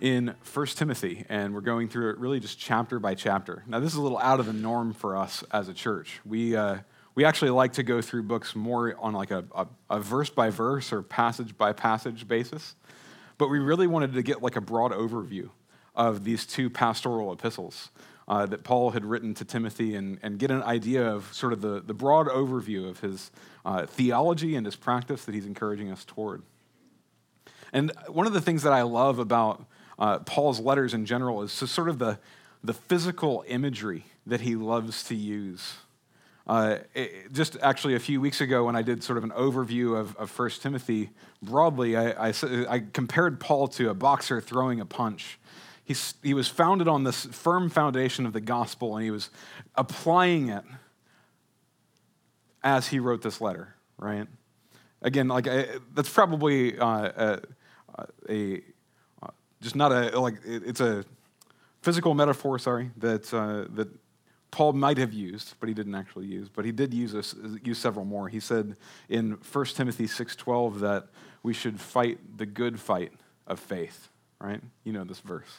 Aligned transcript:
in 0.00 0.34
1 0.52 0.66
Timothy, 0.68 1.24
and 1.28 1.54
we're 1.54 1.60
going 1.60 1.88
through 1.88 2.10
it 2.10 2.18
really 2.18 2.40
just 2.40 2.58
chapter 2.58 2.98
by 2.98 3.14
chapter. 3.14 3.62
Now, 3.66 3.80
this 3.80 3.92
is 3.92 3.98
a 3.98 4.02
little 4.02 4.18
out 4.18 4.40
of 4.40 4.46
the 4.46 4.52
norm 4.52 4.92
for 4.92 5.16
us 5.16 5.44
as 5.52 5.68
a 5.68 5.74
church. 5.74 6.20
We, 6.24 6.56
uh, 6.56 6.78
we 7.14 7.24
actually 7.24 7.50
like 7.50 7.74
to 7.74 7.82
go 7.82 8.00
through 8.02 8.24
books 8.24 8.56
more 8.56 8.96
on 8.98 9.12
like 9.12 9.30
a, 9.30 9.44
a, 9.54 9.66
a 9.90 10.00
verse 10.00 10.30
by 10.30 10.50
verse 10.50 10.92
or 10.92 11.02
passage 11.02 11.56
by 11.56 11.72
passage 11.72 12.26
basis, 12.26 12.74
but 13.38 13.48
we 13.48 13.58
really 13.58 13.86
wanted 13.86 14.12
to 14.14 14.22
get 14.22 14.42
like 14.42 14.56
a 14.56 14.60
broad 14.60 14.92
overview 14.92 15.50
of 15.94 16.24
these 16.24 16.44
two 16.46 16.68
pastoral 16.68 17.32
epistles. 17.32 17.90
Uh, 18.26 18.46
that 18.46 18.64
Paul 18.64 18.92
had 18.92 19.04
written 19.04 19.34
to 19.34 19.44
Timothy 19.44 19.96
and, 19.96 20.18
and 20.22 20.38
get 20.38 20.50
an 20.50 20.62
idea 20.62 21.06
of 21.06 21.30
sort 21.34 21.52
of 21.52 21.60
the, 21.60 21.82
the 21.82 21.92
broad 21.92 22.26
overview 22.26 22.88
of 22.88 23.00
his 23.00 23.30
uh, 23.66 23.84
theology 23.84 24.56
and 24.56 24.64
his 24.64 24.76
practice 24.76 25.26
that 25.26 25.34
he's 25.34 25.44
encouraging 25.44 25.92
us 25.92 26.06
toward. 26.06 26.42
And 27.70 27.92
one 28.08 28.26
of 28.26 28.32
the 28.32 28.40
things 28.40 28.62
that 28.62 28.72
I 28.72 28.80
love 28.80 29.18
about 29.18 29.66
uh, 29.98 30.18
Paul's 30.20 30.60
letters 30.60 30.94
in 30.94 31.06
general 31.06 31.42
is 31.42 31.52
sort 31.52 31.88
of 31.88 31.98
the, 31.98 32.18
the 32.62 32.74
physical 32.74 33.44
imagery 33.46 34.06
that 34.26 34.40
he 34.42 34.56
loves 34.56 35.04
to 35.04 35.14
use. 35.14 35.74
Uh, 36.46 36.78
it, 36.94 37.32
just 37.32 37.56
actually 37.62 37.94
a 37.94 37.98
few 37.98 38.20
weeks 38.20 38.40
ago, 38.40 38.64
when 38.64 38.76
I 38.76 38.82
did 38.82 39.02
sort 39.02 39.16
of 39.16 39.24
an 39.24 39.30
overview 39.30 39.98
of, 39.98 40.14
of 40.16 40.36
1 40.38 40.50
Timothy 40.60 41.10
broadly, 41.42 41.96
I, 41.96 42.28
I, 42.28 42.34
I 42.68 42.82
compared 42.92 43.40
Paul 43.40 43.68
to 43.68 43.88
a 43.88 43.94
boxer 43.94 44.40
throwing 44.40 44.80
a 44.80 44.84
punch. 44.84 45.38
He's, 45.84 46.14
he 46.22 46.34
was 46.34 46.48
founded 46.48 46.88
on 46.88 47.04
this 47.04 47.26
firm 47.26 47.70
foundation 47.70 48.26
of 48.26 48.32
the 48.32 48.40
gospel, 48.40 48.96
and 48.96 49.04
he 49.04 49.10
was 49.10 49.30
applying 49.74 50.48
it 50.48 50.64
as 52.62 52.88
he 52.88 52.98
wrote 52.98 53.22
this 53.22 53.40
letter, 53.40 53.74
right? 53.98 54.26
Again, 55.02 55.28
like 55.28 55.46
that's 55.94 56.08
probably 56.08 56.78
uh, 56.78 57.38
a, 57.98 58.02
a 58.30 58.62
just 59.64 59.74
not 59.74 59.90
a 59.90 60.20
like 60.20 60.36
it's 60.44 60.80
a 60.80 61.04
physical 61.82 62.14
metaphor. 62.14 62.58
Sorry, 62.58 62.90
that 62.98 63.32
uh, 63.32 63.64
that 63.74 63.88
Paul 64.50 64.74
might 64.74 64.98
have 64.98 65.12
used, 65.12 65.54
but 65.58 65.68
he 65.68 65.74
didn't 65.74 65.94
actually 65.94 66.26
use. 66.26 66.48
But 66.48 66.64
he 66.64 66.70
did 66.70 66.94
use 66.94 67.14
a, 67.14 67.58
use 67.64 67.78
several 67.78 68.04
more. 68.04 68.28
He 68.28 68.38
said 68.38 68.76
in 69.08 69.32
1 69.52 69.64
Timothy 69.66 70.06
six 70.06 70.36
twelve 70.36 70.80
that 70.80 71.08
we 71.42 71.52
should 71.52 71.80
fight 71.80 72.38
the 72.38 72.46
good 72.46 72.78
fight 72.78 73.12
of 73.46 73.58
faith. 73.58 74.10
Right? 74.38 74.60
You 74.84 74.92
know 74.92 75.04
this 75.04 75.20
verse. 75.20 75.50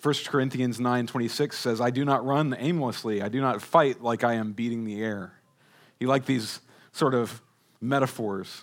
1 0.00 0.14
Corinthians 0.26 0.78
9:26 0.78 1.52
says, 1.54 1.80
"I 1.80 1.90
do 1.90 2.04
not 2.04 2.24
run 2.24 2.56
aimlessly. 2.58 3.20
I 3.20 3.28
do 3.28 3.40
not 3.40 3.60
fight 3.60 4.02
like 4.02 4.24
I 4.24 4.34
am 4.34 4.52
beating 4.52 4.84
the 4.84 5.02
air." 5.02 5.34
You 6.00 6.06
like 6.06 6.24
these 6.26 6.60
sort 6.92 7.14
of 7.14 7.42
metaphors. 7.80 8.62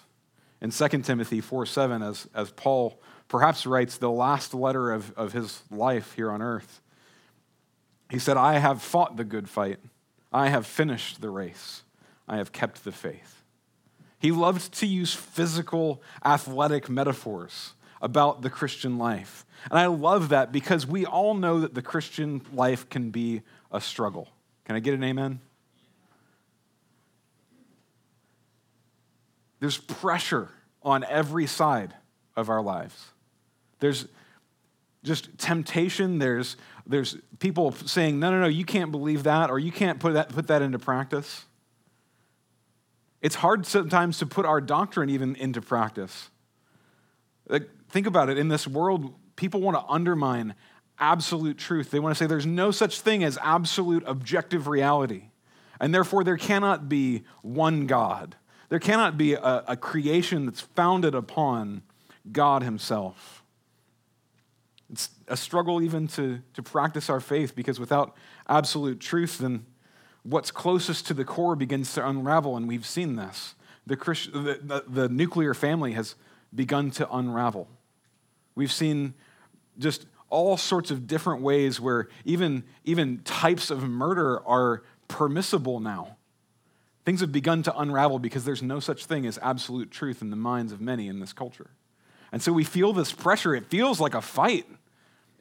In 0.61 0.71
2 0.71 1.03
Timothy 1.03 1.41
4:7, 1.41 2.01
as, 2.07 2.27
as 2.33 2.51
Paul 2.51 3.01
perhaps 3.29 3.65
writes 3.65 3.97
the 3.97 4.11
last 4.11 4.53
letter 4.53 4.91
of, 4.91 5.13
of 5.17 5.31
his 5.31 5.63
life 5.71 6.13
here 6.13 6.29
on 6.29 6.41
earth, 6.41 6.81
he 8.09 8.19
said, 8.19 8.35
I 8.35 8.57
have 8.57 8.81
fought 8.81 9.15
the 9.15 9.23
good 9.23 9.47
fight. 9.47 9.79
I 10.33 10.49
have 10.49 10.65
finished 10.65 11.21
the 11.21 11.29
race. 11.29 11.83
I 12.27 12.37
have 12.37 12.51
kept 12.51 12.83
the 12.83 12.91
faith. 12.91 13.43
He 14.19 14.31
loved 14.31 14.73
to 14.79 14.85
use 14.85 15.13
physical, 15.13 16.01
athletic 16.25 16.89
metaphors 16.89 17.73
about 18.01 18.41
the 18.41 18.49
Christian 18.49 18.97
life. 18.97 19.45
And 19.69 19.79
I 19.79 19.85
love 19.85 20.29
that 20.29 20.51
because 20.51 20.85
we 20.85 21.05
all 21.05 21.33
know 21.33 21.61
that 21.61 21.73
the 21.73 21.81
Christian 21.81 22.41
life 22.51 22.89
can 22.89 23.11
be 23.11 23.43
a 23.71 23.79
struggle. 23.79 24.27
Can 24.65 24.75
I 24.75 24.79
get 24.79 24.93
an 24.93 25.03
amen? 25.03 25.39
There's 29.59 29.77
pressure 29.77 30.49
on 30.81 31.03
every 31.03 31.45
side 31.45 31.93
of 32.35 32.49
our 32.49 32.61
lives. 32.61 33.11
There's 33.79 34.07
just 35.03 35.37
temptation. 35.37 36.19
There's, 36.19 36.57
there's 36.85 37.17
people 37.39 37.71
saying, 37.71 38.19
no, 38.19 38.31
no, 38.31 38.41
no, 38.41 38.47
you 38.47 38.65
can't 38.65 38.91
believe 38.91 39.23
that, 39.23 39.49
or 39.49 39.59
you 39.59 39.71
can't 39.71 39.99
put 39.99 40.13
that, 40.13 40.29
put 40.29 40.47
that 40.47 40.61
into 40.61 40.79
practice. 40.79 41.45
It's 43.21 43.35
hard 43.35 43.65
sometimes 43.65 44.19
to 44.19 44.25
put 44.25 44.45
our 44.45 44.61
doctrine 44.61 45.09
even 45.09 45.35
into 45.35 45.61
practice. 45.61 46.29
Like, 47.47 47.69
think 47.89 48.07
about 48.07 48.29
it. 48.29 48.37
In 48.37 48.47
this 48.47 48.67
world, 48.67 49.13
people 49.35 49.61
want 49.61 49.77
to 49.77 49.83
undermine 49.91 50.55
absolute 50.99 51.57
truth. 51.57 51.91
They 51.91 51.99
want 51.99 52.15
to 52.15 52.19
say 52.23 52.27
there's 52.27 52.45
no 52.45 52.71
such 52.71 53.01
thing 53.01 53.23
as 53.23 53.37
absolute 53.41 54.03
objective 54.05 54.67
reality. 54.67 55.29
And 55.79 55.93
therefore, 55.93 56.23
there 56.23 56.37
cannot 56.37 56.89
be 56.89 57.23
one 57.41 57.87
God. 57.87 58.35
There 58.69 58.79
cannot 58.79 59.17
be 59.17 59.33
a, 59.33 59.63
a 59.67 59.77
creation 59.77 60.45
that's 60.45 60.61
founded 60.61 61.15
upon 61.15 61.81
God 62.31 62.63
Himself. 62.63 63.38
It's 64.91 65.09
a 65.27 65.37
struggle 65.37 65.81
even 65.81 66.07
to, 66.09 66.41
to 66.55 66.63
practice 66.63 67.09
our 67.09 67.19
faith 67.19 67.55
because 67.55 67.79
without 67.79 68.15
absolute 68.47 68.99
truth, 68.99 69.37
then 69.37 69.65
what's 70.23 70.51
closest 70.51 71.07
to 71.07 71.13
the 71.13 71.25
core 71.25 71.55
begins 71.55 71.93
to 71.93 72.07
unravel, 72.07 72.57
and 72.57 72.67
we've 72.67 72.85
seen 72.85 73.15
this. 73.15 73.55
The, 73.85 73.95
Christ, 73.95 74.31
the, 74.33 74.59
the, 74.61 74.83
the 74.87 75.09
nuclear 75.09 75.53
family 75.53 75.93
has 75.93 76.15
begun 76.53 76.91
to 76.91 77.11
unravel. 77.11 77.67
We've 78.55 78.71
seen 78.71 79.13
just 79.77 80.05
all 80.29 80.57
sorts 80.57 80.91
of 80.91 81.07
different 81.07 81.41
ways 81.41 81.79
where 81.79 82.09
even, 82.25 82.63
even 82.83 83.19
types 83.19 83.71
of 83.71 83.83
murder 83.83 84.45
are 84.47 84.83
permissible 85.07 85.79
now. 85.79 86.17
Things 87.05 87.21
have 87.21 87.31
begun 87.31 87.63
to 87.63 87.77
unravel 87.77 88.19
because 88.19 88.45
there's 88.45 88.61
no 88.61 88.79
such 88.79 89.05
thing 89.05 89.25
as 89.25 89.39
absolute 89.41 89.89
truth 89.89 90.21
in 90.21 90.29
the 90.29 90.35
minds 90.35 90.71
of 90.71 90.81
many 90.81 91.07
in 91.07 91.19
this 91.19 91.33
culture. 91.33 91.71
And 92.31 92.41
so 92.41 92.53
we 92.53 92.63
feel 92.63 92.93
this 92.93 93.11
pressure. 93.11 93.55
It 93.55 93.69
feels 93.69 93.99
like 93.99 94.13
a 94.13 94.21
fight 94.21 94.67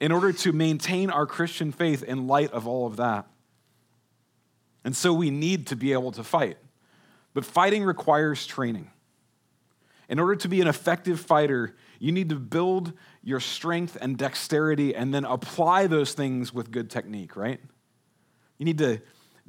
in 0.01 0.13
order 0.13 0.33
to 0.33 0.53
maintain 0.53 1.11
our 1.11 1.27
Christian 1.27 1.73
faith 1.73 2.03
in 2.03 2.27
light 2.27 2.53
of 2.53 2.67
all 2.67 2.87
of 2.87 2.97
that. 2.97 3.27
And 4.85 4.97
so 4.97 5.13
we 5.13 5.31
need 5.31 5.67
to 5.69 5.77
be 5.77 5.93
able 5.93 6.13
to 6.13 6.25
fight. 6.25 6.57
But 7.35 7.45
fighting 7.45 7.85
requires 7.85 8.47
training. 8.47 8.91
In 10.09 10.19
order 10.19 10.37
to 10.37 10.49
be 10.49 10.61
an 10.61 10.69
effective 10.69 11.21
fighter, 11.21 11.77
you 11.99 12.13
need 12.13 12.31
to 12.31 12.37
build 12.37 12.93
your 13.23 13.41
strength 13.41 13.99
and 14.01 14.17
dexterity 14.17 14.95
and 14.95 15.13
then 15.13 15.25
apply 15.25 15.87
those 15.87 16.15
things 16.15 16.55
with 16.55 16.71
good 16.71 16.91
technique, 16.91 17.37
right? 17.37 17.61
You 18.57 18.65
need 18.65 18.79
to 18.79 19.01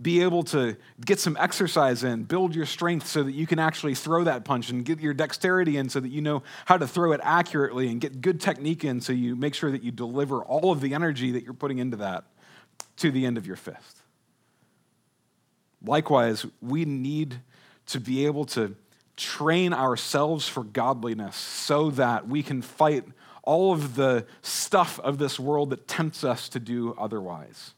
be 0.01 0.21
able 0.21 0.43
to 0.43 0.77
get 1.05 1.19
some 1.19 1.35
exercise 1.39 2.03
in, 2.03 2.23
build 2.23 2.55
your 2.55 2.65
strength 2.65 3.07
so 3.07 3.23
that 3.23 3.33
you 3.33 3.45
can 3.45 3.59
actually 3.59 3.95
throw 3.95 4.23
that 4.23 4.45
punch 4.45 4.69
and 4.69 4.85
get 4.85 4.99
your 4.99 5.13
dexterity 5.13 5.77
in 5.77 5.89
so 5.89 5.99
that 5.99 6.09
you 6.09 6.21
know 6.21 6.41
how 6.65 6.77
to 6.77 6.87
throw 6.87 7.11
it 7.11 7.19
accurately 7.23 7.89
and 7.89 7.99
get 7.99 8.21
good 8.21 8.39
technique 8.39 8.85
in 8.85 9.01
so 9.01 9.11
you 9.11 9.35
make 9.35 9.53
sure 9.53 9.71
that 9.71 9.83
you 9.83 9.91
deliver 9.91 10.41
all 10.43 10.71
of 10.71 10.79
the 10.79 10.93
energy 10.93 11.31
that 11.31 11.43
you're 11.43 11.53
putting 11.53 11.79
into 11.79 11.97
that 11.97 12.23
to 12.97 13.11
the 13.11 13.25
end 13.25 13.37
of 13.37 13.45
your 13.45 13.57
fist. 13.57 13.97
Likewise, 15.83 16.45
we 16.61 16.85
need 16.85 17.41
to 17.87 17.99
be 17.99 18.25
able 18.25 18.45
to 18.45 18.75
train 19.17 19.73
ourselves 19.73 20.47
for 20.47 20.63
godliness 20.63 21.35
so 21.35 21.91
that 21.91 22.27
we 22.27 22.41
can 22.41 22.61
fight 22.61 23.03
all 23.43 23.73
of 23.73 23.95
the 23.95 24.25
stuff 24.41 24.99
of 24.99 25.17
this 25.17 25.39
world 25.39 25.71
that 25.71 25.87
tempts 25.87 26.23
us 26.23 26.47
to 26.49 26.59
do 26.59 26.93
otherwise. 26.97 27.73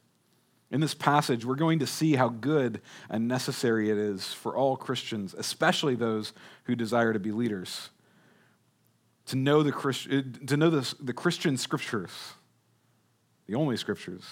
In 0.71 0.79
this 0.79 0.93
passage, 0.93 1.43
we're 1.43 1.55
going 1.55 1.79
to 1.79 1.87
see 1.87 2.15
how 2.15 2.29
good 2.29 2.81
and 3.09 3.27
necessary 3.27 3.89
it 3.89 3.97
is 3.97 4.33
for 4.33 4.55
all 4.55 4.77
Christians, 4.77 5.35
especially 5.37 5.95
those 5.95 6.31
who 6.63 6.75
desire 6.75 7.11
to 7.11 7.19
be 7.19 7.31
leaders, 7.31 7.89
to 9.25 9.35
know 9.35 9.63
the, 9.63 9.73
Christ, 9.73 10.07
uh, 10.09 10.21
to 10.47 10.55
know 10.55 10.69
the, 10.69 10.95
the 11.01 11.13
Christian 11.13 11.57
scriptures, 11.57 12.11
the 13.47 13.55
only 13.55 13.75
scriptures, 13.75 14.23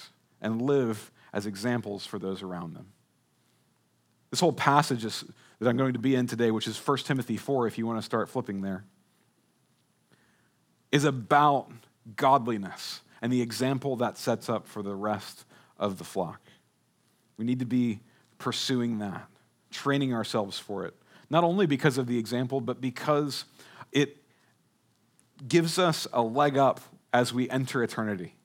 and 0.41 0.61
live 0.61 1.11
as 1.33 1.45
examples 1.45 2.05
for 2.05 2.17
those 2.17 2.41
around 2.41 2.73
them. 2.73 2.87
This 4.31 4.39
whole 4.39 4.53
passage 4.53 5.03
is, 5.03 5.25
that 5.59 5.67
I'm 5.67 5.75
going 5.75 5.93
to 5.93 5.99
be 5.99 6.15
in 6.15 6.25
today, 6.25 6.51
which 6.51 6.67
is 6.67 6.77
1 6.77 6.99
Timothy 6.99 7.35
4, 7.35 7.67
if 7.67 7.77
you 7.77 7.85
want 7.85 7.99
to 7.99 8.05
start 8.05 8.29
flipping 8.29 8.61
there, 8.61 8.85
is 10.89 11.03
about 11.03 11.69
godliness 12.15 13.01
and 13.21 13.31
the 13.31 13.41
example 13.41 13.97
that 13.97 14.17
sets 14.17 14.47
up 14.47 14.67
for 14.67 14.81
the 14.81 14.95
rest 14.95 15.43
of 15.79 15.97
the 15.97 16.03
flock. 16.03 16.41
We 17.37 17.45
need 17.45 17.59
to 17.59 17.65
be 17.65 18.01
pursuing 18.37 18.99
that, 18.99 19.27
training 19.71 20.13
ourselves 20.13 20.59
for 20.59 20.85
it, 20.85 20.93
not 21.29 21.43
only 21.43 21.65
because 21.65 21.97
of 21.97 22.07
the 22.07 22.17
example, 22.17 22.61
but 22.61 22.81
because 22.81 23.45
it 23.91 24.17
gives 25.47 25.79
us 25.79 26.07
a 26.11 26.21
leg 26.21 26.57
up 26.57 26.81
as 27.13 27.33
we 27.33 27.49
enter 27.49 27.81
eternity. 27.83 28.35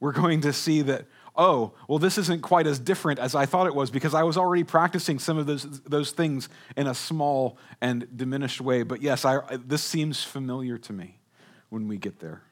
we're 0.00 0.12
going 0.12 0.40
to 0.40 0.52
see 0.52 0.80
that, 0.82 1.04
oh, 1.36 1.72
well, 1.86 1.98
this 1.98 2.16
isn't 2.16 2.40
quite 2.40 2.66
as 2.66 2.78
different 2.78 3.18
as 3.18 3.34
I 3.34 3.44
thought 3.44 3.66
it 3.66 3.74
was 3.74 3.90
because 3.90 4.14
I 4.14 4.22
was 4.22 4.38
already 4.38 4.64
practicing 4.64 5.18
some 5.18 5.36
of 5.36 5.46
those, 5.46 5.82
those 5.82 6.10
things 6.12 6.48
in 6.76 6.86
a 6.86 6.94
small 6.94 7.58
and 7.82 8.08
diminished 8.16 8.62
way. 8.62 8.82
But 8.82 9.02
yes, 9.02 9.26
I, 9.26 9.40
this 9.56 9.82
seems 9.82 10.24
familiar 10.24 10.78
to 10.78 10.92
me 10.92 11.18
when 11.68 11.86
we 11.86 11.98
get 11.98 12.18
there. 12.18 12.42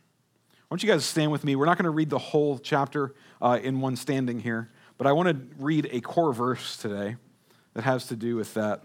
Why 0.68 0.74
don't 0.74 0.82
you 0.82 0.90
guys 0.90 1.06
stand 1.06 1.32
with 1.32 1.44
me? 1.44 1.56
We're 1.56 1.64
not 1.64 1.78
going 1.78 1.84
to 1.84 1.90
read 1.90 2.10
the 2.10 2.18
whole 2.18 2.58
chapter 2.58 3.14
uh, 3.40 3.58
in 3.62 3.80
one 3.80 3.96
standing 3.96 4.38
here, 4.38 4.68
but 4.98 5.06
I 5.06 5.12
want 5.12 5.30
to 5.30 5.64
read 5.64 5.88
a 5.90 6.02
core 6.02 6.34
verse 6.34 6.76
today 6.76 7.16
that 7.72 7.84
has 7.84 8.08
to 8.08 8.16
do 8.16 8.36
with 8.36 8.52
that 8.52 8.82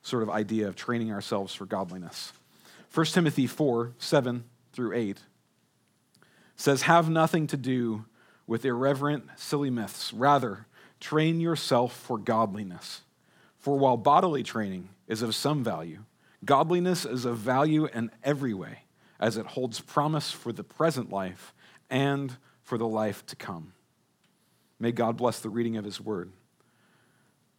sort 0.00 0.22
of 0.22 0.30
idea 0.30 0.66
of 0.66 0.76
training 0.76 1.12
ourselves 1.12 1.54
for 1.54 1.66
godliness. 1.66 2.32
1 2.94 3.06
Timothy 3.06 3.46
4 3.46 3.92
7 3.98 4.44
through 4.72 4.94
8 4.94 5.18
says, 6.56 6.82
Have 6.82 7.10
nothing 7.10 7.46
to 7.48 7.58
do 7.58 8.06
with 8.46 8.64
irreverent, 8.64 9.24
silly 9.36 9.68
myths. 9.68 10.14
Rather, 10.14 10.66
train 11.00 11.38
yourself 11.38 11.94
for 11.94 12.16
godliness. 12.16 13.02
For 13.58 13.76
while 13.76 13.98
bodily 13.98 14.42
training 14.42 14.88
is 15.06 15.20
of 15.20 15.34
some 15.34 15.62
value, 15.62 16.04
godliness 16.46 17.04
is 17.04 17.26
of 17.26 17.36
value 17.36 17.88
in 17.92 18.10
every 18.24 18.54
way 18.54 18.85
as 19.20 19.36
it 19.36 19.46
holds 19.46 19.80
promise 19.80 20.30
for 20.30 20.52
the 20.52 20.64
present 20.64 21.10
life 21.10 21.54
and 21.90 22.36
for 22.62 22.78
the 22.78 22.86
life 22.86 23.24
to 23.26 23.36
come. 23.36 23.72
May 24.78 24.92
God 24.92 25.16
bless 25.16 25.40
the 25.40 25.48
reading 25.48 25.76
of 25.76 25.84
his 25.84 26.00
word. 26.00 26.32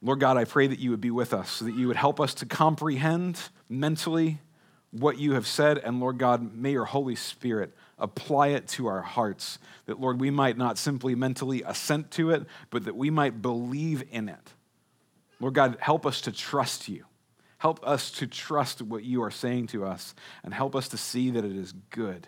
Lord 0.02 0.20
God, 0.20 0.38
I 0.38 0.46
pray 0.46 0.68
that 0.68 0.80
you 0.80 0.92
would 0.92 1.02
be 1.02 1.12
with 1.12 1.34
us, 1.34 1.50
so 1.50 1.66
that 1.66 1.74
you 1.74 1.88
would 1.88 1.96
help 1.96 2.20
us 2.20 2.36
to 2.36 2.46
comprehend 2.46 3.40
mentally 3.68 4.40
what 4.92 5.18
you 5.18 5.34
have 5.34 5.48
said. 5.48 5.80
And 5.80 6.00
Lord 6.00 6.20
God, 6.20 6.56
may 6.56 6.72
your 6.72 6.86
Holy 6.86 7.16
Spirit 7.16 7.74
apply 7.98 8.50
it 8.50 8.68
to 8.68 8.86
our 8.86 9.02
hearts, 9.02 9.58
that, 9.88 10.00
Lord, 10.00 10.22
we 10.22 10.30
might 10.30 10.56
not 10.56 10.78
simply 10.78 11.16
mentally 11.16 11.64
assent 11.64 12.12
to 12.12 12.30
it, 12.30 12.46
but 12.70 12.86
that 12.86 12.96
we 12.96 13.10
might 13.10 13.42
believe 13.42 14.04
in 14.12 14.30
it. 14.30 14.54
Lord 15.40 15.56
God, 15.56 15.78
help 15.80 16.06
us 16.06 16.22
to 16.22 16.32
trust 16.32 16.88
you. 16.88 17.06
Help 17.58 17.86
us 17.86 18.12
to 18.12 18.28
trust 18.28 18.82
what 18.82 19.04
you 19.04 19.24
are 19.24 19.32
saying 19.32 19.68
to 19.68 19.86
us 19.86 20.14
and 20.44 20.54
help 20.54 20.76
us 20.76 20.90
to 20.90 20.98
see 20.98 21.32
that 21.32 21.44
it 21.44 21.56
is 21.56 21.74
good. 21.90 22.28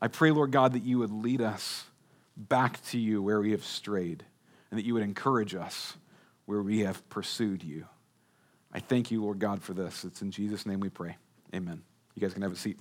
I 0.00 0.08
pray, 0.08 0.32
Lord 0.32 0.50
God, 0.50 0.72
that 0.72 0.82
you 0.82 0.98
would 0.98 1.12
lead 1.12 1.40
us 1.40 1.84
back 2.36 2.84
to 2.86 2.98
you 2.98 3.22
where 3.22 3.40
we 3.40 3.52
have 3.52 3.64
strayed 3.64 4.24
and 4.70 4.78
that 4.78 4.84
you 4.84 4.94
would 4.94 5.02
encourage 5.02 5.54
us 5.54 5.96
where 6.46 6.62
we 6.62 6.80
have 6.80 7.08
pursued 7.08 7.62
you. 7.62 7.86
I 8.72 8.80
thank 8.80 9.10
you, 9.10 9.22
Lord 9.22 9.38
God, 9.38 9.62
for 9.62 9.74
this. 9.74 10.04
It's 10.04 10.22
in 10.22 10.30
Jesus' 10.30 10.66
name 10.66 10.80
we 10.80 10.88
pray. 10.88 11.16
Amen. 11.54 11.82
You 12.14 12.22
guys 12.22 12.32
can 12.32 12.42
have 12.42 12.52
a 12.52 12.56
seat. 12.56 12.78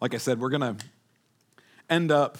Like 0.00 0.14
I 0.14 0.18
said, 0.18 0.40
we're 0.40 0.50
going 0.50 0.76
to 0.76 0.84
end 1.90 2.12
up 2.12 2.38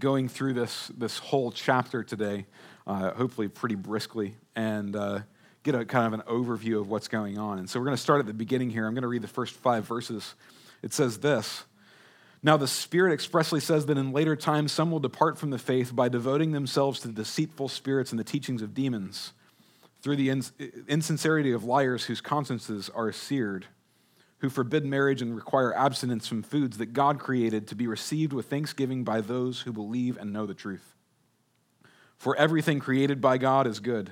going 0.00 0.28
through 0.28 0.54
this, 0.54 0.90
this 0.96 1.18
whole 1.18 1.52
chapter 1.52 2.02
today, 2.02 2.46
uh, 2.86 3.12
hopefully 3.12 3.48
pretty 3.48 3.74
briskly, 3.74 4.34
and 4.56 4.96
uh, 4.96 5.20
get 5.62 5.74
a 5.74 5.84
kind 5.84 6.06
of 6.06 6.18
an 6.18 6.26
overview 6.26 6.80
of 6.80 6.88
what's 6.88 7.06
going 7.06 7.38
on. 7.38 7.58
And 7.58 7.68
so 7.68 7.78
we're 7.78 7.84
going 7.84 7.96
to 7.96 8.02
start 8.02 8.20
at 8.20 8.26
the 8.26 8.34
beginning 8.34 8.70
here. 8.70 8.86
I'm 8.86 8.94
going 8.94 9.02
to 9.02 9.08
read 9.08 9.22
the 9.22 9.28
first 9.28 9.54
five 9.54 9.84
verses. 9.84 10.34
It 10.82 10.92
says 10.92 11.18
this 11.18 11.64
Now 12.42 12.56
the 12.56 12.66
Spirit 12.66 13.12
expressly 13.12 13.60
says 13.60 13.86
that 13.86 13.98
in 13.98 14.12
later 14.12 14.34
times 14.34 14.72
some 14.72 14.90
will 14.90 15.00
depart 15.00 15.38
from 15.38 15.50
the 15.50 15.58
faith 15.58 15.94
by 15.94 16.08
devoting 16.08 16.52
themselves 16.52 17.00
to 17.00 17.08
deceitful 17.08 17.68
spirits 17.68 18.10
and 18.10 18.18
the 18.18 18.24
teachings 18.24 18.62
of 18.62 18.74
demons, 18.74 19.34
through 20.00 20.16
the 20.16 20.30
ins- 20.30 20.52
insincerity 20.88 21.52
of 21.52 21.62
liars 21.62 22.04
whose 22.04 22.22
consciences 22.22 22.90
are 22.94 23.12
seared 23.12 23.66
who 24.40 24.50
forbid 24.50 24.84
marriage 24.84 25.22
and 25.22 25.36
require 25.36 25.76
abstinence 25.76 26.26
from 26.26 26.42
foods 26.42 26.78
that 26.78 26.92
God 26.92 27.18
created 27.18 27.66
to 27.68 27.74
be 27.74 27.86
received 27.86 28.32
with 28.32 28.46
thanksgiving 28.46 29.04
by 29.04 29.20
those 29.20 29.60
who 29.60 29.72
believe 29.72 30.16
and 30.16 30.32
know 30.32 30.46
the 30.46 30.54
truth. 30.54 30.94
For 32.16 32.36
everything 32.36 32.80
created 32.80 33.20
by 33.20 33.38
God 33.38 33.66
is 33.66 33.80
good, 33.80 34.10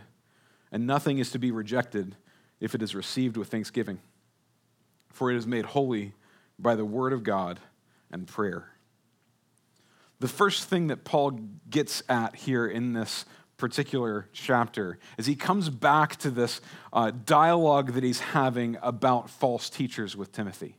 and 0.70 0.86
nothing 0.86 1.18
is 1.18 1.30
to 1.32 1.38
be 1.38 1.50
rejected 1.50 2.16
if 2.60 2.74
it 2.74 2.82
is 2.82 2.94
received 2.94 3.36
with 3.36 3.48
thanksgiving. 3.48 4.00
For 5.08 5.30
it 5.30 5.36
is 5.36 5.46
made 5.46 5.66
holy 5.66 6.14
by 6.58 6.74
the 6.74 6.84
word 6.84 7.12
of 7.12 7.22
God 7.22 7.60
and 8.10 8.26
prayer. 8.26 8.70
The 10.20 10.28
first 10.28 10.64
thing 10.64 10.88
that 10.88 11.04
Paul 11.04 11.38
gets 11.70 12.02
at 12.08 12.34
here 12.34 12.66
in 12.66 12.92
this 12.92 13.24
particular 13.58 14.28
chapter 14.32 14.98
as 15.18 15.26
he 15.26 15.34
comes 15.34 15.68
back 15.68 16.16
to 16.16 16.30
this 16.30 16.60
uh, 16.92 17.10
dialogue 17.10 17.92
that 17.92 18.02
he's 18.02 18.20
having 18.20 18.78
about 18.80 19.28
false 19.28 19.68
teachers 19.68 20.16
with 20.16 20.32
Timothy. 20.32 20.78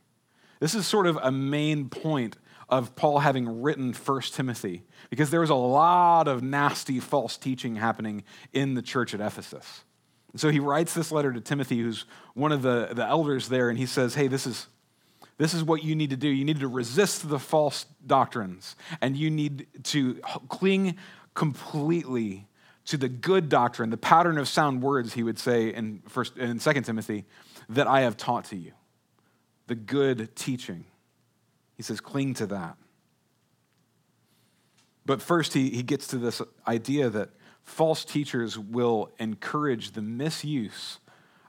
This 0.58 0.74
is 0.74 0.86
sort 0.86 1.06
of 1.06 1.18
a 1.22 1.30
main 1.30 1.88
point 1.88 2.36
of 2.68 2.96
Paul 2.96 3.20
having 3.20 3.62
written 3.62 3.92
First 3.92 4.34
Timothy 4.34 4.84
because 5.10 5.30
there 5.30 5.40
was 5.40 5.50
a 5.50 5.54
lot 5.54 6.28
of 6.28 6.42
nasty 6.42 7.00
false 7.00 7.36
teaching 7.36 7.76
happening 7.76 8.24
in 8.52 8.74
the 8.74 8.82
church 8.82 9.12
at 9.14 9.20
Ephesus. 9.20 9.84
And 10.32 10.40
so 10.40 10.48
he 10.48 10.60
writes 10.60 10.94
this 10.94 11.10
letter 11.10 11.32
to 11.32 11.40
Timothy, 11.40 11.80
who's 11.80 12.04
one 12.34 12.52
of 12.52 12.62
the, 12.62 12.90
the 12.92 13.04
elders 13.04 13.48
there, 13.48 13.68
and 13.68 13.78
he 13.78 13.86
says, 13.86 14.14
Hey, 14.14 14.28
this 14.28 14.46
is, 14.46 14.68
this 15.38 15.54
is 15.54 15.64
what 15.64 15.82
you 15.82 15.96
need 15.96 16.10
to 16.10 16.16
do. 16.16 16.28
You 16.28 16.44
need 16.44 16.60
to 16.60 16.68
resist 16.68 17.28
the 17.28 17.38
false 17.38 17.86
doctrines, 18.06 18.76
and 19.00 19.16
you 19.16 19.30
need 19.30 19.66
to 19.84 20.14
cling 20.48 20.96
completely 21.34 22.46
to 22.90 22.96
the 22.96 23.08
good 23.08 23.48
doctrine, 23.48 23.90
the 23.90 23.96
pattern 23.96 24.36
of 24.36 24.48
sound 24.48 24.82
words, 24.82 25.14
he 25.14 25.22
would 25.22 25.38
say 25.38 25.72
in, 25.72 26.02
first, 26.08 26.36
in 26.36 26.58
2 26.58 26.72
Timothy, 26.80 27.24
that 27.68 27.86
I 27.86 28.00
have 28.00 28.16
taught 28.16 28.46
to 28.46 28.56
you. 28.56 28.72
The 29.68 29.76
good 29.76 30.34
teaching. 30.34 30.84
He 31.76 31.84
says, 31.84 32.00
cling 32.00 32.34
to 32.34 32.46
that. 32.48 32.76
But 35.06 35.22
first, 35.22 35.54
he, 35.54 35.70
he 35.70 35.84
gets 35.84 36.08
to 36.08 36.18
this 36.18 36.42
idea 36.66 37.08
that 37.10 37.30
false 37.62 38.04
teachers 38.04 38.58
will 38.58 39.10
encourage 39.20 39.92
the 39.92 40.02
misuse 40.02 40.98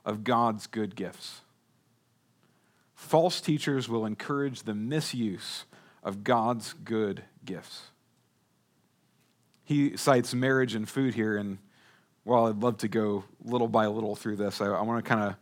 of 0.04 0.22
God's 0.22 0.68
good 0.68 0.94
gifts. 0.94 1.40
False 2.94 3.40
teachers 3.40 3.88
will 3.88 4.06
encourage 4.06 4.62
the 4.62 4.74
misuse 4.76 5.64
of 6.04 6.22
God's 6.22 6.72
good 6.84 7.24
gifts 7.44 7.91
he 9.64 9.96
cites 9.96 10.34
marriage 10.34 10.74
and 10.74 10.88
food 10.88 11.14
here. 11.14 11.36
And 11.36 11.58
while 12.24 12.46
I'd 12.46 12.62
love 12.62 12.78
to 12.78 12.88
go 12.88 13.24
little 13.44 13.68
by 13.68 13.86
little 13.86 14.16
through 14.16 14.36
this, 14.36 14.60
I, 14.60 14.66
I 14.66 14.82
want 14.82 15.04
to 15.04 15.08
kind 15.08 15.22
of, 15.22 15.36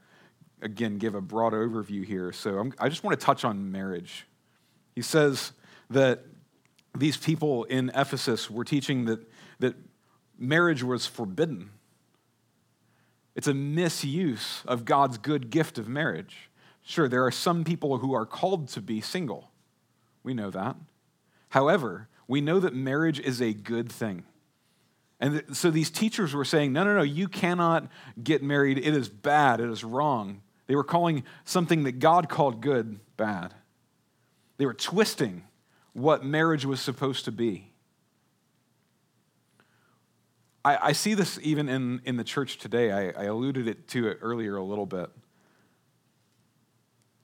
again, 0.63 0.99
give 0.99 1.15
a 1.15 1.21
broad 1.21 1.53
overview 1.53 2.05
here. 2.05 2.33
So 2.33 2.59
I'm, 2.59 2.75
I 2.79 2.89
just 2.89 3.03
want 3.05 3.19
to 3.19 3.25
touch 3.25 3.45
on 3.45 3.71
marriage. 3.73 4.27
He 4.95 5.03
says 5.03 5.53
that 5.89 6.25
these 6.97 7.17
people 7.17 7.65
in 7.65 7.91
Ephesus 7.95 8.51
were 8.51 8.65
teaching 8.65 9.05
that, 9.07 9.21
that 9.61 9.75
marriage 10.39 10.83
was 10.83 11.07
forbidden. 11.07 11.71
It's 13.37 13.47
a 13.47 13.55
misuse 13.55 14.63
of 14.67 14.85
God's 14.85 15.17
good 15.17 15.51
gift 15.51 15.79
of 15.79 15.89
marriage. 15.89 16.51
Sure, 16.83 17.09
there 17.09 17.25
are 17.25 17.31
some 17.31 17.65
people 17.65 17.99
who 17.99 18.13
are 18.13 18.27
called 18.27 18.69
to 18.69 18.81
be 18.81 19.01
single. 19.01 19.51
We 20.23 20.35
know 20.35 20.51
that. 20.51 20.77
However, 21.51 22.09
we 22.31 22.41
know 22.41 22.61
that 22.61 22.73
marriage 22.73 23.19
is 23.19 23.43
a 23.43 23.53
good 23.53 23.91
thing. 23.91 24.23
And 25.19 25.45
so 25.53 25.69
these 25.73 25.91
teachers 25.91 26.33
were 26.33 26.45
saying, 26.45 26.73
no, 26.73 26.85
no, 26.85 26.95
no, 26.95 27.03
you 27.03 27.27
cannot 27.27 27.89
get 28.23 28.41
married. 28.41 28.79
It 28.79 28.95
is 28.95 29.09
bad. 29.09 29.59
It 29.59 29.69
is 29.69 29.83
wrong. 29.83 30.41
They 30.69 30.77
were 30.77 30.85
calling 30.85 31.25
something 31.45 31.83
that 31.83 31.99
God 31.99 32.29
called 32.29 32.61
good 32.61 33.01
bad. 33.17 33.53
They 34.59 34.65
were 34.65 34.75
twisting 34.75 35.43
what 35.93 36.25
marriage 36.25 36.65
was 36.65 36.81
supposed 36.81 37.25
to 37.25 37.33
be. 37.33 37.73
I, 40.65 40.79
I 40.81 40.93
see 40.93 41.15
this 41.15 41.37
even 41.43 41.69
in, 41.69 42.01
in 42.05 42.17
the 42.17 42.23
church 42.23 42.59
today. 42.59 42.93
I, 42.93 43.23
I 43.23 43.25
alluded 43.25 43.67
it 43.67 43.89
to 43.89 44.07
it 44.07 44.19
earlier 44.23 44.55
a 44.55 44.63
little 44.63 44.87
bit. 44.87 45.11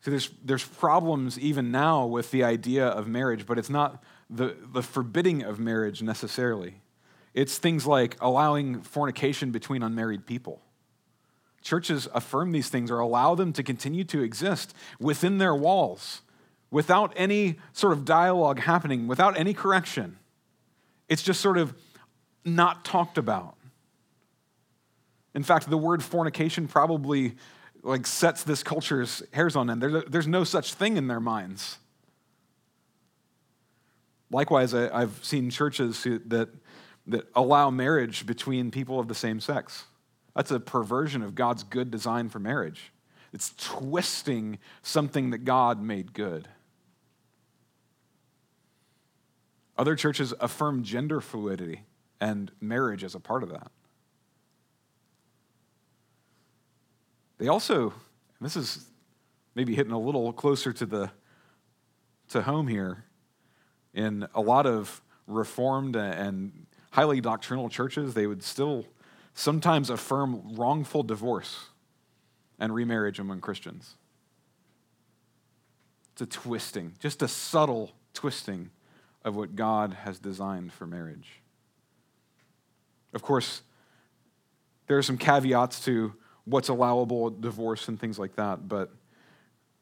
So 0.01 0.11
there's, 0.11 0.31
there's 0.45 0.65
problems 0.65 1.39
even 1.39 1.71
now 1.71 2.07
with 2.07 2.33
the 2.33 2.43
idea 2.43 2.89
of 2.89 3.07
marriage, 3.07 3.47
but 3.47 3.57
it's 3.57 3.71
not 3.71 4.03
the, 4.29 4.57
the 4.73 4.83
forbidding 4.83 5.43
of 5.43 5.59
marriage 5.59 6.03
necessarily. 6.03 6.81
It's 7.35 7.59
things 7.59 7.87
like 7.87 8.17
allowing 8.21 8.83
fornication 8.83 9.51
between 9.51 9.83
unmarried 9.83 10.27
people. 10.27 10.61
Churches 11.63 12.09
affirm 12.15 12.53
these 12.53 12.69
things 12.69 12.91
or 12.91 12.99
allow 12.99 13.35
them 13.35 13.53
to 13.53 13.63
continue 13.63 14.05
to 14.05 14.23
exist 14.23 14.75
within 14.99 15.39
their 15.39 15.55
walls 15.55 16.23
without 16.71 17.13
any 17.17 17.57
sort 17.73 17.93
of 17.93 18.05
dialogue 18.05 18.61
happening, 18.61 19.07
without 19.07 19.39
any 19.39 19.55
correction. 19.55 20.19
It's 21.09 21.23
just 21.23 21.41
sort 21.41 21.59
of 21.59 21.75
not 22.45 22.85
talked 22.85 23.19
about. 23.19 23.57
In 25.35 25.43
fact, 25.43 25.69
the 25.69 25.79
word 25.79 26.03
fornication 26.03 26.67
probably 26.67 27.37
like 27.83 28.07
sets 28.07 28.43
this 28.43 28.63
culture's 28.63 29.23
hairs 29.33 29.55
on 29.55 29.71
end. 29.71 29.83
There's, 29.83 30.05
there's 30.05 30.27
no 30.27 30.45
such 30.45 30.75
thing 30.75 30.97
in 30.97 31.07
their 31.07 31.21
minds. 31.21 31.79
Likewise, 34.31 34.75
I, 34.75 35.01
have 35.01 35.25
seen 35.25 35.51
churches 35.51 36.03
who, 36.03 36.19
that, 36.27 36.49
that 37.07 37.29
allow 37.35 37.71
marriage 37.71 38.27
between 38.27 38.71
people 38.71 38.99
of 38.99 39.09
the 39.09 39.15
same 39.15 39.41
sex. 39.41 39.85
That's 40.35 40.51
a 40.51 40.61
perversion 40.61 41.23
of 41.23 41.35
God's 41.35 41.63
good 41.63 41.91
design 41.91 42.29
for 42.29 42.39
marriage. 42.39 42.93
It's 43.33 43.55
twisting 43.57 44.59
something 44.83 45.31
that 45.31 45.39
God 45.39 45.83
made 45.83 46.13
good. 46.13 46.49
Other 49.79 49.95
churches 49.95 50.33
affirm 50.41 50.83
gender 50.83 51.21
fluidity 51.21 51.83
and 52.21 52.51
marriage 52.61 53.05
as 53.05 53.15
a 53.15 53.21
part 53.21 53.43
of 53.43 53.51
that. 53.51 53.71
They 57.39 57.49
also, 57.49 57.93
this 58.41 58.57
is 58.57 58.87
maybe 59.55 59.75
hitting 59.75 59.93
a 59.93 59.99
little 59.99 60.33
closer 60.33 60.73
to 60.73 60.87
the 60.87 61.11
to 62.31 62.43
home 62.43 62.67
here, 62.67 63.05
in 63.97 64.29
a 64.35 64.41
lot 64.41 64.67
of 64.67 65.01
reformed 65.27 65.97
and 65.97 66.67
highly 66.93 67.21
doctrinal 67.21 67.69
churches, 67.69 68.15
they 68.15 68.27
would 68.27 68.43
still 68.43 68.85
sometimes 69.35 69.91
affirm 69.91 70.55
wrongful 70.55 71.03
divorce 71.03 71.71
and 72.59 72.75
remarriage 72.75 73.19
among 73.19 73.41
Christians. 73.41 73.97
It's 76.13 76.23
a 76.23 76.27
twisting, 76.27 76.93
just 77.01 77.23
a 77.23 77.29
subtle 77.29 77.93
twisting 78.15 78.71
of 79.25 79.35
what 79.35 79.57
God 79.57 79.95
has 80.05 80.19
designed 80.19 80.73
for 80.73 80.87
marriage. 80.87 81.43
Of 83.13 83.23
course, 83.23 83.63
there 84.87 84.97
are 84.99 85.03
some 85.03 85.19
caveats 85.19 85.85
to 85.87 86.15
what's 86.45 86.69
allowable 86.69 87.31
divorce 87.31 87.89
and 87.89 87.99
things 87.99 88.19
like 88.19 88.37
that, 88.37 88.69
but 88.69 88.91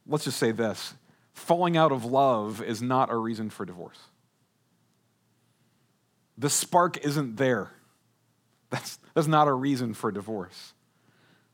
let's 0.06 0.24
just 0.24 0.38
say 0.38 0.50
this 0.50 0.94
falling 1.34 1.76
out 1.76 1.92
of 1.92 2.04
love 2.04 2.62
is 2.62 2.80
not 2.80 3.10
a 3.10 3.16
reason 3.16 3.50
for 3.50 3.66
divorce. 3.66 3.98
The 6.38 6.50
spark 6.50 7.04
isn't 7.04 7.36
there. 7.36 7.70
That's, 8.70 8.98
that's 9.14 9.28
not 9.28 9.46
a 9.46 9.52
reason 9.52 9.94
for 9.94 10.10
divorce. 10.10 10.72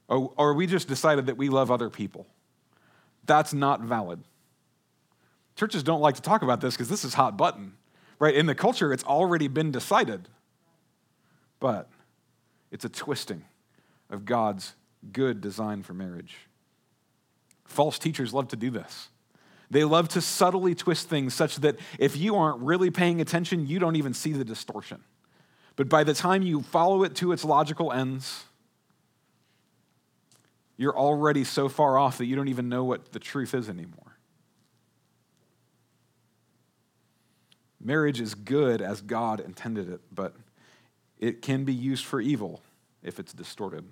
Or, 0.08 0.32
or 0.37 0.54
we 0.54 0.66
just 0.66 0.88
decided 0.88 1.26
that 1.26 1.37
we 1.37 1.49
love 1.49 1.70
other 1.70 1.90
people. 1.90 2.26
That's 3.26 3.52
not 3.52 3.82
valid. 3.82 4.22
Churches 5.56 5.82
don't 5.82 6.00
like 6.00 6.14
to 6.14 6.22
talk 6.22 6.42
about 6.42 6.60
this 6.60 6.75
because 6.75 6.88
this 6.88 7.04
is 7.04 7.12
hot 7.12 7.37
button, 7.37 7.75
right? 8.18 8.34
In 8.34 8.46
the 8.46 8.54
culture, 8.54 8.92
it's 8.92 9.04
already 9.04 9.49
been 9.49 9.70
decided. 9.70 10.28
But 11.58 11.90
it's 12.70 12.84
a 12.84 12.88
twisting 12.88 13.44
of 14.08 14.25
God's 14.25 14.75
good 15.12 15.40
design 15.42 15.82
for 15.82 15.92
marriage. 15.92 16.37
False 17.66 17.99
teachers 17.99 18.32
love 18.32 18.49
to 18.49 18.56
do 18.56 18.70
this. 18.70 19.10
They 19.70 19.84
love 19.84 20.08
to 20.10 20.20
subtly 20.20 20.74
twist 20.74 21.08
things 21.08 21.32
such 21.32 21.56
that 21.56 21.78
if 21.98 22.16
you 22.16 22.36
aren't 22.36 22.60
really 22.60 22.90
paying 22.90 23.20
attention, 23.20 23.68
you 23.68 23.78
don't 23.78 23.96
even 23.96 24.14
see 24.14 24.32
the 24.32 24.44
distortion. 24.44 25.02
But 25.76 25.88
by 25.88 26.02
the 26.02 26.12
time 26.12 26.42
you 26.42 26.62
follow 26.62 27.04
it 27.04 27.14
to 27.16 27.32
its 27.32 27.44
logical 27.44 27.92
ends, 27.92 28.44
you're 30.76 30.96
already 30.96 31.44
so 31.44 31.68
far 31.68 31.98
off 31.98 32.18
that 32.18 32.26
you 32.26 32.34
don't 32.34 32.48
even 32.48 32.68
know 32.68 32.82
what 32.84 33.12
the 33.12 33.18
truth 33.18 33.54
is 33.54 33.68
anymore. 33.68 34.16
Marriage 37.80 38.20
is 38.20 38.34
good 38.34 38.82
as 38.82 39.00
God 39.00 39.40
intended 39.40 39.88
it, 39.88 40.00
but 40.12 40.34
it 41.18 41.42
can 41.42 41.64
be 41.64 41.72
used 41.72 42.04
for 42.04 42.20
evil 42.20 42.60
if 43.02 43.18
it's 43.18 43.32
distorted. 43.32 43.84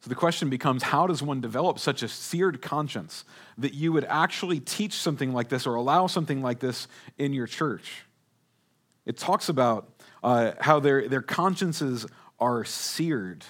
So 0.00 0.08
the 0.08 0.14
question 0.14 0.48
becomes 0.48 0.82
how 0.82 1.06
does 1.06 1.22
one 1.22 1.40
develop 1.40 1.78
such 1.78 2.02
a 2.02 2.08
seared 2.08 2.62
conscience 2.62 3.24
that 3.58 3.74
you 3.74 3.92
would 3.92 4.04
actually 4.04 4.58
teach 4.58 4.94
something 4.94 5.34
like 5.34 5.50
this 5.50 5.66
or 5.66 5.74
allow 5.74 6.06
something 6.06 6.40
like 6.40 6.60
this 6.60 6.88
in 7.18 7.34
your 7.34 7.46
church? 7.46 8.04
It 9.04 9.18
talks 9.18 9.48
about 9.50 9.92
uh, 10.22 10.52
how 10.60 10.80
their, 10.80 11.06
their 11.08 11.22
consciences 11.22 12.06
are 12.38 12.64
seared 12.64 13.44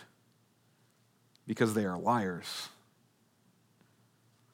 because 1.47 1.75
they 1.75 1.85
are 1.85 1.99
liars. 1.99 2.69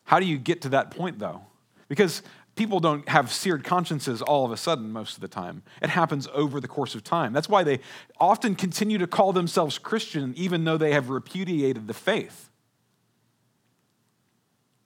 How 0.04 0.20
do 0.20 0.26
you 0.26 0.38
get 0.38 0.62
to 0.62 0.70
that 0.70 0.90
point, 0.90 1.18
though? 1.18 1.42
Because 1.88 2.22
people 2.56 2.80
don't 2.80 3.08
have 3.08 3.30
seared 3.30 3.62
consciences 3.62 4.22
all 4.22 4.44
of 4.44 4.50
a 4.50 4.56
sudden 4.56 4.90
most 4.90 5.14
of 5.14 5.20
the 5.20 5.28
time. 5.28 5.62
It 5.80 5.90
happens 5.90 6.26
over 6.32 6.58
the 6.58 6.68
course 6.68 6.94
of 6.94 7.04
time. 7.04 7.32
That's 7.32 7.48
why 7.48 7.62
they 7.62 7.80
often 8.18 8.54
continue 8.54 8.98
to 8.98 9.06
call 9.06 9.32
themselves 9.32 9.78
Christian 9.78 10.32
even 10.36 10.64
though 10.64 10.78
they 10.78 10.92
have 10.92 11.10
repudiated 11.10 11.86
the 11.86 11.94
faith. 11.94 12.50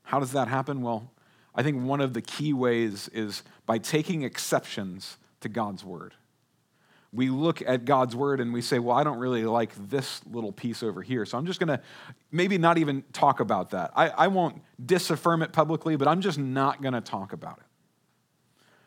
How 0.02 0.18
does 0.18 0.32
that 0.32 0.48
happen? 0.48 0.82
Well, 0.82 1.12
I 1.54 1.62
think 1.62 1.82
one 1.84 2.00
of 2.00 2.12
the 2.12 2.22
key 2.22 2.52
ways 2.52 3.08
is 3.08 3.44
by 3.66 3.78
taking 3.78 4.22
exceptions 4.22 5.16
to 5.40 5.48
God's 5.48 5.84
word 5.84 6.14
we 7.12 7.28
look 7.28 7.60
at 7.62 7.84
God's 7.84 8.14
word 8.14 8.40
and 8.40 8.52
we 8.52 8.62
say, 8.62 8.78
well, 8.78 8.96
I 8.96 9.02
don't 9.02 9.18
really 9.18 9.44
like 9.44 9.72
this 9.88 10.20
little 10.26 10.52
piece 10.52 10.82
over 10.82 11.02
here. 11.02 11.26
So 11.26 11.36
I'm 11.36 11.46
just 11.46 11.58
going 11.58 11.68
to 11.68 11.80
maybe 12.30 12.56
not 12.56 12.78
even 12.78 13.02
talk 13.12 13.40
about 13.40 13.70
that. 13.70 13.90
I, 13.96 14.10
I 14.10 14.28
won't 14.28 14.62
disaffirm 14.84 15.42
it 15.42 15.52
publicly, 15.52 15.96
but 15.96 16.06
I'm 16.06 16.20
just 16.20 16.38
not 16.38 16.80
going 16.80 16.94
to 16.94 17.00
talk 17.00 17.32
about 17.32 17.58
it. 17.58 17.64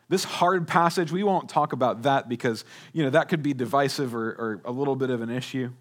This 0.08 0.24
hard 0.24 0.68
passage, 0.68 1.12
we 1.12 1.24
won't 1.24 1.50
talk 1.50 1.74
about 1.74 2.04
that 2.04 2.30
because, 2.30 2.64
you 2.94 3.04
know, 3.04 3.10
that 3.10 3.28
could 3.28 3.44
be 3.44 3.54
divisive 3.54 4.16
or, 4.16 4.30
or 4.30 4.62
a 4.64 4.72
little 4.72 4.96
bit 4.96 5.10
of 5.10 5.22
an 5.22 5.30
issue. 5.30 5.72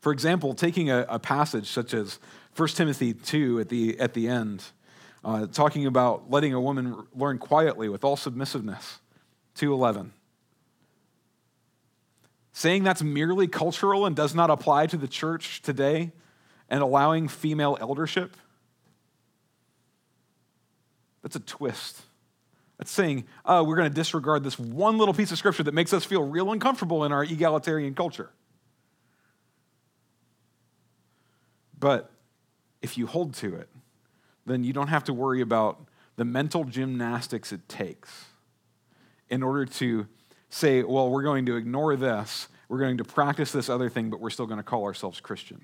For 0.00 0.12
example, 0.12 0.54
taking 0.54 0.88
a, 0.88 1.04
a 1.08 1.18
passage 1.18 1.68
such 1.68 1.92
as 1.92 2.18
1 2.56 2.68
Timothy 2.70 3.12
2 3.12 3.60
at 3.60 3.68
the, 3.68 4.00
at 4.00 4.14
the 4.14 4.28
end, 4.28 4.64
uh, 5.24 5.46
talking 5.46 5.84
about 5.84 6.30
letting 6.30 6.54
a 6.54 6.60
woman 6.60 7.06
learn 7.14 7.38
quietly 7.38 7.88
with 7.88 8.04
all 8.04 8.16
submissiveness, 8.16 9.00
211 9.56 10.12
saying 12.58 12.82
that's 12.82 13.04
merely 13.04 13.46
cultural 13.46 14.04
and 14.04 14.16
does 14.16 14.34
not 14.34 14.50
apply 14.50 14.84
to 14.84 14.96
the 14.96 15.06
church 15.06 15.62
today, 15.62 16.10
and 16.68 16.82
allowing 16.82 17.28
female 17.28 17.78
eldership, 17.80 18.36
that's 21.22 21.36
a 21.36 21.40
twist. 21.40 22.02
That's 22.76 22.90
saying, 22.90 23.26
oh, 23.44 23.62
we're 23.62 23.76
going 23.76 23.88
to 23.88 23.94
disregard 23.94 24.42
this 24.42 24.58
one 24.58 24.98
little 24.98 25.14
piece 25.14 25.30
of 25.30 25.38
scripture 25.38 25.62
that 25.62 25.72
makes 25.72 25.92
us 25.92 26.04
feel 26.04 26.24
real 26.24 26.50
uncomfortable 26.50 27.04
in 27.04 27.12
our 27.12 27.22
egalitarian 27.22 27.94
culture. 27.94 28.28
But 31.78 32.10
if 32.82 32.98
you 32.98 33.06
hold 33.06 33.34
to 33.34 33.54
it, 33.54 33.68
then 34.46 34.64
you 34.64 34.72
don't 34.72 34.88
have 34.88 35.04
to 35.04 35.14
worry 35.14 35.42
about 35.42 35.86
the 36.16 36.24
mental 36.24 36.64
gymnastics 36.64 37.52
it 37.52 37.68
takes 37.68 38.24
in 39.28 39.44
order 39.44 39.64
to 39.64 40.08
say, 40.50 40.82
well, 40.82 41.10
we're 41.10 41.22
going 41.22 41.46
to 41.46 41.56
ignore 41.56 41.96
this, 41.96 42.48
we're 42.68 42.78
going 42.78 42.98
to 42.98 43.04
practice 43.04 43.52
this 43.52 43.68
other 43.68 43.88
thing, 43.88 44.10
but 44.10 44.20
we're 44.20 44.30
still 44.30 44.46
going 44.46 44.58
to 44.58 44.64
call 44.64 44.84
ourselves 44.84 45.20
Christian. 45.20 45.60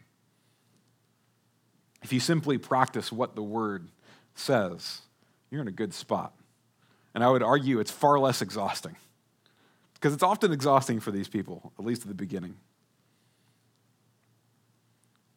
If 2.03 2.13
you 2.13 2.21
simply 2.21 2.59
practice 2.59 3.11
what 3.11 3.35
the 3.35 3.43
word 3.43 3.89
says, 4.35 5.01
you're 5.51 5.63
in 5.63 5.69
a 5.69 5.73
good 5.73 5.95
spot. 5.95 6.35
And 7.15 7.23
I 7.23 7.31
would 7.31 7.43
argue 7.43 7.79
it's 7.79 7.91
far 7.91 8.19
less 8.19 8.43
exhausting 8.43 8.97
because 9.95 10.13
it's 10.13 10.23
often 10.23 10.53
exhausting 10.53 11.01
for 11.01 11.11
these 11.11 11.29
people, 11.29 11.73
at 11.79 11.85
least 11.85 12.03
at 12.03 12.09
the 12.09 12.15
beginning. 12.15 12.57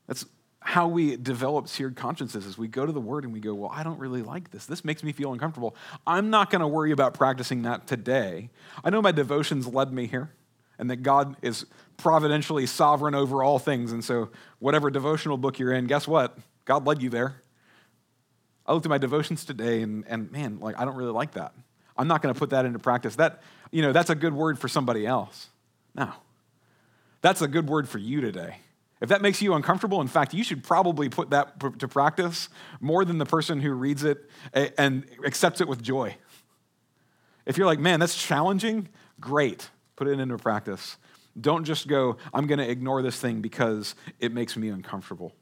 That's 0.08 0.25
how 0.67 0.86
we 0.86 1.15
develop 1.15 1.69
seared 1.69 1.95
consciences 1.95 2.45
is 2.45 2.57
we 2.57 2.67
go 2.67 2.86
to 2.86 2.91
the 2.91 3.00
word 3.00 3.24
and 3.24 3.31
we 3.31 3.39
go, 3.39 3.53
Well, 3.53 3.71
I 3.74 3.83
don't 3.83 3.97
really 4.00 4.21
like 4.21 4.51
this. 4.51 4.65
This 4.65 4.83
makes 4.83 5.01
me 5.01 5.13
feel 5.13 5.31
uncomfortable. 5.31 5.77
I'm 6.05 6.29
not 6.29 6.50
going 6.50 6.59
to 6.59 6.67
worry 6.67 6.91
about 6.91 7.13
practicing 7.13 7.62
that 7.62 7.88
today. 7.88 8.50
I 8.83 8.89
know 8.89 9.01
my 9.01 9.13
devotions 9.13 9.65
led 9.65 9.93
me 9.93 10.07
here 10.07 10.29
and 10.77 10.89
that 10.89 10.97
God 10.97 11.38
is 11.41 11.65
providentially 11.95 12.65
sovereign 12.65 13.15
over 13.15 13.43
all 13.43 13.59
things. 13.59 13.93
And 13.93 14.03
so, 14.03 14.27
whatever 14.59 14.91
devotional 14.91 15.38
book 15.38 15.57
you're 15.57 15.71
in, 15.71 15.88
guess 15.88 16.05
what? 16.05 16.38
God 16.65 16.86
led 16.86 17.01
you 17.01 17.09
there. 17.09 17.41
I 18.65 18.74
looked 18.74 18.86
at 18.86 18.89
my 18.89 18.97
devotions 18.97 19.45
today 19.45 19.81
and, 19.83 20.03
and 20.05 20.29
man, 20.33 20.59
like, 20.59 20.77
I 20.77 20.83
don't 20.83 20.97
really 20.97 21.13
like 21.13 21.31
that. 21.36 21.53
I'm 21.95 22.09
not 22.09 22.21
going 22.21 22.36
to 22.36 22.38
put 22.38 22.50
that 22.50 22.65
into 22.65 22.79
practice. 22.79 23.15
That, 23.15 23.41
you 23.71 23.81
know, 23.81 23.93
that's 23.93 24.09
a 24.09 24.15
good 24.15 24.33
word 24.33 24.59
for 24.59 24.67
somebody 24.67 25.07
else. 25.07 25.47
No. 25.95 26.12
That's 27.21 27.41
a 27.41 27.47
good 27.47 27.69
word 27.69 27.88
for 27.88 28.00
you 28.00 28.19
today. 28.19 28.57
If 29.00 29.10
that 29.10 29.22
makes 29.22 29.42
you 29.42 29.54
uncomfortable, 29.54 30.01
in 30.01 30.08
fact, 30.08 30.34
you 30.34 30.44
should 30.44 30.63
probably 30.63 31.08
put 31.08 31.30
that 31.30 31.60
to 31.80 31.88
practice 31.88 32.50
more 32.80 33.06
than 33.06 33.20
the 33.20 33.25
person 33.25 33.62
who 33.62 33.72
reads 33.74 34.04
it 34.04 34.30
and 34.54 35.06
accepts 35.25 35.62
it 35.62 35.68
with 35.68 35.84
joy. 35.84 36.18
If 37.46 37.58
you're 37.58 37.68
like, 37.68 37.80
man, 37.80 38.00
that's 38.00 38.22
challenging, 38.22 38.89
great. 39.20 39.70
Put 39.96 40.08
it 40.08 40.20
into 40.20 40.38
practice. 40.38 40.98
Don't 41.39 41.63
just 41.63 41.88
go, 41.88 42.18
I'm 42.34 42.48
going 42.48 42.60
to 42.60 42.70
ignore 42.70 43.01
this 43.04 43.20
thing 43.20 43.42
because 43.42 43.94
it 44.20 44.34
makes 44.34 44.58
me 44.58 44.70
uncomfortable. 44.70 45.36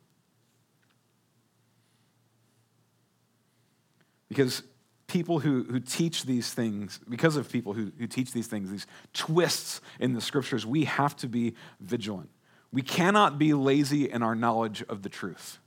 Because 4.27 4.63
people 5.07 5.39
who, 5.39 5.63
who 5.63 5.79
teach 5.79 6.25
these 6.25 6.53
things, 6.53 6.99
because 7.07 7.37
of 7.37 7.49
people 7.49 7.73
who, 7.73 7.91
who 7.97 8.07
teach 8.07 8.33
these 8.33 8.47
things, 8.47 8.69
these 8.69 8.87
twists 9.13 9.79
in 9.99 10.13
the 10.13 10.19
scriptures, 10.19 10.65
we 10.65 10.83
have 10.83 11.15
to 11.17 11.27
be 11.27 11.55
vigilant. 11.79 12.29
We 12.75 12.81
cannot 12.81 13.39
be 13.39 13.53
lazy 13.53 14.11
in 14.11 14.21
our 14.21 14.35
knowledge 14.35 14.83
of 14.89 15.01
the 15.01 15.07
truth. 15.07 15.59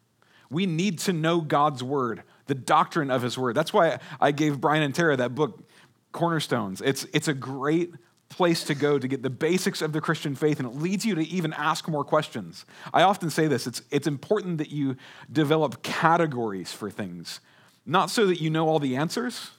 We 0.50 0.66
need 0.66 0.98
to 1.00 1.14
know 1.14 1.40
God's 1.40 1.82
word, 1.82 2.22
the 2.48 2.54
doctrine 2.54 3.10
of 3.10 3.22
his 3.22 3.38
word. 3.38 3.54
That's 3.54 3.72
why 3.72 3.98
I 4.20 4.30
gave 4.30 4.60
Brian 4.60 4.82
and 4.82 4.94
Tara 4.94 5.16
that 5.16 5.34
book, 5.34 5.66
Cornerstones. 6.12 6.82
It's, 6.82 7.06
it's 7.14 7.26
a 7.26 7.32
great 7.32 7.94
place 8.28 8.62
to 8.64 8.74
go 8.74 8.98
to 8.98 9.08
get 9.08 9.22
the 9.22 9.30
basics 9.30 9.80
of 9.80 9.94
the 9.94 10.02
Christian 10.02 10.34
faith, 10.34 10.60
and 10.60 10.68
it 10.68 10.76
leads 10.76 11.06
you 11.06 11.14
to 11.14 11.26
even 11.26 11.54
ask 11.54 11.88
more 11.88 12.04
questions. 12.04 12.66
I 12.92 13.00
often 13.04 13.30
say 13.30 13.46
this 13.46 13.66
it's, 13.66 13.80
it's 13.90 14.06
important 14.06 14.58
that 14.58 14.70
you 14.70 14.94
develop 15.32 15.82
categories 15.82 16.74
for 16.74 16.90
things, 16.90 17.40
not 17.86 18.10
so 18.10 18.26
that 18.26 18.38
you 18.38 18.50
know 18.50 18.68
all 18.68 18.80
the 18.80 18.96
answers, 18.96 19.52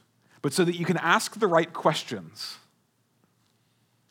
but 0.43 0.53
so 0.53 0.63
that 0.63 0.75
you 0.75 0.85
can 0.85 0.97
ask 0.97 1.39
the 1.39 1.47
right 1.47 1.73
questions. 1.73 2.58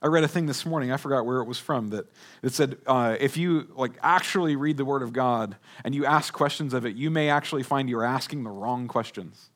I 0.01 0.07
read 0.07 0.23
a 0.23 0.29
thing 0.29 0.47
this 0.47 0.65
morning, 0.65 0.93
I 0.93 0.97
forgot 0.97 1.27
where 1.27 1.41
it 1.41 1.47
was 1.47 1.59
from, 1.59 1.89
that 1.89 2.07
it 2.43 2.53
said 2.53 2.79
uh, 2.87 3.17
if 3.19 3.37
you 3.37 3.69
like 3.75 3.93
actually 4.01 4.55
read 4.55 4.77
the 4.77 4.85
Word 4.85 5.03
of 5.03 5.13
God 5.13 5.57
and 5.85 5.93
you 5.95 6.07
ask 6.07 6.33
questions 6.33 6.73
of 6.73 6.87
it, 6.87 6.95
you 6.95 7.11
may 7.11 7.31
actually 7.31 7.65
find 7.65 7.91
you're 7.91 8.05
asking 8.05 8.45
the 8.45 8.51
wrong 8.51 8.87
questions. 8.87 9.51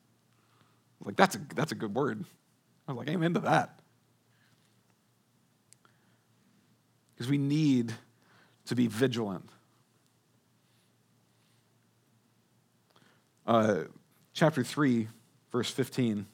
Like, 1.03 1.15
that's 1.15 1.35
a, 1.35 1.41
that's 1.55 1.71
a 1.71 1.75
good 1.75 1.95
word. 1.95 2.25
I 2.87 2.91
was 2.91 2.99
like, 2.99 3.09
amen 3.09 3.33
to 3.35 3.39
that. 3.41 3.79
Because 7.13 7.29
we 7.29 7.37
need 7.37 7.93
to 8.65 8.75
be 8.75 8.87
vigilant. 8.87 9.49
Uh, 13.45 13.83
chapter 14.33 14.63
3, 14.63 15.07
verse 15.51 15.69
15, 15.69 16.25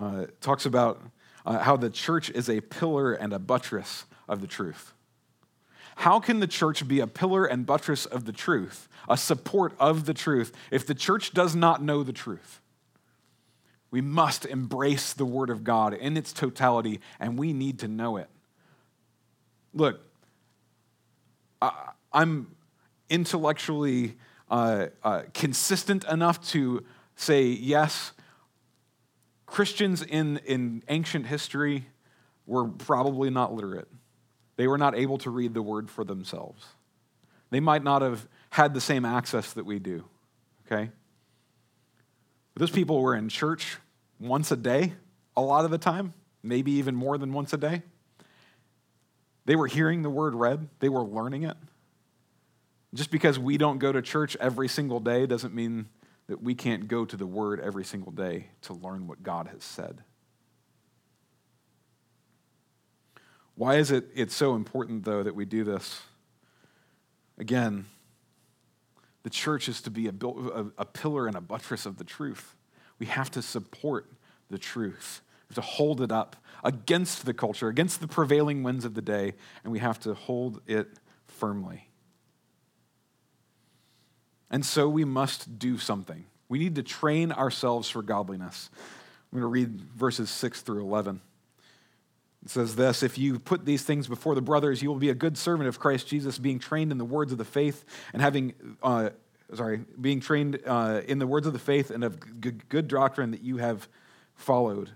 uh, 0.00 0.26
talks 0.40 0.66
about 0.66 1.00
uh, 1.46 1.58
how 1.58 1.76
the 1.76 1.90
church 1.90 2.30
is 2.30 2.48
a 2.48 2.60
pillar 2.60 3.12
and 3.12 3.32
a 3.32 3.38
buttress 3.38 4.04
of 4.28 4.40
the 4.40 4.46
truth. 4.46 4.92
How 5.96 6.20
can 6.20 6.40
the 6.40 6.46
church 6.46 6.86
be 6.88 7.00
a 7.00 7.06
pillar 7.06 7.44
and 7.44 7.66
buttress 7.66 8.06
of 8.06 8.24
the 8.24 8.32
truth, 8.32 8.88
a 9.08 9.16
support 9.16 9.74
of 9.78 10.06
the 10.06 10.14
truth, 10.14 10.52
if 10.70 10.86
the 10.86 10.94
church 10.94 11.32
does 11.32 11.54
not 11.54 11.82
know 11.82 12.02
the 12.02 12.12
truth? 12.12 12.60
We 13.90 14.00
must 14.00 14.46
embrace 14.46 15.12
the 15.12 15.26
Word 15.26 15.50
of 15.50 15.64
God 15.64 15.94
in 15.94 16.16
its 16.16 16.32
totality, 16.32 17.00
and 17.18 17.38
we 17.38 17.52
need 17.52 17.80
to 17.80 17.88
know 17.88 18.16
it. 18.16 18.28
Look, 19.74 20.00
I, 21.60 21.90
am 22.12 22.54
intellectually 23.08 24.16
uh, 24.50 24.86
uh, 25.02 25.22
consistent 25.34 26.04
enough 26.04 26.40
to 26.50 26.84
say, 27.16 27.44
yes, 27.44 28.12
Christians 29.50 30.02
in, 30.02 30.38
in 30.46 30.84
ancient 30.88 31.26
history 31.26 31.86
were 32.46 32.68
probably 32.68 33.30
not 33.30 33.52
literate. 33.52 33.88
They 34.56 34.68
were 34.68 34.78
not 34.78 34.96
able 34.96 35.18
to 35.18 35.30
read 35.30 35.54
the 35.54 35.62
word 35.62 35.90
for 35.90 36.04
themselves. 36.04 36.64
They 37.50 37.58
might 37.58 37.82
not 37.82 38.00
have 38.02 38.28
had 38.50 38.74
the 38.74 38.80
same 38.80 39.04
access 39.04 39.52
that 39.54 39.66
we 39.66 39.80
do, 39.80 40.04
okay? 40.66 40.90
But 42.54 42.60
those 42.60 42.70
people 42.70 43.02
were 43.02 43.16
in 43.16 43.28
church 43.28 43.78
once 44.20 44.52
a 44.52 44.56
day, 44.56 44.92
a 45.36 45.40
lot 45.40 45.64
of 45.64 45.72
the 45.72 45.78
time, 45.78 46.14
maybe 46.44 46.72
even 46.72 46.94
more 46.94 47.18
than 47.18 47.32
once 47.32 47.52
a 47.52 47.56
day. 47.56 47.82
They 49.46 49.56
were 49.56 49.66
hearing 49.66 50.02
the 50.02 50.10
word 50.10 50.34
read, 50.34 50.68
they 50.78 50.88
were 50.88 51.02
learning 51.02 51.42
it. 51.42 51.56
Just 52.94 53.10
because 53.10 53.36
we 53.36 53.58
don't 53.58 53.78
go 53.78 53.90
to 53.90 54.00
church 54.00 54.36
every 54.40 54.68
single 54.68 55.00
day 55.00 55.26
doesn't 55.26 55.54
mean 55.54 55.88
that 56.30 56.40
we 56.40 56.54
can't 56.54 56.86
go 56.86 57.04
to 57.04 57.16
the 57.16 57.26
Word 57.26 57.58
every 57.58 57.84
single 57.84 58.12
day 58.12 58.46
to 58.62 58.72
learn 58.72 59.08
what 59.08 59.20
God 59.20 59.48
has 59.48 59.64
said. 59.64 60.04
Why 63.56 63.78
is 63.78 63.90
it 63.90 64.06
it's 64.14 64.32
so 64.32 64.54
important, 64.54 65.04
though, 65.04 65.24
that 65.24 65.34
we 65.34 65.44
do 65.44 65.64
this? 65.64 66.02
Again, 67.36 67.86
the 69.24 69.30
church 69.30 69.68
is 69.68 69.82
to 69.82 69.90
be 69.90 70.06
a, 70.06 70.14
a, 70.78 70.84
pillar 70.84 71.26
and 71.26 71.34
a 71.34 71.40
buttress 71.40 71.84
of 71.84 71.96
the 71.96 72.04
truth. 72.04 72.54
We 73.00 73.06
have 73.06 73.32
to 73.32 73.42
support 73.42 74.08
the 74.50 74.58
truth. 74.58 75.22
To 75.56 75.60
hold 75.60 76.00
it 76.00 76.12
up 76.12 76.36
against 76.62 77.26
the 77.26 77.34
culture, 77.34 77.66
against 77.66 78.00
the 78.00 78.06
prevailing 78.06 78.62
winds 78.62 78.84
of 78.84 78.94
the 78.94 79.02
day, 79.02 79.34
and 79.64 79.72
we 79.72 79.80
have 79.80 79.98
to 80.00 80.14
hold 80.14 80.60
it 80.68 80.90
firmly. 81.26 81.89
And 84.50 84.64
so 84.64 84.88
we 84.88 85.04
must 85.04 85.58
do 85.58 85.78
something. 85.78 86.26
We 86.48 86.58
need 86.58 86.74
to 86.74 86.82
train 86.82 87.32
ourselves 87.32 87.88
for 87.88 88.02
godliness. 88.02 88.70
I'm 89.32 89.38
going 89.38 89.42
to 89.42 89.46
read 89.46 89.80
verses 89.96 90.28
6 90.30 90.62
through 90.62 90.80
11. 90.80 91.20
It 92.44 92.50
says 92.50 92.74
this 92.74 93.02
If 93.02 93.18
you 93.18 93.38
put 93.38 93.64
these 93.64 93.84
things 93.84 94.08
before 94.08 94.34
the 94.34 94.42
brothers, 94.42 94.82
you 94.82 94.88
will 94.88 94.98
be 94.98 95.10
a 95.10 95.14
good 95.14 95.38
servant 95.38 95.68
of 95.68 95.78
Christ 95.78 96.08
Jesus, 96.08 96.38
being 96.38 96.58
trained 96.58 96.90
in 96.90 96.98
the 96.98 97.04
words 97.04 97.30
of 97.30 97.38
the 97.38 97.44
faith 97.44 97.84
and 98.12 98.20
having, 98.20 98.54
uh, 98.82 99.10
sorry, 99.54 99.84
being 100.00 100.20
trained 100.20 100.58
uh, 100.66 101.02
in 101.06 101.18
the 101.18 101.26
words 101.26 101.46
of 101.46 101.52
the 101.52 101.58
faith 101.58 101.90
and 101.90 102.02
of 102.02 102.40
good 102.40 102.88
doctrine 102.88 103.30
that 103.30 103.42
you 103.42 103.58
have 103.58 103.88
followed 104.34 104.90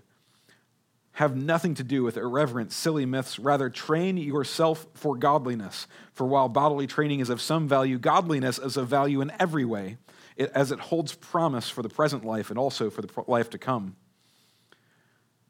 have 1.15 1.33
nothing 1.33 1.75
to 1.75 1.83
do 1.83 2.03
with 2.03 2.17
irreverent, 2.17 2.73
silly 2.73 3.05
myths. 3.05 3.39
Rather, 3.39 3.69
train 3.69 4.17
yourself 4.17 4.85
for 4.95 5.15
godliness. 5.15 5.87
For 6.11 6.27
while 6.27 6.49
bodily 6.49 6.87
training 6.87 7.21
is 7.21 7.29
of 7.29 7.39
some 7.39 7.69
value, 7.69 7.97
godliness 7.97 8.59
is 8.59 8.75
of 8.75 8.89
value 8.89 9.21
in 9.21 9.31
every 9.39 9.63
way, 9.63 9.95
as 10.37 10.73
it 10.73 10.79
holds 10.79 11.15
promise 11.15 11.69
for 11.69 11.81
the 11.81 11.89
present 11.89 12.25
life 12.25 12.49
and 12.49 12.59
also 12.59 12.89
for 12.89 13.01
the 13.01 13.09
life 13.27 13.49
to 13.51 13.57
come. 13.57 13.95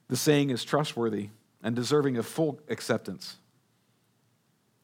The 0.08 0.16
saying 0.16 0.52
is 0.52 0.64
trustworthy 0.64 1.30
and 1.64 1.76
deserving 1.76 2.18
of 2.18 2.28
full 2.28 2.60
acceptance. 2.70 3.38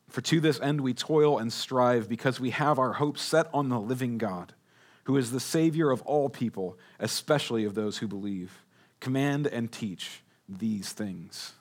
For 0.09 0.21
to 0.21 0.39
this 0.39 0.59
end 0.61 0.81
we 0.81 0.95
toil 0.95 1.37
and 1.37 1.53
strive, 1.53 2.09
because 2.09 2.39
we 2.39 2.49
have 2.49 2.79
our 2.79 2.93
hope 2.93 3.19
set 3.19 3.47
on 3.53 3.69
the 3.69 3.79
living 3.79 4.17
God, 4.17 4.55
who 5.03 5.15
is 5.15 5.29
the 5.29 5.39
Savior 5.39 5.91
of 5.91 6.01
all 6.01 6.27
people, 6.27 6.75
especially 6.99 7.65
of 7.65 7.75
those 7.75 7.99
who 7.99 8.07
believe. 8.07 8.63
Command 8.99 9.45
and 9.45 9.71
teach 9.71 10.23
these 10.59 10.91
things. 10.91 11.53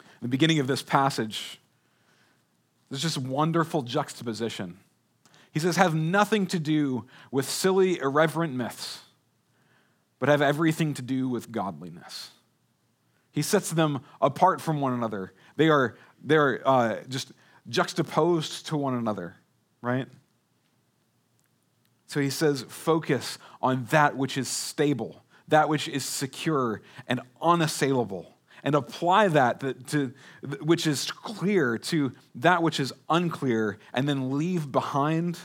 In 0.00 0.06
the 0.22 0.28
beginning 0.28 0.58
of 0.58 0.66
this 0.66 0.82
passage, 0.82 1.60
there's 2.88 3.02
just 3.02 3.18
wonderful 3.18 3.82
juxtaposition. 3.82 4.78
He 5.52 5.60
says, 5.60 5.76
have 5.76 5.94
nothing 5.94 6.46
to 6.48 6.58
do 6.58 7.06
with 7.30 7.48
silly, 7.48 7.98
irreverent 7.98 8.54
myths, 8.54 9.00
but 10.18 10.28
have 10.28 10.42
everything 10.42 10.94
to 10.94 11.02
do 11.02 11.28
with 11.28 11.50
godliness. 11.50 12.30
He 13.32 13.42
sets 13.42 13.70
them 13.70 14.00
apart 14.20 14.60
from 14.60 14.80
one 14.80 14.92
another. 14.92 15.32
They 15.56 15.68
are 15.68 15.96
they're 16.22 16.66
uh, 16.68 16.96
just 17.08 17.32
juxtaposed 17.68 18.66
to 18.66 18.76
one 18.76 18.94
another, 18.94 19.36
right? 19.80 20.06
So 22.06 22.20
he 22.20 22.30
says, 22.30 22.64
focus 22.68 23.38
on 23.62 23.86
that 23.90 24.16
which 24.16 24.36
is 24.36 24.48
stable, 24.48 25.22
that 25.50 25.68
which 25.68 25.88
is 25.88 26.04
secure 26.04 26.82
and 27.06 27.20
unassailable 27.40 28.36
and 28.62 28.74
apply 28.74 29.28
that 29.28 29.86
to, 29.88 30.12
which 30.62 30.86
is 30.86 31.10
clear 31.10 31.78
to 31.78 32.12
that 32.34 32.62
which 32.62 32.80
is 32.80 32.92
unclear 33.08 33.78
and 33.92 34.08
then 34.08 34.36
leave 34.36 34.70
behind 34.70 35.38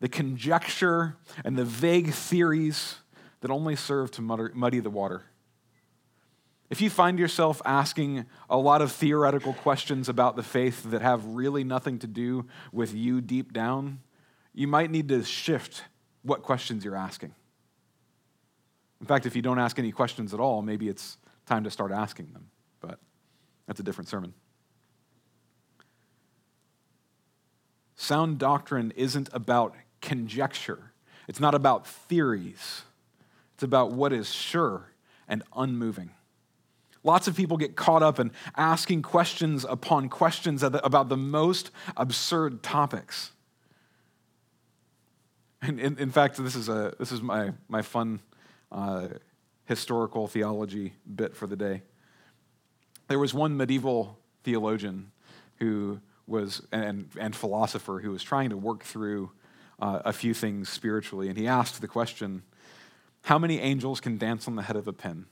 the 0.00 0.08
conjecture 0.08 1.16
and 1.44 1.56
the 1.56 1.64
vague 1.64 2.12
theories 2.12 2.96
that 3.40 3.50
only 3.50 3.76
serve 3.76 4.10
to 4.10 4.22
muddy 4.22 4.80
the 4.80 4.90
water. 4.90 5.24
If 6.68 6.80
you 6.80 6.90
find 6.90 7.18
yourself 7.18 7.62
asking 7.64 8.26
a 8.50 8.56
lot 8.56 8.82
of 8.82 8.90
theoretical 8.90 9.52
questions 9.52 10.08
about 10.08 10.34
the 10.34 10.42
faith 10.42 10.82
that 10.90 11.00
have 11.00 11.24
really 11.24 11.62
nothing 11.62 12.00
to 12.00 12.08
do 12.08 12.46
with 12.72 12.92
you 12.92 13.20
deep 13.20 13.52
down 13.52 14.00
you 14.56 14.66
might 14.66 14.90
need 14.90 15.08
to 15.08 15.22
shift 15.22 15.84
what 16.22 16.42
questions 16.42 16.84
you're 16.84 16.96
asking 16.96 17.32
in 19.00 19.06
fact, 19.06 19.26
if 19.26 19.36
you 19.36 19.42
don't 19.42 19.58
ask 19.58 19.78
any 19.78 19.92
questions 19.92 20.32
at 20.32 20.40
all, 20.40 20.62
maybe 20.62 20.88
it's 20.88 21.18
time 21.46 21.64
to 21.64 21.70
start 21.70 21.92
asking 21.92 22.32
them. 22.32 22.50
But 22.80 22.98
that's 23.66 23.80
a 23.80 23.82
different 23.82 24.08
sermon. 24.08 24.34
Sound 27.94 28.38
doctrine 28.38 28.92
isn't 28.96 29.28
about 29.32 29.74
conjecture, 30.00 30.92
it's 31.28 31.40
not 31.40 31.54
about 31.54 31.86
theories, 31.86 32.82
it's 33.54 33.62
about 33.62 33.92
what 33.92 34.12
is 34.12 34.32
sure 34.32 34.92
and 35.28 35.42
unmoving. 35.56 36.10
Lots 37.02 37.28
of 37.28 37.36
people 37.36 37.56
get 37.56 37.76
caught 37.76 38.02
up 38.02 38.18
in 38.18 38.32
asking 38.56 39.02
questions 39.02 39.64
upon 39.64 40.08
questions 40.08 40.64
about 40.64 41.08
the 41.08 41.16
most 41.16 41.70
absurd 41.96 42.64
topics. 42.64 43.30
And 45.62 45.78
in, 45.78 45.96
in 45.98 46.10
fact, 46.10 46.36
this 46.36 46.56
is, 46.56 46.68
a, 46.68 46.94
this 46.98 47.12
is 47.12 47.22
my, 47.22 47.52
my 47.68 47.82
fun 47.82 48.20
uh, 48.72 49.08
historical 49.64 50.28
theology 50.28 50.94
bit 51.12 51.36
for 51.36 51.46
the 51.46 51.56
day. 51.56 51.82
There 53.08 53.18
was 53.18 53.34
one 53.34 53.56
medieval 53.56 54.18
theologian 54.42 55.12
who 55.56 56.00
was, 56.26 56.66
and, 56.72 57.08
and 57.18 57.34
philosopher 57.34 58.00
who 58.00 58.10
was 58.10 58.22
trying 58.22 58.50
to 58.50 58.56
work 58.56 58.82
through 58.82 59.30
uh, 59.78 60.00
a 60.04 60.12
few 60.12 60.34
things 60.34 60.68
spiritually, 60.68 61.28
and 61.28 61.36
he 61.36 61.46
asked 61.46 61.80
the 61.80 61.88
question 61.88 62.42
How 63.22 63.38
many 63.38 63.60
angels 63.60 64.00
can 64.00 64.18
dance 64.18 64.48
on 64.48 64.56
the 64.56 64.62
head 64.62 64.76
of 64.76 64.88
a 64.88 64.92
pin? 64.92 65.26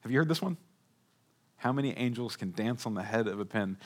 Have 0.00 0.12
you 0.12 0.18
heard 0.18 0.28
this 0.28 0.42
one? 0.42 0.56
How 1.56 1.72
many 1.72 1.96
angels 1.96 2.36
can 2.36 2.52
dance 2.52 2.86
on 2.86 2.94
the 2.94 3.02
head 3.02 3.26
of 3.26 3.40
a 3.40 3.44
pin? 3.44 3.78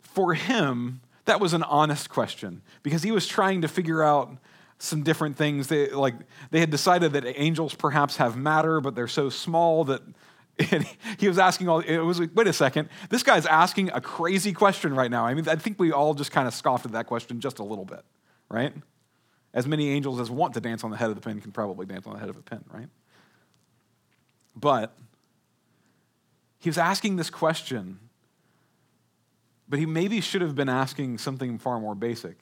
For 0.00 0.34
him, 0.34 1.00
that 1.24 1.40
was 1.40 1.54
an 1.54 1.62
honest 1.62 2.10
question 2.10 2.62
because 2.82 3.02
he 3.02 3.12
was 3.12 3.26
trying 3.26 3.62
to 3.62 3.68
figure 3.68 4.02
out 4.02 4.36
some 4.84 5.02
different 5.02 5.36
things. 5.36 5.68
They, 5.68 5.90
like, 5.90 6.14
they 6.50 6.60
had 6.60 6.70
decided 6.70 7.12
that 7.12 7.24
angels 7.40 7.74
perhaps 7.74 8.16
have 8.16 8.36
matter, 8.36 8.80
but 8.80 8.94
they're 8.94 9.08
so 9.08 9.30
small 9.30 9.84
that 9.84 10.02
And 10.70 10.86
he 11.18 11.28
was 11.28 11.38
asking 11.38 11.68
all, 11.68 11.80
it 11.80 11.98
was 11.98 12.20
like, 12.20 12.30
wait 12.34 12.46
a 12.46 12.52
second, 12.52 12.88
this 13.10 13.22
guy's 13.22 13.46
asking 13.46 13.90
a 13.90 14.00
crazy 14.00 14.52
question 14.52 14.94
right 14.94 15.10
now. 15.10 15.26
I 15.26 15.34
mean, 15.34 15.48
I 15.48 15.56
think 15.56 15.78
we 15.78 15.92
all 15.92 16.14
just 16.14 16.30
kind 16.30 16.46
of 16.46 16.54
scoffed 16.54 16.86
at 16.86 16.92
that 16.92 17.06
question 17.06 17.40
just 17.40 17.58
a 17.58 17.64
little 17.64 17.84
bit, 17.84 18.04
right? 18.48 18.72
As 19.52 19.66
many 19.66 19.90
angels 19.90 20.20
as 20.20 20.30
want 20.30 20.54
to 20.54 20.60
dance 20.60 20.84
on 20.84 20.90
the 20.90 20.96
head 20.96 21.08
of 21.08 21.16
the 21.16 21.20
pin 21.20 21.40
can 21.40 21.50
probably 21.50 21.86
dance 21.86 22.06
on 22.06 22.12
the 22.12 22.20
head 22.20 22.28
of 22.28 22.36
a 22.36 22.42
pin, 22.42 22.64
right? 22.72 22.88
But 24.54 24.96
he 26.58 26.68
was 26.68 26.78
asking 26.78 27.16
this 27.16 27.30
question, 27.30 27.98
but 29.68 29.80
he 29.80 29.86
maybe 29.86 30.20
should 30.20 30.40
have 30.40 30.54
been 30.54 30.68
asking 30.68 31.18
something 31.18 31.58
far 31.58 31.80
more 31.80 31.96
basic. 31.96 32.38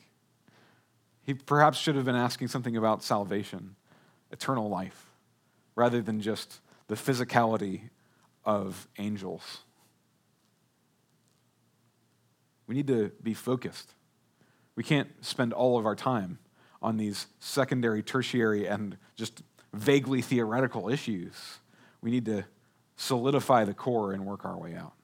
He 1.24 1.34
perhaps 1.34 1.78
should 1.78 1.94
have 1.96 2.04
been 2.04 2.16
asking 2.16 2.48
something 2.48 2.76
about 2.76 3.02
salvation, 3.02 3.76
eternal 4.30 4.68
life, 4.68 5.10
rather 5.76 6.02
than 6.02 6.20
just 6.20 6.60
the 6.88 6.94
physicality 6.94 7.90
of 8.44 8.88
angels. 8.98 9.58
We 12.66 12.74
need 12.74 12.86
to 12.88 13.12
be 13.22 13.34
focused. 13.34 13.94
We 14.74 14.82
can't 14.82 15.08
spend 15.20 15.52
all 15.52 15.78
of 15.78 15.86
our 15.86 15.94
time 15.94 16.38
on 16.80 16.96
these 16.96 17.26
secondary, 17.38 18.02
tertiary, 18.02 18.66
and 18.66 18.96
just 19.14 19.42
vaguely 19.72 20.22
theoretical 20.22 20.88
issues. 20.88 21.58
We 22.00 22.10
need 22.10 22.24
to 22.26 22.44
solidify 22.96 23.64
the 23.64 23.74
core 23.74 24.12
and 24.12 24.26
work 24.26 24.44
our 24.44 24.58
way 24.58 24.74
out. 24.74 24.94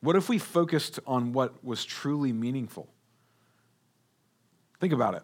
What 0.00 0.16
if 0.16 0.28
we 0.28 0.38
focused 0.38 1.00
on 1.06 1.32
what 1.32 1.64
was 1.64 1.84
truly 1.84 2.32
meaningful? 2.32 2.88
Think 4.80 4.92
about 4.92 5.14
it. 5.14 5.22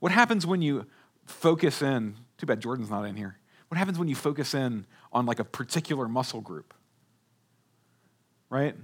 What 0.00 0.12
happens 0.12 0.46
when 0.46 0.62
you 0.62 0.86
focus 1.26 1.82
in? 1.82 2.16
Too 2.38 2.46
bad 2.46 2.60
Jordan's 2.60 2.90
not 2.90 3.04
in 3.04 3.16
here. 3.16 3.36
What 3.68 3.78
happens 3.78 3.98
when 3.98 4.08
you 4.08 4.14
focus 4.14 4.54
in 4.54 4.86
on 5.12 5.26
like 5.26 5.38
a 5.38 5.44
particular 5.44 6.08
muscle 6.08 6.40
group? 6.40 6.74
Right? 8.50 8.74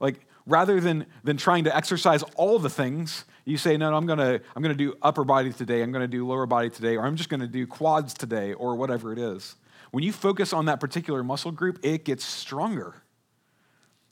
Like 0.00 0.26
rather 0.46 0.80
than, 0.80 1.06
than 1.22 1.36
trying 1.36 1.64
to 1.64 1.76
exercise 1.76 2.22
all 2.34 2.58
the 2.58 2.70
things, 2.70 3.24
you 3.44 3.58
say, 3.58 3.76
no, 3.76 3.90
no 3.90 3.96
I'm 3.96 4.06
gonna, 4.06 4.40
I'm 4.56 4.62
gonna 4.62 4.74
do 4.74 4.94
upper 5.02 5.24
body 5.24 5.52
today, 5.52 5.82
I'm 5.82 5.92
gonna 5.92 6.08
do 6.08 6.26
lower 6.26 6.46
body 6.46 6.70
today, 6.70 6.96
or 6.96 7.04
I'm 7.04 7.16
just 7.16 7.28
gonna 7.28 7.46
do 7.46 7.66
quads 7.66 8.14
today, 8.14 8.54
or 8.54 8.74
whatever 8.76 9.12
it 9.12 9.18
is. 9.18 9.56
When 9.90 10.02
you 10.04 10.12
focus 10.12 10.52
on 10.52 10.66
that 10.66 10.80
particular 10.80 11.22
muscle 11.22 11.52
group, 11.52 11.78
it 11.82 12.04
gets 12.04 12.24
stronger. 12.24 13.02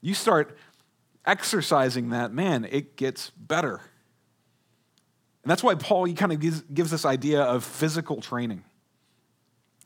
You 0.01 0.13
start 0.13 0.57
exercising 1.25 2.09
that, 2.09 2.31
man, 2.31 2.65
it 2.65 2.95
gets 2.95 3.31
better. 3.31 3.81
And 5.47 5.51
that's 5.53 5.63
why 5.63 5.75
Paul 5.75 6.03
he 6.03 6.13
kind 6.13 6.33
of 6.33 6.41
gives, 6.41 6.59
gives 6.63 6.91
this 6.91 7.05
idea 7.05 7.41
of 7.41 7.63
physical 7.63 8.19
training. 8.19 8.65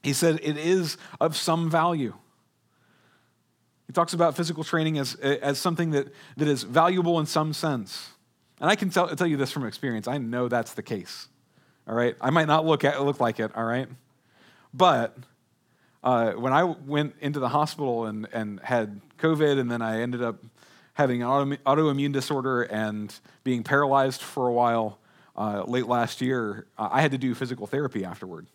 He 0.02 0.12
said 0.12 0.40
it 0.42 0.58
is 0.58 0.98
of 1.20 1.38
some 1.38 1.70
value. 1.70 2.16
He 3.86 3.94
talks 3.94 4.14
about 4.14 4.36
physical 4.36 4.64
training 4.64 4.98
as, 4.98 5.14
as 5.14 5.60
something 5.60 5.92
that, 5.92 6.08
that 6.38 6.48
is 6.48 6.64
valuable 6.64 7.20
in 7.20 7.28
some 7.28 7.54
sense. 7.54 8.10
And 8.60 8.72
I 8.72 8.76
can 8.76 8.90
tell, 8.90 9.08
tell 9.16 9.28
you 9.28 9.38
this 9.38 9.52
from 9.52 9.68
experience. 9.68 10.08
I 10.08 10.18
know 10.18 10.48
that's 10.48 10.74
the 10.74 10.82
case. 10.82 11.28
All 11.88 11.94
right? 11.94 12.16
I 12.20 12.32
might 12.32 12.48
not 12.48 12.66
look, 12.66 12.84
at, 12.84 13.00
look 13.04 13.20
like 13.20 13.40
it, 13.40 13.52
all 13.56 13.64
right? 13.64 13.88
But 14.74 15.16
uh, 16.04 16.32
when 16.32 16.54
I 16.54 16.64
went 16.64 17.14
into 17.22 17.40
the 17.40 17.50
hospital 17.50 18.08
and, 18.08 18.28
and 18.34 18.60
had 18.62 19.00
COVID, 19.20 19.60
and 19.60 19.70
then 19.70 19.84
I 19.84 20.02
ended 20.02 20.24
up 20.24 20.44
having 20.96 21.22
an 21.22 21.58
autoimmune 21.68 22.14
disorder 22.14 22.64
and 22.64 23.14
being 23.44 23.62
paralyzed 23.62 24.24
for 24.24 24.48
a 24.48 24.54
while 24.54 24.98
uh, 25.42 25.64
late 25.64 25.88
last 25.88 26.22
year, 26.22 26.68
I 26.78 27.02
had 27.02 27.12
to 27.12 27.18
do 27.18 27.34
physical 27.34 27.66
therapy 27.66 28.06
afterward. 28.06 28.46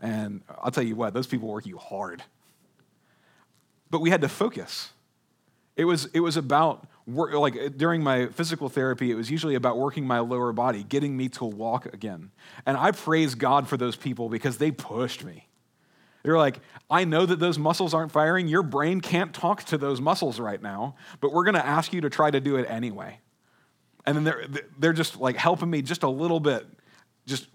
And 0.00 0.42
I'll 0.60 0.72
tell 0.72 0.82
you 0.82 0.96
what, 0.96 1.14
those 1.14 1.28
people 1.28 1.48
work 1.48 1.64
you 1.64 1.78
hard. 1.78 2.24
But 3.88 4.00
we 4.00 4.10
had 4.10 4.22
to 4.22 4.28
focus. 4.28 4.90
It 5.76 5.84
was, 5.84 6.06
it 6.06 6.18
was 6.18 6.36
about, 6.36 6.88
work, 7.06 7.32
like 7.34 7.76
during 7.76 8.02
my 8.02 8.26
physical 8.26 8.68
therapy, 8.68 9.12
it 9.12 9.14
was 9.14 9.30
usually 9.30 9.54
about 9.54 9.78
working 9.78 10.04
my 10.04 10.18
lower 10.18 10.52
body, 10.52 10.82
getting 10.82 11.16
me 11.16 11.28
to 11.30 11.44
walk 11.44 11.86
again. 11.94 12.32
And 12.66 12.76
I 12.76 12.90
praise 12.90 13.36
God 13.36 13.68
for 13.68 13.76
those 13.76 13.94
people 13.94 14.28
because 14.28 14.58
they 14.58 14.72
pushed 14.72 15.22
me. 15.24 15.46
They're 16.24 16.36
like, 16.36 16.58
I 16.90 17.04
know 17.04 17.24
that 17.26 17.38
those 17.38 17.60
muscles 17.60 17.94
aren't 17.94 18.10
firing. 18.10 18.48
Your 18.48 18.64
brain 18.64 19.00
can't 19.00 19.32
talk 19.32 19.62
to 19.64 19.78
those 19.78 20.00
muscles 20.00 20.40
right 20.40 20.60
now, 20.60 20.96
but 21.20 21.32
we're 21.32 21.44
going 21.44 21.54
to 21.54 21.64
ask 21.64 21.92
you 21.92 22.00
to 22.00 22.10
try 22.10 22.32
to 22.32 22.40
do 22.40 22.56
it 22.56 22.66
anyway. 22.68 23.20
And 24.06 24.16
then 24.16 24.24
they're, 24.24 24.46
they're 24.78 24.92
just 24.92 25.16
like 25.16 25.36
helping 25.36 25.68
me 25.68 25.82
just 25.82 26.04
a 26.04 26.08
little 26.08 26.40
bit, 26.40 26.66
just 27.26 27.48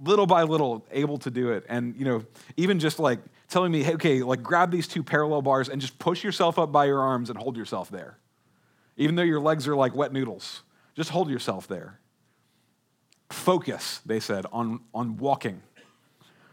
little 0.00 0.26
by 0.26 0.42
little 0.42 0.84
able 0.90 1.18
to 1.18 1.30
do 1.30 1.52
it. 1.52 1.64
And, 1.68 1.94
you 1.96 2.04
know, 2.04 2.24
even 2.56 2.78
just 2.78 2.98
like 2.98 3.20
telling 3.48 3.72
me, 3.72 3.82
hey, 3.82 3.94
okay, 3.94 4.22
like 4.22 4.42
grab 4.42 4.70
these 4.70 4.88
two 4.88 5.02
parallel 5.02 5.42
bars 5.42 5.68
and 5.68 5.80
just 5.80 5.98
push 5.98 6.24
yourself 6.24 6.58
up 6.58 6.72
by 6.72 6.86
your 6.86 7.00
arms 7.00 7.30
and 7.30 7.38
hold 7.38 7.56
yourself 7.56 7.88
there. 7.90 8.18
Even 8.96 9.14
though 9.14 9.22
your 9.22 9.40
legs 9.40 9.68
are 9.68 9.76
like 9.76 9.94
wet 9.94 10.12
noodles, 10.12 10.62
just 10.94 11.10
hold 11.10 11.30
yourself 11.30 11.68
there. 11.68 12.00
Focus, 13.30 14.00
they 14.06 14.20
said, 14.20 14.46
on, 14.52 14.80
on 14.94 15.16
walking. 15.16 15.62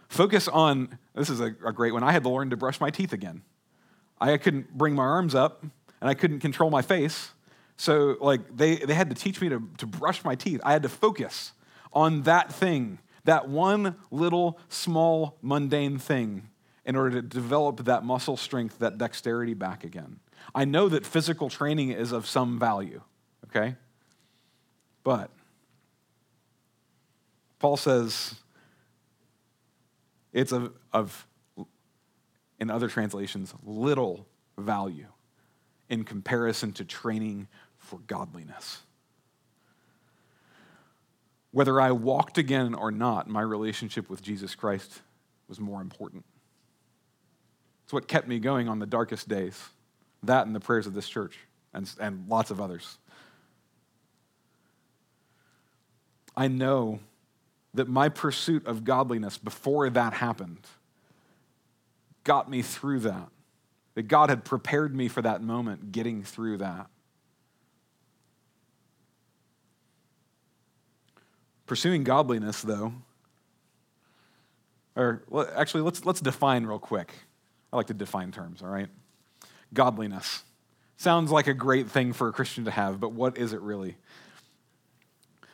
Focus 0.09 0.47
on, 0.47 0.99
this 1.15 1.29
is 1.29 1.39
a, 1.39 1.55
a 1.65 1.73
great 1.73 1.93
one. 1.93 2.03
I 2.03 2.11
had 2.11 2.23
to 2.23 2.29
learn 2.29 2.49
to 2.51 2.57
brush 2.57 2.79
my 2.79 2.89
teeth 2.89 3.13
again. 3.13 3.41
I 4.19 4.37
couldn't 4.37 4.77
bring 4.77 4.93
my 4.93 5.03
arms 5.03 5.35
up 5.35 5.63
and 5.63 6.09
I 6.09 6.13
couldn't 6.13 6.39
control 6.39 6.69
my 6.69 6.81
face. 6.81 7.31
So, 7.77 8.17
like, 8.21 8.55
they, 8.55 8.75
they 8.75 8.93
had 8.93 9.09
to 9.09 9.15
teach 9.15 9.41
me 9.41 9.49
to, 9.49 9.67
to 9.77 9.87
brush 9.87 10.23
my 10.23 10.35
teeth. 10.35 10.61
I 10.63 10.73
had 10.73 10.83
to 10.83 10.89
focus 10.89 11.53
on 11.91 12.23
that 12.23 12.51
thing 12.53 12.99
that 13.25 13.47
one 13.47 13.95
little, 14.11 14.59
small, 14.69 15.37
mundane 15.41 15.97
thing 15.97 16.49
in 16.85 16.95
order 16.95 17.11
to 17.11 17.21
develop 17.21 17.85
that 17.85 18.03
muscle 18.03 18.35
strength, 18.35 18.79
that 18.79 18.97
dexterity 18.97 19.53
back 19.53 19.83
again. 19.83 20.19
I 20.53 20.65
know 20.65 20.89
that 20.89 21.05
physical 21.05 21.49
training 21.49 21.91
is 21.91 22.11
of 22.11 22.27
some 22.27 22.59
value, 22.59 23.01
okay? 23.45 23.77
But 25.03 25.31
Paul 27.59 27.77
says 27.77 28.35
it's 30.33 30.51
of, 30.51 30.73
of, 30.91 31.25
in 32.59 32.69
other 32.69 32.89
translations, 32.89 33.53
little 33.63 34.27
value 34.57 35.12
in 35.93 36.03
comparison 36.03 36.73
to 36.73 36.83
training 36.83 37.47
for 37.77 37.99
godliness. 38.07 38.81
Whether 41.51 41.79
I 41.79 41.91
walked 41.91 42.39
again 42.39 42.73
or 42.73 42.91
not, 42.91 43.29
my 43.29 43.41
relationship 43.41 44.09
with 44.09 44.23
Jesus 44.23 44.55
Christ 44.55 45.01
was 45.47 45.59
more 45.59 45.81
important. 45.81 46.25
It's 47.83 47.93
what 47.93 48.07
kept 48.07 48.27
me 48.27 48.39
going 48.39 48.67
on 48.67 48.79
the 48.79 48.87
darkest 48.87 49.29
days. 49.29 49.61
That 50.23 50.47
and 50.47 50.55
the 50.55 50.59
prayers 50.59 50.87
of 50.87 50.95
this 50.95 51.07
church 51.07 51.37
and, 51.73 51.87
and 51.99 52.27
lots 52.27 52.49
of 52.49 52.59
others. 52.59 52.97
I 56.35 56.47
know 56.47 57.01
that 57.75 57.87
my 57.87 58.09
pursuit 58.09 58.65
of 58.65 58.83
godliness 58.83 59.37
before 59.37 59.87
that 59.91 60.13
happened 60.13 60.65
got 62.23 62.49
me 62.49 62.63
through 62.63 63.01
that. 63.01 63.29
That 63.95 64.03
God 64.03 64.29
had 64.29 64.43
prepared 64.43 64.95
me 64.95 65.07
for 65.07 65.21
that 65.21 65.41
moment, 65.41 65.91
getting 65.91 66.23
through 66.23 66.57
that. 66.57 66.87
Pursuing 71.65 72.03
godliness, 72.03 72.61
though, 72.61 72.93
or 74.95 75.23
well, 75.29 75.47
actually, 75.55 75.81
let's, 75.81 76.05
let's 76.05 76.21
define 76.21 76.65
real 76.65 76.79
quick. 76.79 77.13
I 77.71 77.75
like 77.75 77.87
to 77.87 77.93
define 77.93 78.31
terms, 78.31 78.61
all 78.61 78.69
right? 78.69 78.89
Godliness. 79.73 80.43
Sounds 80.97 81.31
like 81.31 81.47
a 81.47 81.53
great 81.53 81.89
thing 81.89 82.13
for 82.13 82.27
a 82.27 82.31
Christian 82.31 82.65
to 82.65 82.71
have, 82.71 82.99
but 82.99 83.13
what 83.13 83.37
is 83.37 83.53
it 83.53 83.61
really? 83.61 83.97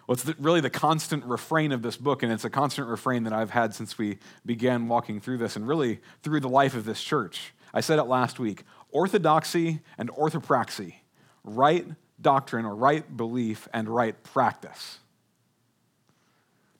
Well, 0.05 0.13
it's 0.13 0.23
the, 0.23 0.35
really 0.39 0.59
the 0.59 0.69
constant 0.69 1.23
refrain 1.23 1.71
of 1.71 1.81
this 1.81 1.95
book, 1.95 2.23
and 2.23 2.31
it's 2.31 2.43
a 2.43 2.49
constant 2.49 2.87
refrain 2.87 3.23
that 3.23 3.33
I've 3.33 3.51
had 3.51 3.73
since 3.73 3.97
we 3.97 4.17
began 4.45 4.87
walking 4.87 5.21
through 5.21 5.37
this, 5.37 5.55
and 5.55 5.67
really 5.67 5.99
through 6.23 6.41
the 6.41 6.49
life 6.49 6.73
of 6.73 6.83
this 6.83 7.01
church. 7.01 7.53
I 7.73 7.81
said 7.81 7.99
it 7.99 8.03
last 8.03 8.39
week 8.39 8.63
orthodoxy 8.91 9.81
and 9.97 10.09
orthopraxy, 10.11 10.95
right 11.43 11.85
doctrine 12.21 12.65
or 12.65 12.75
right 12.75 13.15
belief 13.15 13.67
and 13.73 13.87
right 13.87 14.21
practice. 14.23 14.99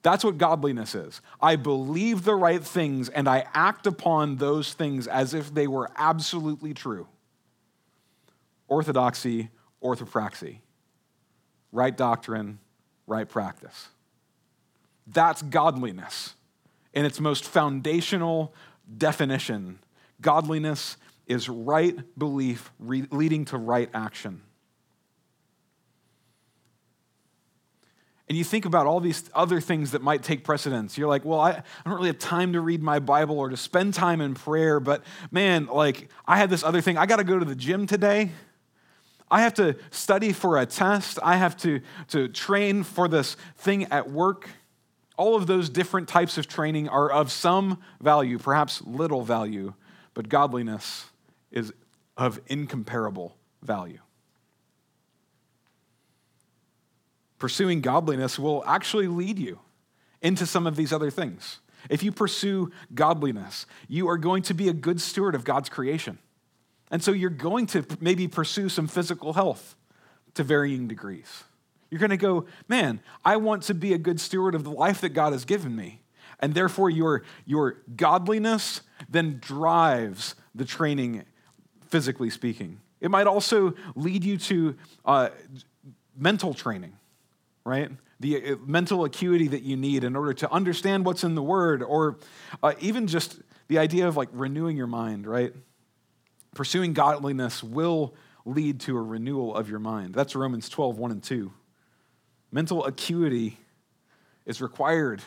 That's 0.01 0.23
what 0.23 0.37
godliness 0.37 0.95
is. 0.95 1.21
I 1.41 1.55
believe 1.57 2.23
the 2.23 2.35
right 2.35 2.63
things 2.63 3.09
and 3.09 3.27
I 3.27 3.45
act 3.53 3.85
upon 3.85 4.37
those 4.37 4.73
things 4.73 5.07
as 5.07 5.33
if 5.33 5.53
they 5.53 5.67
were 5.67 5.89
absolutely 5.95 6.73
true. 6.73 7.07
Orthodoxy, 8.67 9.49
orthopraxy. 9.83 10.59
Right 11.71 11.95
doctrine, 11.95 12.59
right 13.07 13.27
practice. 13.27 13.89
That's 15.05 15.41
godliness 15.41 16.35
in 16.93 17.05
its 17.05 17.19
most 17.19 17.45
foundational 17.45 18.53
definition. 18.97 19.79
Godliness 20.21 20.97
is 21.27 21.47
right 21.47 21.95
belief 22.17 22.71
re- 22.79 23.07
leading 23.11 23.45
to 23.45 23.57
right 23.57 23.89
action. 23.93 24.41
and 28.29 28.37
you 28.37 28.43
think 28.43 28.65
about 28.65 28.85
all 28.85 28.99
these 28.99 29.27
other 29.33 29.59
things 29.59 29.91
that 29.91 30.03
might 30.03 30.21
take 30.21 30.43
precedence. 30.43 30.97
You're 30.97 31.07
like, 31.07 31.25
well, 31.25 31.39
I, 31.39 31.49
I 31.49 31.63
don't 31.83 31.95
really 31.95 32.09
have 32.09 32.19
time 32.19 32.53
to 32.53 32.61
read 32.61 32.83
my 32.83 32.99
Bible 32.99 33.39
or 33.39 33.49
to 33.49 33.57
spend 33.57 33.95
time 33.95 34.21
in 34.21 34.35
prayer, 34.35 34.79
but 34.79 35.03
man, 35.31 35.65
like, 35.65 36.09
I 36.27 36.37
had 36.37 36.51
this 36.51 36.63
other 36.63 36.79
thing. 36.79 36.95
I 36.95 37.07
got 37.07 37.15
to 37.15 37.23
go 37.23 37.39
to 37.39 37.45
the 37.45 37.55
gym 37.55 37.87
today. 37.87 38.29
I 39.31 39.41
have 39.41 39.55
to 39.55 39.75
study 39.89 40.31
for 40.31 40.59
a 40.59 40.67
test. 40.67 41.17
I 41.23 41.37
have 41.37 41.57
to, 41.57 41.81
to 42.09 42.27
train 42.27 42.83
for 42.83 43.07
this 43.07 43.35
thing 43.57 43.85
at 43.85 44.11
work. 44.11 44.47
All 45.17 45.35
of 45.35 45.47
those 45.47 45.67
different 45.69 46.07
types 46.07 46.37
of 46.37 46.47
training 46.47 46.87
are 46.87 47.11
of 47.11 47.31
some 47.31 47.79
value, 47.99 48.37
perhaps 48.37 48.83
little 48.83 49.23
value, 49.23 49.73
but 50.19 50.27
godliness 50.27 51.05
is 51.49 51.71
of 52.17 52.41
incomparable 52.47 53.37
value. 53.61 53.99
pursuing 57.39 57.81
godliness 57.81 58.37
will 58.37 58.63
actually 58.65 59.07
lead 59.07 59.39
you 59.39 59.59
into 60.21 60.45
some 60.45 60.67
of 60.67 60.75
these 60.75 60.93
other 60.93 61.09
things. 61.09 61.59
If 61.89 62.03
you 62.03 62.11
pursue 62.11 62.71
godliness, 62.93 63.65
you 63.87 64.09
are 64.09 64.17
going 64.17 64.43
to 64.43 64.53
be 64.53 64.67
a 64.67 64.73
good 64.73 64.99
steward 64.99 65.33
of 65.33 65.45
God's 65.45 65.69
creation. 65.69 66.19
And 66.91 67.01
so 67.01 67.11
you're 67.11 67.29
going 67.29 67.65
to 67.67 67.85
maybe 68.01 68.27
pursue 68.27 68.67
some 68.67 68.87
physical 68.87 69.33
health 69.33 69.75
to 70.33 70.43
varying 70.43 70.87
degrees. 70.87 71.43
You're 71.89 71.99
going 71.99 72.09
to 72.09 72.17
go, 72.17 72.45
man, 72.67 72.99
I 73.23 73.37
want 73.37 73.63
to 73.63 73.73
be 73.73 73.93
a 73.93 73.97
good 73.97 74.19
steward 74.19 74.53
of 74.53 74.63
the 74.63 74.71
life 74.71 75.01
that 75.01 75.09
God 75.09 75.31
has 75.31 75.45
given 75.45 75.75
me. 75.75 76.01
And 76.39 76.53
therefore, 76.53 76.89
your, 76.89 77.23
your 77.45 77.77
godliness 77.95 78.81
then 79.09 79.39
drives 79.41 80.35
the 80.55 80.65
training, 80.65 81.25
physically 81.87 82.29
speaking. 82.29 82.79
It 83.01 83.11
might 83.11 83.27
also 83.27 83.73
lead 83.95 84.23
you 84.23 84.37
to 84.37 84.75
uh, 85.05 85.29
mental 86.15 86.53
training 86.53 86.93
right? 87.69 87.91
The 88.19 88.53
uh, 88.53 88.55
mental 88.65 89.05
acuity 89.05 89.47
that 89.49 89.61
you 89.61 89.77
need 89.77 90.03
in 90.03 90.15
order 90.15 90.33
to 90.33 90.51
understand 90.51 91.05
what's 91.05 91.23
in 91.23 91.35
the 91.35 91.43
Word, 91.43 91.83
or 91.83 92.17
uh, 92.63 92.73
even 92.79 93.07
just 93.07 93.39
the 93.67 93.77
idea 93.77 94.07
of 94.07 94.17
like 94.17 94.29
renewing 94.33 94.75
your 94.75 94.87
mind, 94.87 95.27
right? 95.27 95.53
Pursuing 96.55 96.93
godliness 96.93 97.63
will 97.63 98.15
lead 98.45 98.79
to 98.81 98.97
a 98.97 99.01
renewal 99.01 99.55
of 99.55 99.69
your 99.69 99.79
mind. 99.79 100.13
That's 100.15 100.35
Romans 100.35 100.67
12, 100.67 100.97
1 100.97 101.11
and 101.11 101.23
2. 101.23 101.51
Mental 102.51 102.83
acuity 102.85 103.59
is 104.45 104.61
required 104.61 105.21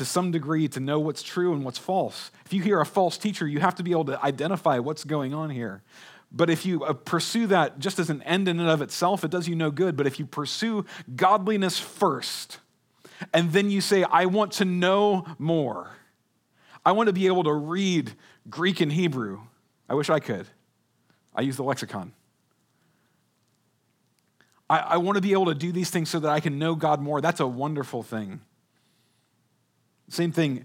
to 0.00 0.04
some 0.06 0.30
degree 0.30 0.66
to 0.66 0.80
know 0.80 0.98
what's 0.98 1.22
true 1.22 1.52
and 1.52 1.62
what's 1.62 1.76
false. 1.76 2.30
If 2.46 2.54
you 2.54 2.62
hear 2.62 2.80
a 2.80 2.86
false 2.86 3.18
teacher, 3.18 3.46
you 3.46 3.60
have 3.60 3.74
to 3.74 3.82
be 3.82 3.90
able 3.90 4.06
to 4.06 4.24
identify 4.24 4.78
what's 4.78 5.04
going 5.04 5.34
on 5.34 5.50
here. 5.50 5.82
But 6.32 6.48
if 6.48 6.64
you 6.64 6.82
uh, 6.84 6.94
pursue 6.94 7.46
that 7.48 7.78
just 7.78 7.98
as 7.98 8.08
an 8.08 8.22
end 8.22 8.48
in 8.48 8.58
and 8.58 8.70
of 8.70 8.80
itself, 8.80 9.24
it 9.24 9.30
does 9.30 9.46
you 9.46 9.54
no 9.54 9.70
good. 9.70 9.98
But 9.98 10.06
if 10.06 10.18
you 10.18 10.24
pursue 10.24 10.86
godliness 11.14 11.78
first, 11.78 12.60
and 13.34 13.52
then 13.52 13.70
you 13.70 13.82
say, 13.82 14.02
I 14.04 14.24
want 14.24 14.52
to 14.52 14.64
know 14.64 15.26
more, 15.38 15.90
I 16.82 16.92
want 16.92 17.08
to 17.08 17.12
be 17.12 17.26
able 17.26 17.44
to 17.44 17.52
read 17.52 18.12
Greek 18.48 18.80
and 18.80 18.90
Hebrew. 18.90 19.40
I 19.86 19.92
wish 19.92 20.08
I 20.08 20.18
could. 20.18 20.46
I 21.34 21.42
use 21.42 21.58
the 21.58 21.64
lexicon. 21.64 22.14
I, 24.70 24.78
I 24.78 24.96
want 24.96 25.16
to 25.16 25.22
be 25.22 25.32
able 25.32 25.46
to 25.46 25.54
do 25.54 25.72
these 25.72 25.90
things 25.90 26.08
so 26.08 26.20
that 26.20 26.30
I 26.30 26.40
can 26.40 26.58
know 26.58 26.74
God 26.74 27.02
more. 27.02 27.20
That's 27.20 27.40
a 27.40 27.46
wonderful 27.46 28.02
thing. 28.02 28.40
Same 30.10 30.32
thing 30.32 30.64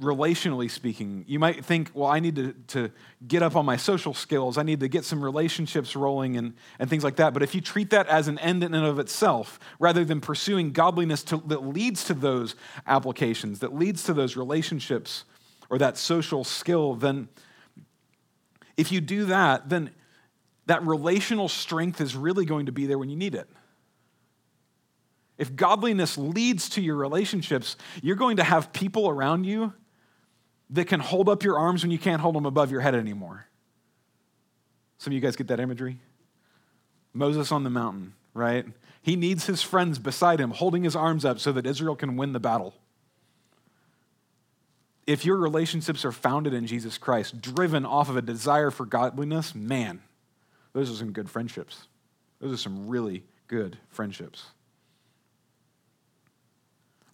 relationally 0.00 0.68
speaking. 0.70 1.24
You 1.28 1.38
might 1.38 1.64
think, 1.64 1.90
well, 1.94 2.10
I 2.10 2.18
need 2.18 2.36
to, 2.36 2.52
to 2.68 2.90
get 3.26 3.42
up 3.42 3.54
on 3.54 3.64
my 3.64 3.76
social 3.76 4.12
skills. 4.12 4.58
I 4.58 4.62
need 4.62 4.80
to 4.80 4.88
get 4.88 5.04
some 5.04 5.22
relationships 5.22 5.94
rolling 5.94 6.36
and, 6.36 6.54
and 6.78 6.90
things 6.90 7.04
like 7.04 7.16
that. 7.16 7.32
But 7.32 7.42
if 7.42 7.54
you 7.54 7.60
treat 7.60 7.90
that 7.90 8.08
as 8.08 8.26
an 8.26 8.38
end 8.40 8.64
in 8.64 8.74
and 8.74 8.84
of 8.84 8.98
itself, 8.98 9.60
rather 9.78 10.04
than 10.04 10.20
pursuing 10.20 10.72
godliness 10.72 11.22
to, 11.24 11.42
that 11.46 11.64
leads 11.64 12.04
to 12.04 12.14
those 12.14 12.56
applications, 12.86 13.60
that 13.60 13.74
leads 13.74 14.02
to 14.04 14.12
those 14.12 14.36
relationships 14.36 15.24
or 15.70 15.78
that 15.78 15.96
social 15.96 16.42
skill, 16.42 16.94
then 16.94 17.28
if 18.76 18.90
you 18.90 19.00
do 19.00 19.26
that, 19.26 19.68
then 19.68 19.90
that 20.66 20.84
relational 20.84 21.48
strength 21.48 22.00
is 22.00 22.16
really 22.16 22.44
going 22.44 22.66
to 22.66 22.72
be 22.72 22.86
there 22.86 22.98
when 22.98 23.10
you 23.10 23.16
need 23.16 23.34
it. 23.34 23.48
If 25.36 25.56
godliness 25.56 26.16
leads 26.16 26.68
to 26.70 26.80
your 26.80 26.96
relationships, 26.96 27.76
you're 28.02 28.16
going 28.16 28.36
to 28.36 28.44
have 28.44 28.72
people 28.72 29.08
around 29.08 29.44
you 29.44 29.72
that 30.70 30.86
can 30.86 31.00
hold 31.00 31.28
up 31.28 31.42
your 31.42 31.58
arms 31.58 31.82
when 31.82 31.90
you 31.90 31.98
can't 31.98 32.20
hold 32.20 32.34
them 32.34 32.46
above 32.46 32.70
your 32.70 32.80
head 32.80 32.94
anymore. 32.94 33.46
Some 34.98 35.10
of 35.10 35.14
you 35.14 35.20
guys 35.20 35.36
get 35.36 35.48
that 35.48 35.60
imagery? 35.60 35.98
Moses 37.12 37.52
on 37.52 37.64
the 37.64 37.70
mountain, 37.70 38.14
right? 38.32 38.64
He 39.02 39.16
needs 39.16 39.46
his 39.46 39.62
friends 39.62 39.98
beside 39.98 40.40
him, 40.40 40.50
holding 40.50 40.84
his 40.84 40.96
arms 40.96 41.24
up 41.24 41.38
so 41.38 41.52
that 41.52 41.66
Israel 41.66 41.96
can 41.96 42.16
win 42.16 42.32
the 42.32 42.40
battle. 42.40 42.74
If 45.06 45.24
your 45.24 45.36
relationships 45.36 46.04
are 46.04 46.12
founded 46.12 46.54
in 46.54 46.66
Jesus 46.66 46.96
Christ, 46.96 47.42
driven 47.42 47.84
off 47.84 48.08
of 48.08 48.16
a 48.16 48.22
desire 48.22 48.70
for 48.70 48.86
godliness, 48.86 49.54
man, 49.54 50.00
those 50.72 50.90
are 50.90 50.94
some 50.94 51.12
good 51.12 51.28
friendships. 51.28 51.86
Those 52.40 52.54
are 52.54 52.62
some 52.62 52.88
really 52.88 53.24
good 53.46 53.76
friendships. 53.90 54.46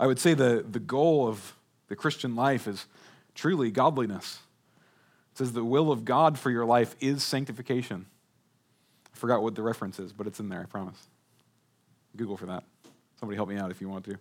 I 0.00 0.06
would 0.06 0.18
say 0.18 0.32
the, 0.32 0.64
the 0.68 0.80
goal 0.80 1.28
of 1.28 1.54
the 1.88 1.94
Christian 1.94 2.34
life 2.34 2.66
is 2.66 2.86
truly 3.34 3.70
godliness. 3.70 4.38
It 5.32 5.38
says 5.38 5.52
the 5.52 5.62
will 5.62 5.92
of 5.92 6.06
God 6.06 6.38
for 6.38 6.50
your 6.50 6.64
life 6.64 6.96
is 7.00 7.22
sanctification. 7.22 8.06
I 9.14 9.18
forgot 9.18 9.42
what 9.42 9.54
the 9.54 9.62
reference 9.62 9.98
is, 9.98 10.14
but 10.14 10.26
it's 10.26 10.40
in 10.40 10.48
there, 10.48 10.62
I 10.62 10.64
promise. 10.64 11.06
Google 12.16 12.38
for 12.38 12.46
that. 12.46 12.64
Somebody 13.18 13.36
help 13.36 13.50
me 13.50 13.56
out 13.56 13.70
if 13.70 13.82
you 13.82 13.90
want 13.90 14.06
to. 14.06 14.16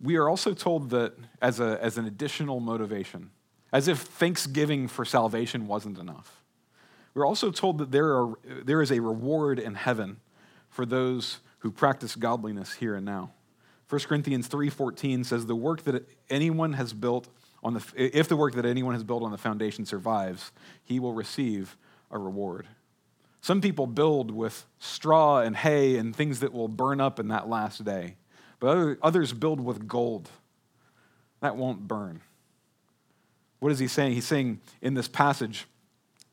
We 0.00 0.14
are 0.14 0.28
also 0.28 0.54
told 0.54 0.90
that 0.90 1.14
as, 1.42 1.58
a, 1.58 1.76
as 1.82 1.98
an 1.98 2.06
additional 2.06 2.60
motivation, 2.60 3.30
as 3.72 3.88
if 3.88 3.98
thanksgiving 3.98 4.86
for 4.86 5.04
salvation 5.04 5.66
wasn't 5.66 5.98
enough. 5.98 6.40
We're 7.14 7.26
also 7.26 7.50
told 7.50 7.78
that 7.78 7.90
there, 7.90 8.16
are, 8.16 8.34
there 8.64 8.80
is 8.80 8.92
a 8.92 9.00
reward 9.00 9.58
in 9.58 9.74
heaven 9.74 10.20
for 10.74 10.84
those 10.84 11.38
who 11.60 11.70
practice 11.70 12.16
godliness 12.16 12.72
here 12.74 12.96
and 12.96 13.06
now. 13.06 13.30
1 13.88 14.00
Corinthians 14.08 14.48
3:14 14.48 15.24
says 15.24 15.46
the 15.46 15.54
work 15.54 15.82
that 15.82 16.08
anyone 16.28 16.72
has 16.72 16.92
built 16.92 17.28
on 17.62 17.74
the 17.74 17.82
if 17.96 18.26
the 18.26 18.36
work 18.36 18.54
that 18.54 18.66
anyone 18.66 18.92
has 18.92 19.04
built 19.04 19.22
on 19.22 19.30
the 19.30 19.38
foundation 19.38 19.86
survives, 19.86 20.50
he 20.82 20.98
will 20.98 21.14
receive 21.14 21.76
a 22.10 22.18
reward. 22.18 22.66
Some 23.40 23.60
people 23.60 23.86
build 23.86 24.32
with 24.32 24.66
straw 24.80 25.38
and 25.38 25.54
hay 25.54 25.96
and 25.96 26.14
things 26.14 26.40
that 26.40 26.52
will 26.52 26.66
burn 26.66 27.00
up 27.00 27.20
in 27.20 27.28
that 27.28 27.48
last 27.48 27.84
day. 27.84 28.16
But 28.58 28.98
others 29.00 29.32
build 29.32 29.60
with 29.60 29.86
gold. 29.86 30.28
That 31.40 31.56
won't 31.56 31.86
burn. 31.86 32.20
What 33.60 33.70
is 33.70 33.78
he 33.78 33.86
saying? 33.86 34.14
He's 34.14 34.26
saying 34.26 34.60
in 34.82 34.94
this 34.94 35.08
passage 35.08 35.66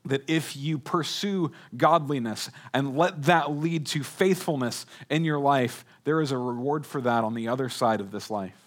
that 0.05 0.27
if 0.27 0.55
you 0.57 0.79
pursue 0.79 1.51
godliness 1.77 2.49
and 2.73 2.97
let 2.97 3.23
that 3.23 3.51
lead 3.51 3.85
to 3.87 4.03
faithfulness 4.03 4.85
in 5.09 5.23
your 5.23 5.39
life, 5.39 5.85
there 6.03 6.21
is 6.21 6.31
a 6.31 6.37
reward 6.37 6.85
for 6.85 7.01
that 7.01 7.23
on 7.23 7.33
the 7.35 7.47
other 7.47 7.69
side 7.69 8.01
of 8.01 8.11
this 8.11 8.29
life. 8.29 8.57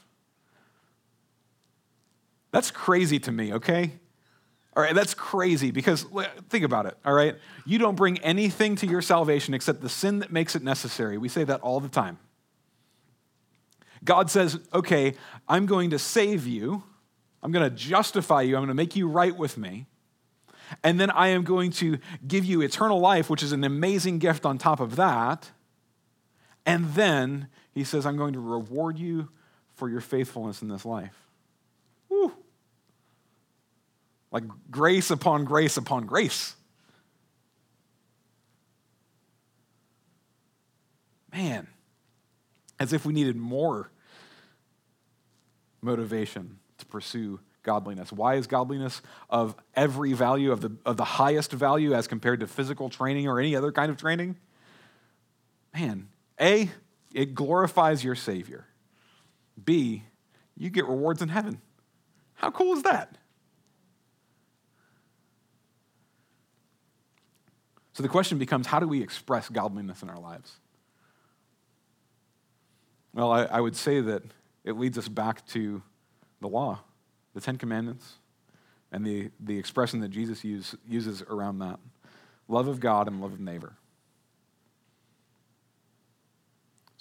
That's 2.53 2.71
crazy 2.71 3.19
to 3.21 3.33
me, 3.33 3.55
okay? 3.55 3.93
All 4.77 4.83
right, 4.83 4.95
that's 4.95 5.15
crazy 5.15 5.73
because 5.73 6.07
think 6.49 6.65
about 6.65 6.87
it, 6.87 6.97
all 7.05 7.13
right? 7.13 7.37
You 7.67 7.79
don't 7.79 7.97
bring 7.97 8.19
anything 8.19 8.77
to 8.77 8.87
your 8.87 9.03
salvation 9.03 9.55
except 9.55 9.81
the 9.81 9.89
sin 9.89 10.21
that 10.21 10.33
makes 10.33 10.55
it 10.55 10.63
necessary. 10.63 11.19
We 11.19 11.29
say 11.29 11.45
that 11.45 11.61
all 11.63 11.81
the 11.81 11.89
time. 11.89 12.19
God 14.05 14.31
says, 14.31 14.59
okay, 14.73 15.15
I'm 15.49 15.67
going 15.67 15.91
to 15.91 15.99
save 15.99 16.47
you, 16.47 16.83
I'm 17.43 17.51
going 17.51 17.69
to 17.69 17.75
justify 17.75 18.43
you, 18.43 18.55
I'm 18.57 18.61
going 18.61 18.69
to 18.69 18.75
make 18.75 18.95
you 18.95 19.09
right 19.09 19.37
with 19.37 19.59
me. 19.59 19.87
And 20.83 20.99
then 20.99 21.11
I 21.11 21.29
am 21.29 21.45
going 21.45 21.71
to 21.73 21.99
give 22.27 22.45
you 22.45 22.61
eternal 22.61 23.01
life, 23.01 23.29
which 23.31 23.43
is 23.43 23.53
an 23.53 23.65
amazing 23.65 24.19
gift 24.19 24.47
on 24.47 24.59
top 24.59 24.81
of 24.81 24.97
that. 24.97 25.51
And 26.67 26.95
then 26.95 27.49
he 27.73 27.85
says, 27.85 28.07
I'm 28.07 28.17
going 28.17 28.33
to 28.35 28.41
reward 28.41 28.99
you 28.99 29.29
for 29.75 29.89
your 29.89 30.01
faithfulness 30.01 30.63
in 30.63 30.69
this 30.69 30.85
life. 30.85 31.15
Woo. 32.09 32.33
Like 34.31 34.45
grace 34.71 35.11
upon 35.11 35.45
grace 35.45 35.77
upon 35.77 36.07
grace. 36.07 36.55
Man, 41.33 41.67
as 42.79 42.93
if 42.93 43.05
we 43.05 43.13
needed 43.13 43.37
more 43.37 43.91
motivation 45.83 46.59
to 46.79 46.87
pursue 46.87 47.41
godliness. 47.65 48.13
Why 48.13 48.37
is 48.37 48.47
godliness 48.47 49.03
of 49.29 49.57
every 49.75 50.13
value, 50.13 50.53
of 50.53 50.61
the, 50.61 50.77
of 50.87 50.97
the 50.97 51.05
highest 51.05 51.51
value 51.51 51.93
as 51.95 52.07
compared 52.07 52.41
to 52.41 52.47
physical 52.47 52.89
training 52.89 53.27
or 53.27 53.41
any 53.41 53.57
other 53.57 53.73
kind 53.73 53.91
of 53.91 53.97
training? 53.97 54.37
Man, 55.75 56.09
A, 56.41 56.71
it 57.13 57.35
glorifies 57.35 58.05
your 58.05 58.15
Savior. 58.15 58.67
B, 59.63 60.05
you 60.57 60.71
get 60.71 60.87
rewards 60.87 61.21
in 61.23 61.29
heaven. 61.29 61.61
How 62.35 62.51
cool 62.51 62.77
is 62.77 62.83
that? 62.85 63.19
So 67.93 68.03
the 68.03 68.09
question 68.09 68.39
becomes 68.39 68.67
how 68.67 68.81
do 68.81 68.89
we 68.89 69.03
express 69.03 69.49
godliness 69.49 70.03
in 70.03 70.11
our 70.11 70.19
lives? 70.19 70.53
Well, 73.15 73.31
I, 73.31 73.45
I 73.45 73.61
would 73.61 73.77
say 73.77 74.01
that 74.01 74.23
it 74.65 74.77
leads 74.77 74.99
us 74.99 75.09
back 75.09 75.47
to 75.49 75.83
the 76.41 76.49
law, 76.49 76.81
the 77.35 77.41
Ten 77.41 77.57
Commandments, 77.57 78.15
and 78.93 79.05
the, 79.05 79.31
the 79.41 79.59
expression 79.59 80.01
that 80.01 80.09
Jesus 80.09 80.45
use, 80.45 80.75
uses 80.89 81.23
around 81.23 81.59
that 81.59 81.81
love 82.49 82.69
of 82.69 82.81
God 82.81 83.09
and 83.09 83.21
love 83.21 83.33
of 83.33 83.41
neighbor. 83.41 83.75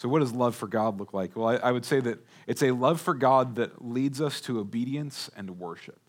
So, 0.03 0.09
what 0.09 0.19
does 0.19 0.33
love 0.33 0.55
for 0.55 0.67
God 0.67 0.99
look 0.99 1.13
like? 1.13 1.35
Well, 1.35 1.47
I, 1.47 1.55
I, 1.55 1.71
would 1.71 1.85
say 1.85 1.99
that 2.01 2.19
it's 2.45 2.61
a 2.61 2.71
love 2.71 2.99
for 2.99 3.13
God 3.13 3.55
that 3.55 3.85
leads 3.85 4.19
us 4.19 4.41
to 4.41 4.59
obedience 4.59 5.29
and 5.35 5.59
worship. 5.59 5.99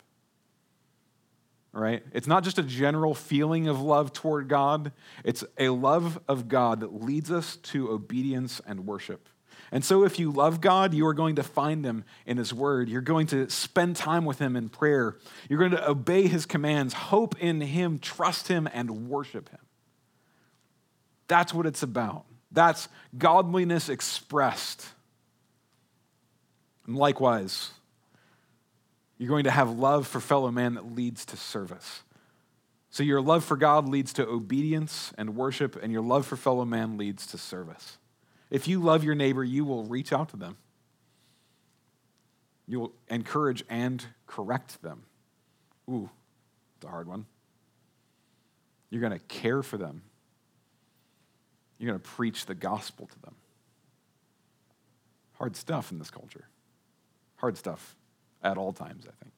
Right? 1.71 2.03
It's 2.13 2.27
not 2.27 2.43
just 2.43 2.57
a 2.57 2.63
general 2.63 3.13
feeling 3.13 3.67
of 3.67 3.81
love 3.81 4.11
toward 4.11 4.49
God, 4.49 4.91
it's 5.23 5.43
a 5.57 5.69
love 5.69 6.19
of 6.27 6.47
God 6.47 6.81
that 6.81 7.03
leads 7.03 7.31
us 7.31 7.57
to 7.57 7.91
obedience 7.91 8.59
and 8.65 8.85
worship. 8.85 9.29
And 9.75 9.83
so, 9.83 10.05
if 10.05 10.19
you 10.19 10.31
love 10.31 10.61
God, 10.61 10.93
you 10.93 11.05
are 11.05 11.13
going 11.13 11.35
to 11.35 11.43
find 11.43 11.83
Him 11.83 12.05
in 12.25 12.37
His 12.37 12.53
Word. 12.53 12.87
You're 12.87 13.01
going 13.01 13.27
to 13.27 13.49
spend 13.49 13.97
time 13.97 14.23
with 14.23 14.39
Him 14.39 14.55
in 14.55 14.69
prayer. 14.69 15.17
You're 15.49 15.59
going 15.59 15.71
to 15.71 15.89
obey 15.89 16.27
His 16.27 16.45
commands, 16.45 16.93
hope 16.93 17.35
in 17.41 17.59
Him, 17.59 17.99
trust 17.99 18.47
Him, 18.47 18.69
and 18.73 19.09
worship 19.09 19.49
Him. 19.49 19.59
That's 21.27 21.53
what 21.53 21.65
it's 21.65 21.83
about. 21.83 22.23
That's 22.53 22.87
godliness 23.17 23.89
expressed. 23.89 24.87
And 26.87 26.95
likewise, 26.95 27.71
you're 29.17 29.27
going 29.27 29.43
to 29.43 29.51
have 29.51 29.77
love 29.77 30.07
for 30.07 30.21
fellow 30.21 30.51
man 30.51 30.75
that 30.75 30.95
leads 30.95 31.25
to 31.25 31.35
service. 31.35 32.01
So 32.91 33.03
your 33.03 33.19
love 33.19 33.43
for 33.43 33.57
God 33.57 33.89
leads 33.89 34.13
to 34.13 34.25
obedience 34.25 35.11
and 35.17 35.35
worship, 35.35 35.75
and 35.83 35.91
your 35.91 36.01
love 36.01 36.25
for 36.25 36.37
fellow 36.37 36.63
man 36.63 36.97
leads 36.97 37.27
to 37.27 37.37
service. 37.37 37.97
If 38.49 38.67
you 38.67 38.79
love 38.79 39.03
your 39.03 39.15
neighbor, 39.15 39.43
you 39.43 39.65
will 39.65 39.83
reach 39.83 40.13
out 40.13 40.29
to 40.29 40.37
them. 40.37 40.57
You 42.67 42.79
will 42.79 42.93
encourage 43.09 43.63
and 43.69 44.05
correct 44.27 44.81
them. 44.81 45.03
Ooh, 45.89 46.09
it's 46.77 46.85
a 46.85 46.89
hard 46.89 47.07
one. 47.07 47.25
You're 48.89 49.01
going 49.01 49.13
to 49.13 49.19
care 49.19 49.61
for 49.61 49.77
them. 49.77 50.03
You're 51.77 51.89
going 51.89 51.99
to 51.99 52.09
preach 52.09 52.45
the 52.45 52.55
gospel 52.55 53.07
to 53.07 53.19
them. 53.21 53.35
Hard 55.33 55.55
stuff 55.55 55.91
in 55.91 55.99
this 55.99 56.09
culture. 56.09 56.47
Hard 57.37 57.57
stuff 57.57 57.95
at 58.41 58.57
all 58.57 58.71
times, 58.71 59.05
I 59.05 59.11
think. 59.21 59.33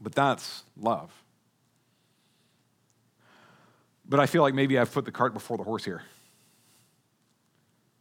But 0.00 0.14
that's 0.14 0.62
love. 0.76 1.10
But 4.08 4.20
I 4.20 4.26
feel 4.26 4.42
like 4.42 4.54
maybe 4.54 4.78
I've 4.78 4.92
put 4.92 5.04
the 5.04 5.12
cart 5.12 5.32
before 5.32 5.56
the 5.56 5.62
horse 5.62 5.84
here. 5.84 6.02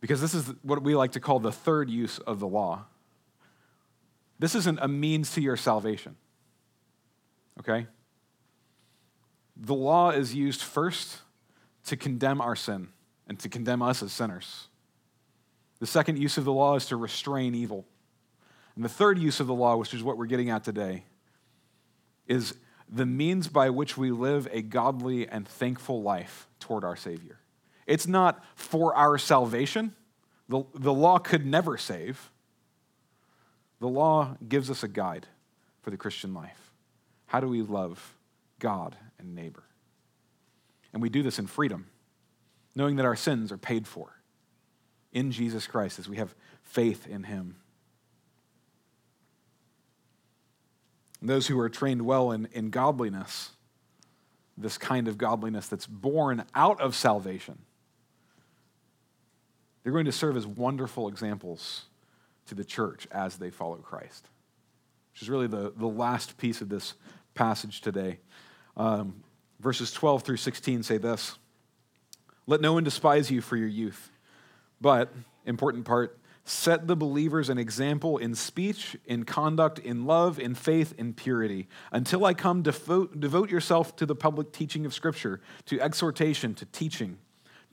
Because 0.01 0.21
this 0.21 0.33
is 0.33 0.53
what 0.61 0.81
we 0.81 0.95
like 0.95 1.13
to 1.13 1.19
call 1.19 1.39
the 1.39 1.51
third 1.51 1.89
use 1.89 2.19
of 2.19 2.39
the 2.39 2.47
law. 2.47 2.85
This 4.39 4.55
isn't 4.55 4.79
a 4.81 4.87
means 4.87 5.33
to 5.33 5.41
your 5.41 5.57
salvation. 5.57 6.15
Okay? 7.59 7.87
The 9.57 9.75
law 9.75 10.11
is 10.11 10.33
used 10.33 10.61
first 10.61 11.17
to 11.85 11.97
condemn 11.97 12.39
our 12.39 12.55
sin 12.55 12.87
and 13.27 13.37
to 13.39 13.49
condemn 13.49 13.81
us 13.81 14.01
as 14.01 14.13
sinners. 14.13 14.67
The 15.79 15.87
second 15.87 16.17
use 16.17 16.37
of 16.37 16.45
the 16.45 16.53
law 16.53 16.75
is 16.75 16.85
to 16.87 16.95
restrain 16.95 17.53
evil. 17.53 17.85
And 18.75 18.85
the 18.85 18.89
third 18.89 19.19
use 19.19 19.41
of 19.41 19.47
the 19.47 19.53
law, 19.53 19.75
which 19.75 19.93
is 19.93 20.03
what 20.03 20.17
we're 20.17 20.25
getting 20.25 20.49
at 20.49 20.63
today, 20.63 21.03
is 22.27 22.55
the 22.87 23.05
means 23.05 23.47
by 23.47 23.69
which 23.69 23.97
we 23.97 24.11
live 24.11 24.47
a 24.51 24.61
godly 24.61 25.27
and 25.27 25.47
thankful 25.47 26.01
life 26.01 26.47
toward 26.59 26.83
our 26.83 26.95
Savior. 26.95 27.38
It's 27.89 28.07
not 28.07 28.45
for 28.53 28.95
our 28.95 29.17
salvation. 29.17 29.95
The, 30.47 30.63
the 30.75 30.93
law 30.93 31.17
could 31.17 31.43
never 31.43 31.75
save. 31.75 32.29
The 33.79 33.87
law 33.87 34.37
gives 34.47 34.69
us 34.69 34.83
a 34.83 34.87
guide 34.87 35.25
for 35.81 35.89
the 35.89 35.97
Christian 35.97 36.35
life. 36.35 36.71
How 37.25 37.39
do 37.39 37.47
we 37.47 37.63
love 37.63 38.15
God 38.59 38.95
and 39.17 39.33
neighbor? 39.33 39.63
And 40.93 41.01
we 41.01 41.09
do 41.09 41.23
this 41.23 41.39
in 41.39 41.47
freedom, 41.47 41.87
knowing 42.75 42.97
that 42.97 43.05
our 43.07 43.15
sins 43.15 43.51
are 43.51 43.57
paid 43.57 43.87
for 43.87 44.21
in 45.11 45.31
Jesus 45.31 45.65
Christ 45.65 45.97
as 45.97 46.07
we 46.07 46.17
have 46.17 46.35
faith 46.61 47.07
in 47.07 47.23
Him. 47.23 47.55
And 51.21 51.29
those 51.29 51.47
who 51.47 51.59
are 51.59 51.69
trained 51.69 52.03
well 52.03 52.31
in, 52.31 52.47
in 52.53 52.69
godliness, 52.69 53.49
this 54.55 54.77
kind 54.77 55.07
of 55.07 55.17
godliness 55.17 55.67
that's 55.67 55.87
born 55.87 56.43
out 56.53 56.79
of 56.79 56.95
salvation, 56.95 57.57
they're 59.89 59.93
going 59.95 60.05
to 60.05 60.11
serve 60.11 60.37
as 60.37 60.45
wonderful 60.45 61.07
examples 61.07 61.85
to 62.45 62.53
the 62.53 62.63
church 62.63 63.07
as 63.11 63.37
they 63.37 63.49
follow 63.49 63.77
Christ, 63.77 64.27
which 65.11 65.23
is 65.23 65.31
really 65.31 65.47
the, 65.47 65.73
the 65.75 65.87
last 65.87 66.37
piece 66.37 66.61
of 66.61 66.69
this 66.69 66.93
passage 67.33 67.81
today. 67.81 68.19
Um, 68.77 69.23
Verses 69.59 69.91
12 69.91 70.21
through 70.21 70.37
16 70.37 70.83
say 70.83 70.97
this 70.97 71.39
Let 72.45 72.61
no 72.61 72.73
one 72.73 72.83
despise 72.83 73.31
you 73.31 73.41
for 73.41 73.57
your 73.57 73.67
youth, 73.67 74.11
but, 74.79 75.11
important 75.43 75.85
part, 75.85 76.19
set 76.45 76.85
the 76.85 76.95
believers 76.95 77.49
an 77.49 77.57
example 77.57 78.19
in 78.19 78.35
speech, 78.35 78.95
in 79.07 79.25
conduct, 79.25 79.79
in 79.79 80.05
love, 80.05 80.39
in 80.39 80.53
faith, 80.53 80.93
in 80.99 81.15
purity. 81.15 81.67
Until 81.91 82.25
I 82.25 82.35
come, 82.35 82.61
devote, 82.61 83.19
devote 83.19 83.49
yourself 83.49 83.95
to 83.95 84.05
the 84.05 84.15
public 84.15 84.51
teaching 84.51 84.85
of 84.85 84.93
Scripture, 84.93 85.41
to 85.65 85.81
exhortation, 85.81 86.53
to 86.53 86.65
teaching. 86.65 87.17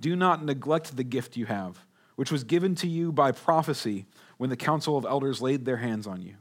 Do 0.00 0.16
not 0.16 0.42
neglect 0.42 0.96
the 0.96 1.05
gift 1.05 1.37
you 1.37 1.46
have, 1.46 1.86
which 2.16 2.33
was 2.33 2.44
given 2.44 2.74
to 2.74 2.88
you 2.88 3.12
by 3.12 3.31
prophecy 3.31 4.07
when 4.38 4.50
the 4.50 4.57
council 4.57 4.98
of 4.98 5.05
elders 5.05 5.40
laid 5.40 5.64
their 5.64 5.76
hands 5.76 6.07
on 6.07 6.20
you. 6.20 6.35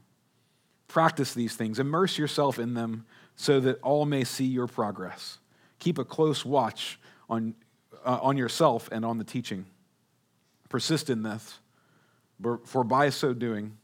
Practice 0.88 1.34
these 1.34 1.56
things, 1.56 1.80
immerse 1.80 2.18
yourself 2.18 2.58
in 2.60 2.74
them 2.74 3.06
so 3.36 3.60
that 3.60 3.80
all 3.82 4.06
may 4.06 4.24
see 4.24 4.46
your 4.46 4.68
progress. 4.68 5.38
Keep 5.80 5.98
a 5.98 6.06
close 6.06 6.46
watch 6.46 7.00
on, 7.30 7.54
uh, 8.06 8.20
on 8.22 8.38
yourself 8.38 8.90
and 8.92 9.06
on 9.06 9.18
the 9.18 9.24
teaching. 9.24 9.66
Persist 10.70 11.10
in 11.10 11.24
this, 11.24 11.60
for 12.66 12.84
by 12.84 13.10
so 13.10 13.34
doing, 13.34 13.78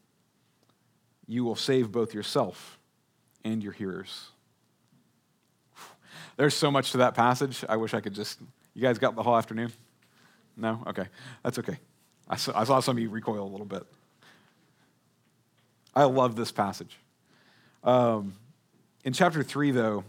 you 1.28 1.44
will 1.44 1.56
save 1.56 1.92
both 1.92 2.14
yourself 2.14 2.80
and 3.44 3.64
your 3.64 3.72
hearers. 3.72 4.30
There's 6.38 6.54
so 6.54 6.72
much 6.72 6.92
to 6.92 6.98
that 7.00 7.14
passage. 7.14 7.64
I 7.68 7.78
wish 7.78 7.94
I 7.94 8.02
could 8.02 8.14
just. 8.14 8.40
You 8.74 8.82
guys 8.82 8.98
got 9.00 9.16
the 9.16 9.24
whole 9.24 9.36
afternoon? 9.36 9.72
No? 10.58 10.84
Okay. 10.88 11.06
That's 11.44 11.60
okay. 11.60 11.78
I 12.28 12.36
saw, 12.38 12.60
I 12.60 12.64
saw 12.64 12.80
some 12.80 12.98
of 12.98 13.04
you 13.04 13.10
recoil 13.10 13.44
a 13.44 13.52
little 13.52 13.66
bit. 13.66 13.86
I 15.94 16.04
love 16.04 16.36
this 16.36 16.52
passage. 16.52 16.98
Um, 17.84 18.34
in 19.04 19.14
chapter 19.14 19.44
3, 19.44 19.72
though, 19.72 20.04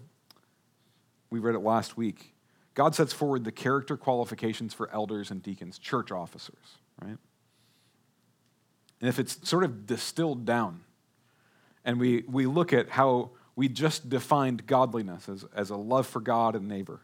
we 1.30 1.38
read 1.38 1.54
it 1.54 1.60
last 1.60 1.96
week. 1.96 2.32
God 2.74 2.94
sets 2.94 3.12
forward 3.12 3.44
the 3.44 3.52
character 3.52 3.96
qualifications 3.96 4.72
for 4.72 4.90
elders 4.92 5.30
and 5.30 5.42
deacons, 5.42 5.78
church 5.78 6.10
officers, 6.10 6.78
right? 7.00 7.18
And 9.00 9.08
if 9.08 9.18
it's 9.18 9.46
sort 9.48 9.64
of 9.64 9.86
distilled 9.86 10.44
down, 10.44 10.80
and 11.84 11.98
we, 11.98 12.22
we 12.28 12.46
look 12.46 12.72
at 12.72 12.88
how 12.88 13.30
we 13.56 13.68
just 13.68 14.08
defined 14.08 14.66
godliness 14.66 15.28
as, 15.28 15.44
as 15.54 15.70
a 15.70 15.76
love 15.76 16.06
for 16.06 16.20
God 16.20 16.54
and 16.54 16.68
neighbor, 16.68 17.00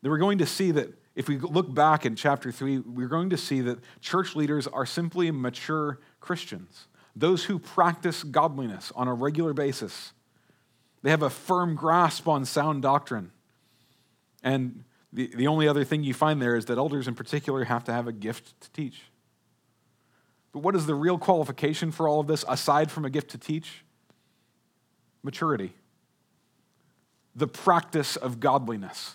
then 0.00 0.10
we're 0.10 0.18
going 0.18 0.38
to 0.38 0.46
see 0.46 0.70
that 0.72 0.88
if 1.18 1.28
we 1.28 1.36
look 1.36 1.74
back 1.74 2.06
in 2.06 2.14
chapter 2.16 2.52
3, 2.52 2.78
we're 2.78 3.08
going 3.08 3.30
to 3.30 3.36
see 3.36 3.60
that 3.62 3.78
church 4.00 4.36
leaders 4.36 4.66
are 4.66 4.86
simply 4.86 5.30
mature 5.30 5.98
Christians, 6.20 6.86
those 7.16 7.44
who 7.44 7.58
practice 7.58 8.22
godliness 8.22 8.92
on 8.94 9.08
a 9.08 9.12
regular 9.14 9.52
basis 9.52 10.12
they 11.02 11.10
have 11.10 11.22
a 11.22 11.30
firm 11.30 11.74
grasp 11.74 12.26
on 12.26 12.44
sound 12.44 12.82
doctrine. 12.82 13.30
And 14.42 14.84
the, 15.12 15.30
the 15.34 15.46
only 15.46 15.68
other 15.68 15.84
thing 15.84 16.02
you 16.02 16.14
find 16.14 16.42
there 16.42 16.56
is 16.56 16.66
that 16.66 16.78
elders 16.78 17.08
in 17.08 17.14
particular 17.14 17.64
have 17.64 17.84
to 17.84 17.92
have 17.92 18.06
a 18.06 18.12
gift 18.12 18.60
to 18.60 18.70
teach. 18.72 19.02
But 20.52 20.60
what 20.60 20.74
is 20.74 20.86
the 20.86 20.94
real 20.94 21.18
qualification 21.18 21.92
for 21.92 22.08
all 22.08 22.20
of 22.20 22.26
this 22.26 22.44
aside 22.48 22.90
from 22.90 23.04
a 23.04 23.10
gift 23.10 23.30
to 23.30 23.38
teach? 23.38 23.84
Maturity, 25.22 25.72
the 27.34 27.48
practice 27.48 28.16
of 28.16 28.40
godliness. 28.40 29.14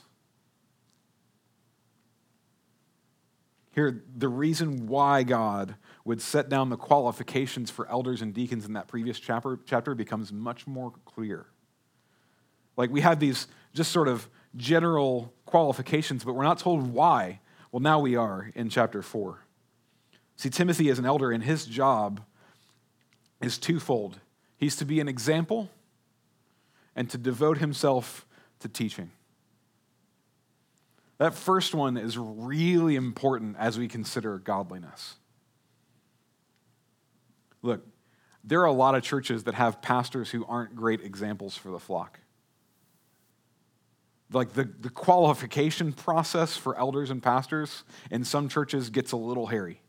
Here, 3.74 4.04
the 4.16 4.28
reason 4.28 4.88
why 4.88 5.24
God 5.24 5.76
would 6.06 6.22
set 6.22 6.48
down 6.48 6.70
the 6.70 6.78
qualifications 6.78 7.72
for 7.72 7.90
elders 7.90 8.22
and 8.22 8.34
deacons 8.34 8.66
in 8.66 8.74
that 8.74 8.88
previous 8.88 9.20
chapter, 9.20 9.60
chapter 9.66 9.96
becomes 9.96 10.32
much 10.32 10.68
more 10.68 10.94
clear. 11.06 11.48
Like 12.78 12.92
we 12.92 13.02
have 13.02 13.20
these 13.20 13.48
just 13.74 13.92
sort 13.92 14.08
of 14.08 14.30
general 14.56 15.34
qualifications, 15.46 16.24
but 16.24 16.34
we're 16.34 16.44
not 16.44 16.60
told 16.60 16.88
why. 16.88 17.40
Well, 17.72 17.80
now 17.80 18.00
we 18.00 18.16
are 18.16 18.52
in 18.54 18.70
chapter 18.70 19.02
4. 19.02 19.44
See, 20.36 20.50
Timothy 20.50 20.90
is 20.90 21.00
an 21.00 21.06
elder, 21.06 21.32
and 21.32 21.44
his 21.44 21.66
job 21.66 22.22
is 23.42 23.58
twofold 23.58 24.20
he's 24.58 24.76
to 24.78 24.86
be 24.86 25.00
an 25.00 25.08
example 25.08 25.70
and 26.96 27.10
to 27.10 27.18
devote 27.18 27.58
himself 27.58 28.26
to 28.60 28.68
teaching. 28.68 29.12
That 31.24 31.36
first 31.36 31.74
one 31.74 31.96
is 31.96 32.18
really 32.18 32.98
important 32.98 33.56
as 33.58 33.80
we 33.80 33.88
consider 33.88 34.40
godliness. 34.40 35.16
Look, 37.62 37.88
there 38.44 38.60
are 38.60 38.66
a 38.66 38.74
lot 38.74 38.94
of 38.94 39.04
churches 39.04 39.46
that 39.46 39.54
have 39.54 39.82
pastors 39.82 40.32
who 40.32 40.46
aren't 40.46 40.76
great 40.76 41.00
examples 41.00 41.56
for 41.56 41.72
the 41.72 41.80
flock. 41.80 42.20
Like 44.34 44.52
the, 44.52 44.66
the 44.66 44.90
qualification 44.90 45.94
process 45.94 46.58
for 46.58 46.78
elders 46.78 47.10
and 47.10 47.24
pastors 47.24 47.86
in 48.12 48.26
some 48.26 48.50
churches 48.50 48.90
gets 48.90 49.14
a 49.14 49.18
little 49.18 49.48
hairy. 49.48 49.80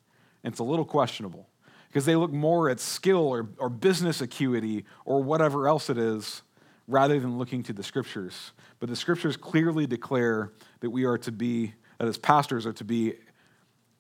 It's 0.45 0.61
a 0.61 0.63
little 0.63 0.85
questionable 0.85 1.49
because 1.89 2.05
they 2.05 2.15
look 2.15 2.31
more 2.33 2.71
at 2.71 2.79
skill 2.79 3.27
or, 3.27 3.49
or 3.59 3.69
business 3.69 4.21
acuity 4.21 4.85
or 5.05 5.21
whatever 5.21 5.67
else 5.67 5.91
it 5.91 5.99
is 5.99 6.43
rather 6.87 7.19
than 7.19 7.39
looking 7.39 7.65
to 7.65 7.73
the 7.73 7.83
scriptures. 7.83 8.53
But 8.81 8.89
the 8.89 8.97
scriptures 8.97 9.37
clearly 9.37 9.87
declare 9.87 10.53
that 10.81 10.91
we 10.91 11.05
are 11.05 11.19
to 11.19 11.33
be, 11.33 11.75
that 11.99 12.09
as 12.09 12.19
pastors, 12.19 12.67
are 12.67 12.73
to 12.75 12.85
be 12.85 13.15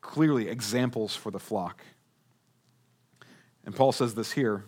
clearly 0.01 0.49
examples 0.49 1.17
for 1.17 1.31
the 1.31 1.39
flock. 1.39 1.83
And 3.65 3.75
Paul 3.75 3.93
says 3.93 4.15
this 4.15 4.33
here 4.33 4.65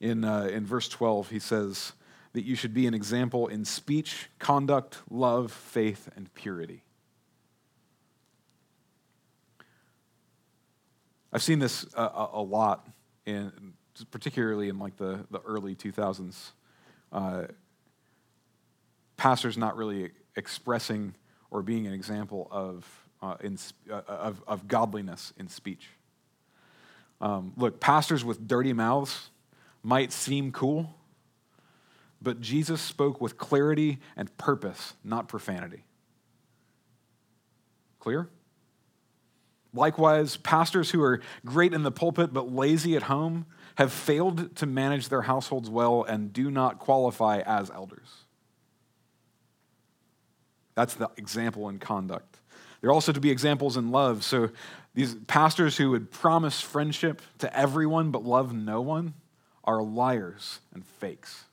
in, 0.00 0.24
uh, 0.24 0.48
in 0.52 0.64
verse 0.64 0.88
12. 0.88 1.30
He 1.30 1.38
says 1.38 1.92
that 2.32 2.44
you 2.44 2.54
should 2.54 2.72
be 2.72 2.86
an 2.86 2.94
example 2.94 3.48
in 3.48 3.64
speech, 3.64 4.28
conduct, 4.38 4.98
love, 5.10 5.52
faith, 5.52 6.08
and 6.16 6.32
purity. 6.34 6.84
I've 11.32 11.42
seen 11.42 11.58
this 11.58 11.86
a, 11.94 12.28
a 12.34 12.42
lot, 12.42 12.86
in, 13.24 13.72
particularly 14.10 14.68
in 14.68 14.78
like 14.78 14.96
the, 14.96 15.26
the 15.30 15.40
early 15.40 15.74
2000s. 15.74 16.50
Uh, 17.10 17.44
pastors 19.22 19.56
not 19.56 19.76
really 19.76 20.10
expressing 20.34 21.14
or 21.52 21.62
being 21.62 21.86
an 21.86 21.92
example 21.92 22.48
of, 22.50 22.84
uh, 23.22 23.36
in, 23.40 23.56
uh, 23.88 24.00
of, 24.08 24.42
of 24.48 24.66
godliness 24.66 25.32
in 25.38 25.46
speech. 25.46 25.90
Um, 27.20 27.52
look, 27.56 27.78
pastors 27.78 28.24
with 28.24 28.48
dirty 28.48 28.72
mouths 28.72 29.30
might 29.80 30.10
seem 30.10 30.50
cool, 30.50 30.92
but 32.20 32.40
Jesus 32.40 32.80
spoke 32.80 33.20
with 33.20 33.38
clarity 33.38 34.00
and 34.16 34.36
purpose, 34.38 34.94
not 35.04 35.28
profanity. 35.28 35.84
Clear? 38.00 38.28
Likewise, 39.72 40.36
pastors 40.36 40.90
who 40.90 41.00
are 41.00 41.20
great 41.46 41.72
in 41.72 41.84
the 41.84 41.92
pulpit 41.92 42.34
but 42.34 42.52
lazy 42.52 42.96
at 42.96 43.04
home 43.04 43.46
have 43.76 43.92
failed 43.92 44.56
to 44.56 44.66
manage 44.66 45.10
their 45.10 45.22
households 45.22 45.70
well 45.70 46.02
and 46.02 46.32
do 46.32 46.50
not 46.50 46.80
qualify 46.80 47.38
as 47.46 47.70
elders. 47.70 48.21
That's 50.74 50.94
the 50.94 51.10
example 51.16 51.68
in 51.68 51.78
conduct. 51.78 52.38
They're 52.80 52.92
also 52.92 53.12
to 53.12 53.20
be 53.20 53.30
examples 53.30 53.76
in 53.76 53.90
love. 53.90 54.24
So 54.24 54.50
these 54.94 55.14
pastors 55.26 55.76
who 55.76 55.90
would 55.90 56.10
promise 56.10 56.60
friendship 56.60 57.22
to 57.38 57.56
everyone 57.56 58.10
but 58.10 58.24
love 58.24 58.52
no 58.52 58.80
one 58.80 59.14
are 59.64 59.82
liars 59.82 60.60
and 60.74 60.84
fakes. 60.84 61.44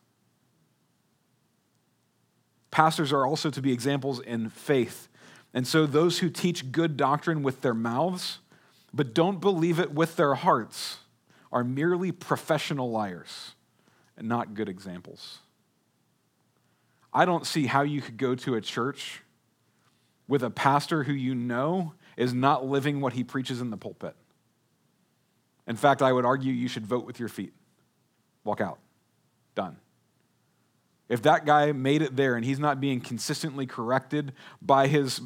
Pastors 2.72 3.14
are 3.14 3.26
also 3.26 3.50
to 3.50 3.62
be 3.62 3.72
examples 3.72 4.20
in 4.20 4.50
faith. 4.50 5.08
And 5.54 5.68
so 5.68 5.86
those 5.86 6.20
who 6.20 6.30
teach 6.30 6.72
good 6.72 6.98
doctrine 6.98 7.44
with 7.44 7.62
their 7.62 7.74
mouths 7.74 8.40
but 8.94 9.14
don't 9.14 9.40
believe 9.40 9.80
it 9.80 9.92
with 9.92 10.16
their 10.16 10.36
hearts 10.36 10.98
are 11.52 11.64
merely 11.64 12.12
professional 12.12 12.92
liars 12.92 13.54
and 14.18 14.28
not 14.28 14.54
good 14.54 14.70
examples. 14.70 15.40
I 17.14 17.26
don't 17.26 17.46
see 17.46 17.66
how 17.66 17.82
you 17.82 18.02
could 18.02 18.18
go 18.18 18.36
to 18.36 18.56
a 18.56 18.62
church 18.62 19.22
with 20.28 20.44
a 20.44 20.50
pastor 20.50 21.04
who 21.04 21.14
you 21.14 21.34
know 21.34 21.94
is 22.16 22.34
not 22.34 22.66
living 22.66 23.02
what 23.02 23.14
he 23.14 23.24
preaches 23.24 23.62
in 23.62 23.72
the 23.72 23.78
pulpit. 23.78 24.16
In 25.68 25.76
fact, 25.76 26.02
I 26.02 26.12
would 26.12 26.26
argue 26.26 26.54
you 26.54 26.68
should 26.68 26.86
vote 26.86 27.06
with 27.06 27.20
your 27.20 27.30
feet. 27.30 27.54
Walk 28.44 28.62
out. 28.62 28.80
Done. 29.56 29.78
If 31.08 31.24
that 31.24 31.46
guy 31.46 31.72
made 31.72 32.02
it 32.04 32.16
there 32.16 32.36
and 32.36 32.46
he's 32.46 32.60
not 32.60 32.80
being 32.80 33.02
consistently 33.02 33.66
corrected 33.66 34.34
by 34.62 34.88
his 34.88 35.22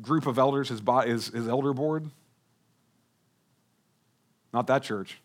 group 0.00 0.26
of 0.26 0.38
elders, 0.38 0.70
his, 0.70 0.80
his, 1.04 1.28
his 1.28 1.48
elder 1.48 1.74
board, 1.74 2.10
not 4.52 4.66
that 4.68 4.82
church. 4.82 5.20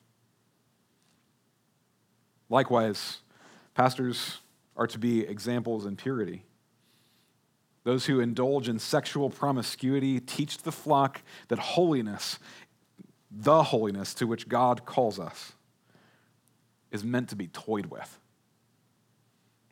Likewise, 2.49 3.19
pastors 3.75 4.39
are 4.79 4.87
to 4.87 4.97
be 4.97 5.21
examples 5.21 5.85
in 5.85 5.97
purity. 5.97 6.45
Those 7.83 8.05
who 8.05 8.19
indulge 8.19 8.69
in 8.69 8.79
sexual 8.79 9.29
promiscuity 9.29 10.19
teach 10.19 10.59
the 10.59 10.71
flock 10.71 11.21
that 11.49 11.59
holiness, 11.59 12.39
the 13.29 13.61
holiness 13.63 14.13
to 14.15 14.25
which 14.25 14.47
God 14.47 14.85
calls 14.85 15.19
us, 15.19 15.51
is 16.91 17.03
meant 17.03 17.29
to 17.29 17.35
be 17.35 17.47
toyed 17.47 17.87
with. 17.87 18.19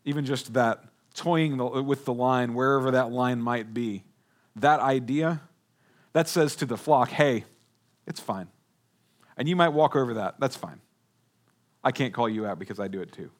Even 0.03 0.25
just 0.25 0.53
that 0.53 0.83
toying 1.15 1.57
with 1.85 2.05
the 2.05 2.13
line, 2.13 2.53
wherever 2.53 2.91
that 2.91 3.11
line 3.11 3.41
might 3.41 3.73
be, 3.73 4.03
that 4.57 4.79
idea, 4.81 5.41
that 6.13 6.27
says 6.27 6.55
to 6.57 6.65
the 6.65 6.77
flock, 6.77 7.09
hey, 7.09 7.45
it's 8.05 8.19
fine. 8.19 8.47
And 9.37 9.47
you 9.47 9.55
might 9.55 9.69
walk 9.69 9.95
over 9.95 10.15
that. 10.15 10.35
That's 10.39 10.55
fine. 10.55 10.81
I 11.83 11.91
can't 11.91 12.13
call 12.13 12.27
you 12.27 12.45
out 12.45 12.59
because 12.59 12.79
I 12.79 12.87
do 12.87 13.01
it 13.01 13.11
too. 13.11 13.31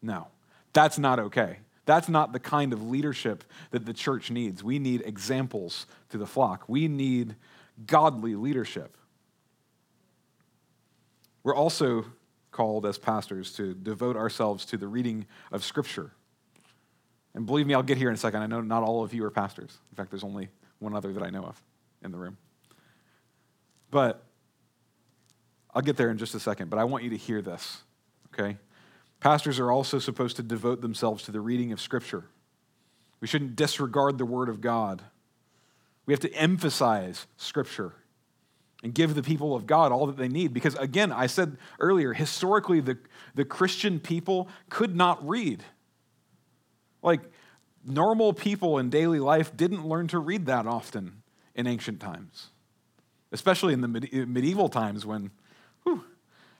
No, 0.00 0.28
that's 0.72 0.98
not 0.98 1.18
okay. 1.18 1.58
That's 1.86 2.08
not 2.08 2.32
the 2.32 2.40
kind 2.40 2.72
of 2.72 2.88
leadership 2.88 3.42
that 3.70 3.84
the 3.84 3.92
church 3.92 4.30
needs. 4.30 4.62
We 4.62 4.78
need 4.78 5.02
examples 5.04 5.86
to 6.10 6.18
the 6.18 6.26
flock, 6.26 6.68
we 6.68 6.88
need 6.88 7.36
godly 7.86 8.34
leadership. 8.34 8.96
We're 11.42 11.54
also 11.54 12.04
called 12.50 12.84
as 12.84 12.98
pastors 12.98 13.52
to 13.54 13.74
devote 13.74 14.16
ourselves 14.16 14.64
to 14.66 14.76
the 14.76 14.86
reading 14.86 15.26
of 15.50 15.64
Scripture. 15.64 16.10
And 17.34 17.46
believe 17.46 17.66
me, 17.66 17.74
I'll 17.74 17.82
get 17.82 17.96
here 17.96 18.08
in 18.08 18.14
a 18.14 18.18
second. 18.18 18.42
I 18.42 18.46
know 18.46 18.60
not 18.60 18.82
all 18.82 19.02
of 19.02 19.14
you 19.14 19.24
are 19.24 19.30
pastors. 19.30 19.78
In 19.90 19.96
fact, 19.96 20.10
there's 20.10 20.24
only 20.24 20.48
one 20.80 20.94
other 20.94 21.12
that 21.12 21.22
I 21.22 21.30
know 21.30 21.44
of 21.44 21.62
in 22.02 22.10
the 22.10 22.18
room. 22.18 22.36
But 23.90 24.22
I'll 25.74 25.82
get 25.82 25.96
there 25.96 26.10
in 26.10 26.18
just 26.18 26.34
a 26.34 26.40
second, 26.40 26.70
but 26.70 26.78
I 26.78 26.84
want 26.84 27.04
you 27.04 27.10
to 27.10 27.16
hear 27.16 27.40
this, 27.40 27.78
okay? 28.34 28.56
Pastors 29.20 29.58
are 29.58 29.70
also 29.70 29.98
supposed 29.98 30.36
to 30.36 30.42
devote 30.42 30.80
themselves 30.80 31.22
to 31.24 31.32
the 31.32 31.40
reading 31.40 31.72
of 31.72 31.80
Scripture. 31.80 32.24
We 33.20 33.28
shouldn't 33.28 33.54
disregard 33.54 34.16
the 34.16 34.24
Word 34.24 34.48
of 34.48 34.60
God. 34.60 35.02
We 36.06 36.14
have 36.14 36.20
to 36.20 36.32
emphasize 36.32 37.26
Scripture 37.36 37.92
and 38.82 38.94
give 38.94 39.14
the 39.14 39.22
people 39.22 39.54
of 39.54 39.66
God 39.66 39.92
all 39.92 40.06
that 40.06 40.16
they 40.16 40.28
need. 40.28 40.54
Because, 40.54 40.74
again, 40.76 41.12
I 41.12 41.26
said 41.26 41.58
earlier, 41.78 42.14
historically, 42.14 42.80
the, 42.80 42.96
the 43.34 43.44
Christian 43.44 44.00
people 44.00 44.48
could 44.70 44.96
not 44.96 45.26
read. 45.28 45.62
Like, 47.02 47.20
normal 47.84 48.32
people 48.32 48.78
in 48.78 48.88
daily 48.88 49.20
life 49.20 49.54
didn't 49.54 49.86
learn 49.86 50.08
to 50.08 50.18
read 50.18 50.46
that 50.46 50.66
often 50.66 51.22
in 51.54 51.66
ancient 51.66 52.00
times, 52.00 52.48
especially 53.32 53.74
in 53.74 53.82
the 53.82 53.88
medieval 53.88 54.70
times 54.70 55.04
when 55.04 55.30
whew, 55.82 56.04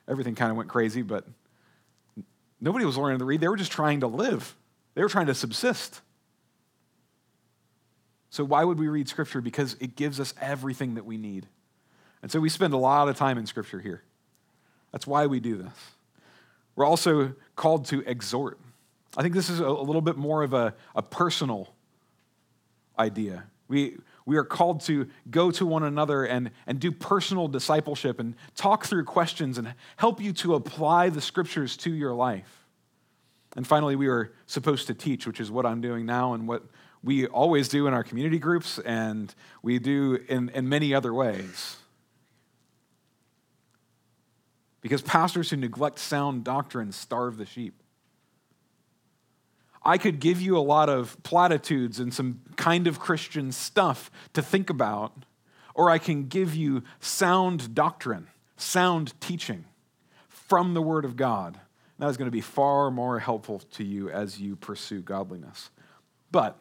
everything 0.07 0.35
kind 0.35 0.51
of 0.51 0.57
went 0.59 0.69
crazy, 0.69 1.01
but 1.01 1.27
nobody 2.61 2.85
was 2.85 2.97
learning 2.97 3.19
to 3.19 3.25
read. 3.25 3.41
They 3.41 3.49
were 3.49 3.57
just 3.57 3.73
trying 3.73 4.01
to 4.01 4.07
live, 4.07 4.55
they 4.95 5.03
were 5.03 5.09
trying 5.09 5.27
to 5.27 5.35
subsist. 5.35 6.01
So, 8.33 8.45
why 8.45 8.63
would 8.63 8.79
we 8.79 8.87
read 8.87 9.09
Scripture? 9.09 9.41
Because 9.41 9.77
it 9.81 9.97
gives 9.97 10.21
us 10.21 10.35
everything 10.41 10.95
that 10.95 11.05
we 11.05 11.17
need. 11.17 11.49
And 12.23 12.31
so, 12.31 12.39
we 12.39 12.49
spend 12.49 12.73
a 12.73 12.77
lot 12.77 13.09
of 13.09 13.17
time 13.17 13.39
in 13.39 13.47
Scripture 13.47 13.81
here. 13.81 14.03
That's 14.93 15.07
why 15.07 15.27
we 15.27 15.41
do 15.41 15.57
this. 15.57 15.73
We're 16.77 16.85
also 16.85 17.35
called 17.57 17.87
to 17.87 18.03
exhort. 18.09 18.59
I 19.17 19.23
think 19.23 19.35
this 19.35 19.51
is 19.51 19.59
a, 19.59 19.69
little 19.69 20.01
bit 20.01 20.17
more 20.17 20.43
of 20.43 20.55
a, 20.55 20.75
a 20.95 21.03
personal 21.03 21.75
idea. 22.99 23.45
We, 23.67 23.97
we 24.31 24.37
are 24.37 24.45
called 24.45 24.81
to 24.81 25.09
go 25.29 25.51
to 25.51 25.67
one 25.67 25.83
another 25.83 26.25
and, 26.25 26.53
and 26.69 26.79
do 26.79 26.93
personal 26.93 27.49
discipleship 27.49 28.21
and 28.21 28.37
talk 28.55 28.85
through 28.85 29.05
questions 29.05 29.59
and 29.59 29.75
help 29.97 30.21
you 30.21 30.33
to 30.33 30.55
apply 30.55 31.09
the 31.09 31.21
scriptures 31.21 31.77
to 31.77 31.93
your 31.93 32.15
life. 32.15 32.65
And 33.57 33.67
finally, 33.67 33.97
we 33.97 34.07
are 34.07 34.31
supposed 34.47 34.87
to 34.87 34.95
teach, 34.95 35.27
which 35.27 35.41
is 35.41 35.51
what 35.51 35.67
I'm 35.67 35.81
doing 35.81 36.07
now 36.07 36.35
and 36.35 36.47
what 36.47 36.63
we 37.03 37.27
always 37.27 37.69
do 37.69 37.89
in 37.89 37.93
our 37.93 38.05
community 38.05 38.39
groups 38.39 38.79
and 38.79 39.35
we 39.65 39.81
do 39.81 40.21
in, 40.29 40.51
in 40.51 40.69
many 40.69 40.95
other 40.95 41.13
ways. 41.13 41.79
Because 44.81 45.03
pastors 45.03 45.51
who 45.51 45.57
neglect 45.57 45.99
sound 45.99 46.45
doctrine 46.45 46.93
starve 46.93 47.37
the 47.37 47.47
sheep. 47.47 47.80
I 49.83 49.97
could 49.99 50.21
give 50.21 50.41
you 50.41 50.59
a 50.59 50.61
lot 50.61 50.89
of 50.89 51.21
platitudes 51.23 52.01
and 52.01 52.13
some 52.13 52.43
kind 52.57 52.87
of 52.87 52.99
Christian 52.99 53.51
stuff 53.51 54.11
to 54.35 54.43
think 54.43 54.69
about, 54.69 55.25
or 55.75 55.89
I 55.91 55.99
can 55.99 56.29
give 56.29 56.55
you 56.55 56.83
sound 57.01 57.75
doctrine, 57.75 58.29
sound 58.57 59.19
teaching 59.21 59.65
from 60.29 60.75
the 60.75 60.83
Word 60.83 61.05
of 61.05 61.17
God. 61.17 61.59
That 61.99 62.09
is 62.09 62.17
going 62.17 62.27
to 62.27 62.33
be 62.33 62.41
far 62.41 62.91
more 62.91 63.19
helpful 63.19 63.61
to 63.73 63.85
you 63.85 64.11
as 64.11 64.41
you 64.41 64.57
pursue 64.57 65.01
godliness. 65.01 65.71
But 66.31 66.59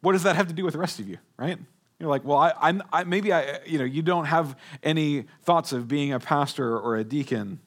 what 0.00 0.12
does 0.12 0.24
that 0.24 0.36
have 0.36 0.48
to 0.48 0.54
do 0.54 0.64
with 0.64 0.74
the 0.74 0.78
rest 0.78 1.00
of 1.00 1.08
you, 1.08 1.18
right? 1.36 1.58
You're 1.98 2.10
like, 2.10 2.24
well, 2.24 2.38
I, 2.38 2.80
I, 2.92 3.04
maybe 3.04 3.32
I, 3.32 3.60
you 3.64 3.78
know, 3.78 3.84
you 3.84 4.02
don't 4.02 4.26
have 4.26 4.56
any 4.82 5.26
thoughts 5.42 5.72
of 5.72 5.88
being 5.88 6.12
a 6.12 6.20
pastor 6.20 6.76
or 6.76 6.96
a 6.96 7.04
deacon. 7.04 7.60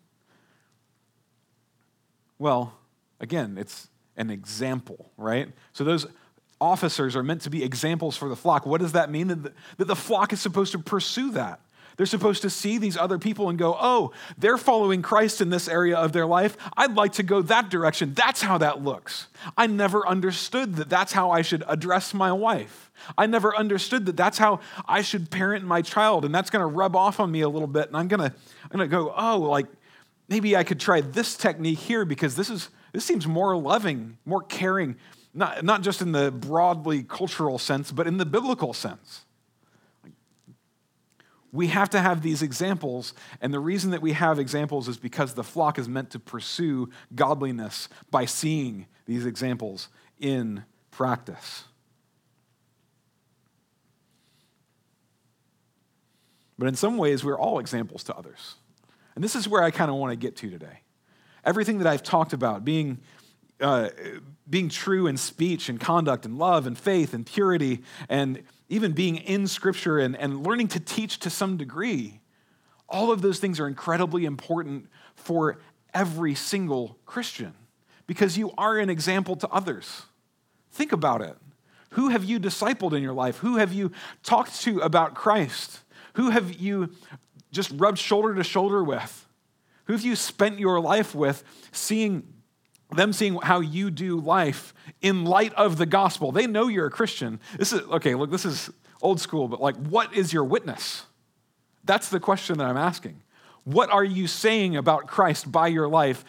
Well, 2.37 2.73
again, 3.19 3.57
it's 3.57 3.89
an 4.17 4.29
example, 4.29 5.11
right? 5.17 5.49
So 5.73 5.83
those 5.83 6.05
officers 6.59 7.15
are 7.15 7.23
meant 7.23 7.41
to 7.41 7.49
be 7.49 7.63
examples 7.63 8.17
for 8.17 8.27
the 8.29 8.35
flock. 8.35 8.65
What 8.65 8.81
does 8.81 8.93
that 8.93 9.11
mean? 9.11 9.27
That 9.27 9.43
the, 9.43 9.53
that 9.77 9.85
the 9.85 9.95
flock 9.95 10.33
is 10.33 10.41
supposed 10.41 10.71
to 10.73 10.79
pursue 10.79 11.31
that. 11.31 11.61
They're 11.97 12.05
supposed 12.05 12.43
to 12.43 12.51
see 12.51 12.77
these 12.77 12.95
other 12.95 13.17
people 13.17 13.49
and 13.49 13.57
go, 13.57 13.75
oh, 13.79 14.11
they're 14.37 14.59
following 14.59 15.01
Christ 15.01 15.41
in 15.41 15.49
this 15.49 15.67
area 15.67 15.97
of 15.97 16.13
their 16.13 16.27
life. 16.27 16.55
I'd 16.77 16.93
like 16.93 17.13
to 17.13 17.23
go 17.23 17.41
that 17.43 17.69
direction. 17.69 18.13
That's 18.13 18.41
how 18.41 18.59
that 18.59 18.83
looks. 18.83 19.27
I 19.57 19.65
never 19.65 20.07
understood 20.07 20.75
that 20.75 20.89
that's 20.89 21.11
how 21.11 21.31
I 21.31 21.41
should 21.41 21.63
address 21.67 22.13
my 22.13 22.31
wife. 22.31 22.91
I 23.17 23.25
never 23.25 23.55
understood 23.55 24.05
that 24.05 24.15
that's 24.15 24.37
how 24.37 24.59
I 24.87 25.01
should 25.01 25.31
parent 25.31 25.65
my 25.65 25.81
child, 25.81 26.23
and 26.23 26.33
that's 26.33 26.51
going 26.51 26.61
to 26.61 26.67
rub 26.67 26.95
off 26.95 27.19
on 27.19 27.31
me 27.31 27.41
a 27.41 27.49
little 27.49 27.67
bit. 27.67 27.87
And 27.87 27.97
I'm 27.97 28.07
going 28.07 28.29
to, 28.29 28.35
I'm 28.63 28.77
going 28.77 28.87
to 28.87 28.95
go, 28.95 29.11
oh, 29.17 29.39
like 29.39 29.65
maybe 30.27 30.55
I 30.55 30.63
could 30.63 30.79
try 30.79 31.01
this 31.01 31.35
technique 31.35 31.79
here 31.79 32.05
because 32.05 32.35
this 32.35 32.49
is 32.49 32.69
this 32.93 33.05
seems 33.05 33.27
more 33.27 33.55
loving, 33.55 34.17
more 34.25 34.41
caring, 34.41 34.95
not, 35.33 35.63
not 35.63 35.81
just 35.81 36.01
in 36.01 36.13
the 36.13 36.31
broadly 36.31 37.03
cultural 37.03 37.59
sense, 37.59 37.91
but 37.91 38.07
in 38.07 38.17
the 38.17 38.25
biblical 38.25 38.73
sense. 38.73 39.25
We 41.51 41.67
have 41.67 41.89
to 41.91 41.99
have 41.99 42.21
these 42.21 42.41
examples, 42.41 43.13
and 43.41 43.53
the 43.53 43.59
reason 43.59 43.91
that 43.91 44.01
we 44.01 44.13
have 44.13 44.39
examples 44.39 44.87
is 44.87 44.97
because 44.97 45.33
the 45.33 45.43
flock 45.43 45.77
is 45.77 45.87
meant 45.87 46.09
to 46.11 46.19
pursue 46.19 46.89
godliness 47.13 47.87
by 48.09 48.25
seeing 48.25 48.87
these 49.05 49.25
examples 49.25 49.89
in 50.19 50.63
practice. 50.91 51.65
But 56.57 56.67
in 56.67 56.75
some 56.75 56.97
ways, 56.97 57.23
we're 57.23 57.39
all 57.39 57.59
examples 57.59 58.03
to 58.05 58.15
others. 58.15 58.55
And 59.17 59.23
this 59.23 59.35
is 59.35 59.47
where 59.47 59.63
I 59.63 59.71
kind 59.71 59.89
of 59.89 59.97
want 59.97 60.11
to 60.11 60.15
get 60.15 60.35
to 60.35 60.49
today. 60.51 60.81
Everything 61.43 61.79
that 61.79 61.87
I've 61.87 62.03
talked 62.03 62.33
about, 62.33 62.63
being, 62.63 62.99
uh, 63.59 63.89
being 64.47 64.69
true 64.69 65.07
in 65.07 65.17
speech 65.17 65.69
and 65.69 65.79
conduct 65.79 66.23
and 66.27 66.37
love 66.37 66.67
and 66.67 66.77
faith 66.77 67.15
and 67.15 67.25
purity 67.25 67.81
and 68.09 68.43
even 68.69 68.91
being 68.91 69.15
in 69.15 69.47
Scripture 69.47 69.97
and, 69.97 70.15
and 70.15 70.45
learning 70.45 70.67
to 70.67 70.79
teach 70.79 71.17
to 71.21 71.31
some 71.31 71.57
degree, 71.57 72.19
all 72.87 73.11
of 73.11 73.23
those 73.23 73.39
things 73.39 73.59
are 73.59 73.67
incredibly 73.67 74.23
important 74.25 74.85
for 75.15 75.57
every 75.95 76.35
single 76.35 76.99
Christian 77.07 77.55
because 78.05 78.37
you 78.37 78.51
are 78.55 78.77
an 78.77 78.91
example 78.91 79.35
to 79.37 79.47
others. 79.47 80.03
Think 80.69 80.91
about 80.91 81.23
it. 81.23 81.35
Who 81.93 82.09
have 82.09 82.23
you 82.23 82.39
discipled 82.39 82.93
in 82.93 83.01
your 83.01 83.13
life? 83.13 83.37
Who 83.37 83.55
have 83.57 83.73
you 83.73 83.93
talked 84.21 84.61
to 84.61 84.81
about 84.81 85.15
Christ? 85.15 85.79
Who 86.13 86.29
have 86.29 86.53
you 86.53 86.91
just 87.57 87.71
rubbed 87.75 87.97
shoulder 87.97 88.33
to 88.35 88.43
shoulder 88.43 88.83
with? 88.83 89.27
Who 89.85 89.93
have 89.93 90.05
you 90.05 90.15
spent 90.15 90.59
your 90.59 90.79
life 90.79 91.13
with, 91.13 91.43
seeing 91.71 92.33
them 92.95 93.11
seeing 93.11 93.35
how 93.35 93.59
you 93.59 93.91
do 93.91 94.17
life 94.17 94.73
in 95.01 95.25
light 95.25 95.53
of 95.55 95.77
the 95.77 95.85
gospel? 95.85 96.31
They 96.31 96.47
know 96.47 96.67
you're 96.67 96.85
a 96.85 96.91
Christian. 96.91 97.41
This 97.57 97.73
is 97.73 97.81
okay, 97.81 98.15
look, 98.15 98.31
this 98.31 98.45
is 98.45 98.69
old 99.01 99.19
school, 99.19 99.47
but 99.47 99.59
like, 99.59 99.75
what 99.75 100.13
is 100.13 100.31
your 100.31 100.43
witness? 100.45 101.05
That's 101.83 102.09
the 102.09 102.19
question 102.19 102.59
that 102.59 102.65
I'm 102.65 102.77
asking. 102.77 103.23
What 103.63 103.89
are 103.89 104.03
you 104.03 104.27
saying 104.27 104.77
about 104.77 105.07
Christ 105.07 105.51
by 105.51 105.67
your 105.67 105.87
life? 105.89 106.23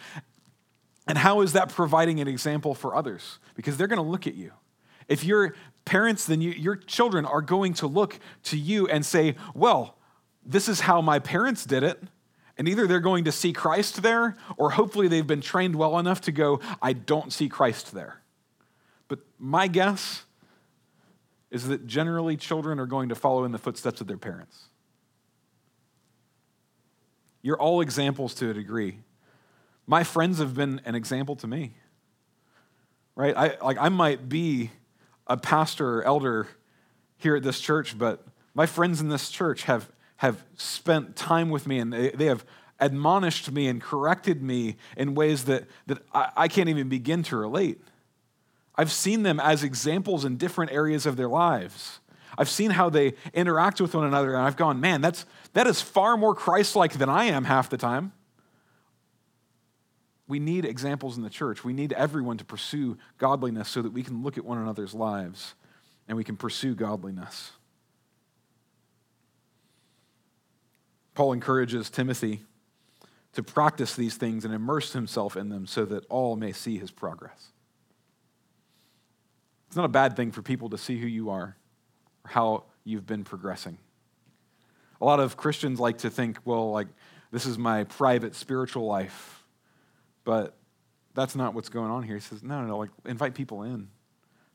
And 1.07 1.17
how 1.17 1.41
is 1.41 1.53
that 1.53 1.69
providing 1.69 2.19
an 2.19 2.27
example 2.27 2.73
for 2.73 2.95
others? 2.95 3.39
Because 3.55 3.77
they're 3.77 3.87
going 3.87 4.03
to 4.03 4.09
look 4.09 4.27
at 4.27 4.35
you. 4.35 4.51
If 5.07 5.23
you're 5.23 5.55
parents, 5.85 6.25
then 6.25 6.41
you, 6.41 6.51
your 6.51 6.75
children 6.75 7.25
are 7.25 7.41
going 7.41 7.73
to 7.75 7.87
look 7.87 8.19
to 8.43 8.57
you 8.57 8.87
and 8.87 9.05
say, 9.05 9.35
well, 9.53 9.98
this 10.45 10.67
is 10.67 10.81
how 10.81 11.01
my 11.01 11.19
parents 11.19 11.65
did 11.65 11.83
it. 11.83 12.01
And 12.57 12.67
either 12.67 12.87
they're 12.87 12.99
going 12.99 13.23
to 13.23 13.31
see 13.31 13.53
Christ 13.53 14.01
there, 14.01 14.35
or 14.57 14.71
hopefully 14.71 15.07
they've 15.07 15.25
been 15.25 15.39
trained 15.39 15.75
well 15.77 15.97
enough 15.97 16.19
to 16.21 16.33
go, 16.33 16.59
I 16.81 16.91
don't 16.91 17.31
see 17.31 17.47
Christ 17.47 17.93
there. 17.93 18.21
But 19.07 19.19
my 19.37 19.67
guess 19.67 20.23
is 21.51 21.67
that 21.69 21.87
generally 21.87 22.35
children 22.35 22.79
are 22.79 22.85
going 22.85 23.09
to 23.09 23.15
follow 23.15 23.45
in 23.45 23.53
the 23.53 23.57
footsteps 23.57 24.01
of 24.01 24.07
their 24.07 24.17
parents. 24.17 24.65
You're 27.41 27.59
all 27.59 27.81
examples 27.81 28.33
to 28.35 28.49
a 28.49 28.53
degree. 28.53 28.99
My 29.87 30.03
friends 30.03 30.39
have 30.39 30.53
been 30.53 30.81
an 30.85 30.95
example 30.95 31.35
to 31.37 31.47
me. 31.47 31.73
Right? 33.15 33.35
I 33.35 33.57
like 33.63 33.77
I 33.79 33.89
might 33.89 34.29
be 34.29 34.71
a 35.27 35.37
pastor 35.37 35.99
or 35.99 36.03
elder 36.03 36.47
here 37.17 37.35
at 37.35 37.43
this 37.43 37.59
church, 37.59 37.97
but 37.97 38.25
my 38.53 38.65
friends 38.65 39.01
in 39.01 39.09
this 39.09 39.29
church 39.29 39.63
have 39.63 39.89
have 40.19 40.43
spent 40.57 41.15
time 41.15 41.49
with 41.49 41.65
me 41.65 41.79
and 41.79 41.93
they, 41.93 42.09
they 42.09 42.25
have 42.25 42.45
admonished 42.77 43.49
me 43.51 43.69
and 43.69 43.81
corrected 43.81 44.41
me 44.41 44.75
in 44.97 45.15
ways 45.15 45.45
that, 45.45 45.63
that 45.87 45.99
I, 46.13 46.31
I 46.35 46.47
can't 46.49 46.67
even 46.67 46.89
begin 46.89 47.23
to 47.23 47.37
relate. 47.37 47.79
I've 48.75 48.91
seen 48.91 49.23
them 49.23 49.39
as 49.39 49.63
examples 49.63 50.25
in 50.25 50.35
different 50.35 50.73
areas 50.73 51.05
of 51.05 51.15
their 51.15 51.29
lives. 51.29 52.01
I've 52.37 52.49
seen 52.49 52.71
how 52.71 52.89
they 52.89 53.13
interact 53.33 53.79
with 53.79 53.95
one 53.95 54.05
another, 54.05 54.35
and 54.35 54.43
I've 54.43 54.57
gone, 54.57 54.81
man, 54.81 54.99
that's, 54.99 55.25
that 55.53 55.67
is 55.67 55.81
far 55.81 56.17
more 56.17 56.35
Christ 56.35 56.75
like 56.75 56.93
than 56.93 57.07
I 57.07 57.25
am 57.25 57.45
half 57.45 57.69
the 57.69 57.77
time. 57.77 58.11
We 60.27 60.39
need 60.39 60.65
examples 60.65 61.15
in 61.15 61.23
the 61.23 61.29
church. 61.29 61.63
We 61.63 61.71
need 61.71 61.93
everyone 61.93 62.37
to 62.39 62.45
pursue 62.45 62.97
godliness 63.17 63.69
so 63.69 63.81
that 63.81 63.93
we 63.93 64.03
can 64.03 64.21
look 64.21 64.37
at 64.37 64.43
one 64.43 64.57
another's 64.57 64.93
lives 64.93 65.55
and 66.09 66.17
we 66.17 66.25
can 66.25 66.35
pursue 66.35 66.75
godliness. 66.75 67.53
Paul 71.13 71.33
encourages 71.33 71.89
Timothy 71.89 72.41
to 73.33 73.43
practice 73.43 73.95
these 73.95 74.15
things 74.15 74.45
and 74.45 74.53
immerse 74.53 74.93
himself 74.93 75.37
in 75.37 75.49
them 75.49 75.67
so 75.67 75.85
that 75.85 76.05
all 76.09 76.35
may 76.35 76.51
see 76.51 76.77
his 76.77 76.91
progress. 76.91 77.49
It's 79.67 79.75
not 79.75 79.85
a 79.85 79.89
bad 79.89 80.15
thing 80.15 80.31
for 80.31 80.41
people 80.41 80.69
to 80.69 80.77
see 80.77 80.99
who 80.99 81.07
you 81.07 81.29
are 81.29 81.55
or 82.23 82.31
how 82.31 82.63
you've 82.83 83.05
been 83.05 83.23
progressing. 83.23 83.77
A 84.99 85.05
lot 85.05 85.19
of 85.19 85.37
Christians 85.37 85.79
like 85.79 85.99
to 85.99 86.09
think, 86.09 86.39
well, 86.43 86.71
like, 86.71 86.87
this 87.31 87.45
is 87.45 87.57
my 87.57 87.83
private 87.83 88.33
spiritual 88.33 88.85
life. 88.87 89.43
But 90.23 90.57
that's 91.13 91.35
not 91.35 91.53
what's 91.53 91.69
going 91.69 91.91
on 91.91 92.03
here. 92.03 92.15
He 92.15 92.21
says, 92.21 92.41
no, 92.41 92.61
no, 92.61 92.67
no, 92.67 92.77
like, 92.77 92.89
invite 93.05 93.35
people 93.35 93.63
in 93.63 93.89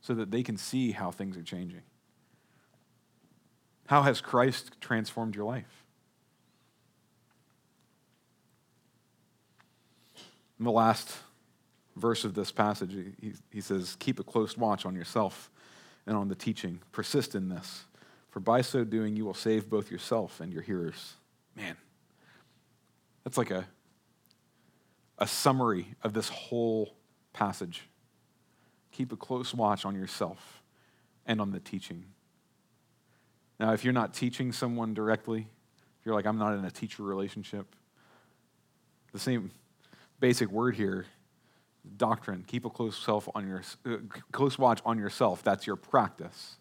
so 0.00 0.14
that 0.14 0.30
they 0.30 0.42
can 0.42 0.56
see 0.56 0.90
how 0.90 1.10
things 1.10 1.36
are 1.36 1.42
changing. 1.42 1.82
How 3.86 4.02
has 4.02 4.20
Christ 4.20 4.80
transformed 4.80 5.36
your 5.36 5.44
life? 5.44 5.83
In 10.58 10.64
the 10.64 10.70
last 10.70 11.12
verse 11.96 12.24
of 12.24 12.34
this 12.34 12.52
passage, 12.52 12.92
he, 13.20 13.32
he 13.50 13.60
says, 13.60 13.96
Keep 13.98 14.20
a 14.20 14.24
close 14.24 14.56
watch 14.56 14.86
on 14.86 14.94
yourself 14.94 15.50
and 16.06 16.16
on 16.16 16.28
the 16.28 16.34
teaching. 16.34 16.80
Persist 16.92 17.34
in 17.34 17.48
this, 17.48 17.84
for 18.30 18.40
by 18.40 18.60
so 18.60 18.84
doing, 18.84 19.16
you 19.16 19.24
will 19.24 19.34
save 19.34 19.68
both 19.68 19.90
yourself 19.90 20.40
and 20.40 20.52
your 20.52 20.62
hearers. 20.62 21.14
Man, 21.56 21.76
that's 23.22 23.38
like 23.38 23.50
a, 23.50 23.66
a 25.18 25.26
summary 25.26 25.94
of 26.02 26.12
this 26.12 26.28
whole 26.28 26.94
passage. 27.32 27.82
Keep 28.92 29.12
a 29.12 29.16
close 29.16 29.54
watch 29.54 29.84
on 29.84 29.94
yourself 29.94 30.62
and 31.26 31.40
on 31.40 31.52
the 31.52 31.60
teaching. 31.60 32.04
Now, 33.58 33.72
if 33.72 33.84
you're 33.84 33.92
not 33.92 34.14
teaching 34.14 34.52
someone 34.52 34.94
directly, 34.94 35.46
if 36.00 36.06
you're 36.06 36.14
like, 36.14 36.26
I'm 36.26 36.38
not 36.38 36.54
in 36.54 36.64
a 36.64 36.70
teacher 36.70 37.02
relationship, 37.02 37.66
the 39.12 39.18
same 39.18 39.50
basic 40.24 40.50
word 40.50 40.74
here 40.74 41.04
doctrine. 41.98 42.44
Keep 42.46 42.64
a 42.64 42.70
close, 42.70 42.96
self 42.96 43.28
on 43.34 43.46
your, 43.46 43.62
uh, 43.84 43.98
close 44.32 44.58
watch 44.58 44.80
on 44.86 44.98
yourself. 44.98 45.42
That's 45.42 45.66
your 45.66 45.76
practice. 45.76 46.56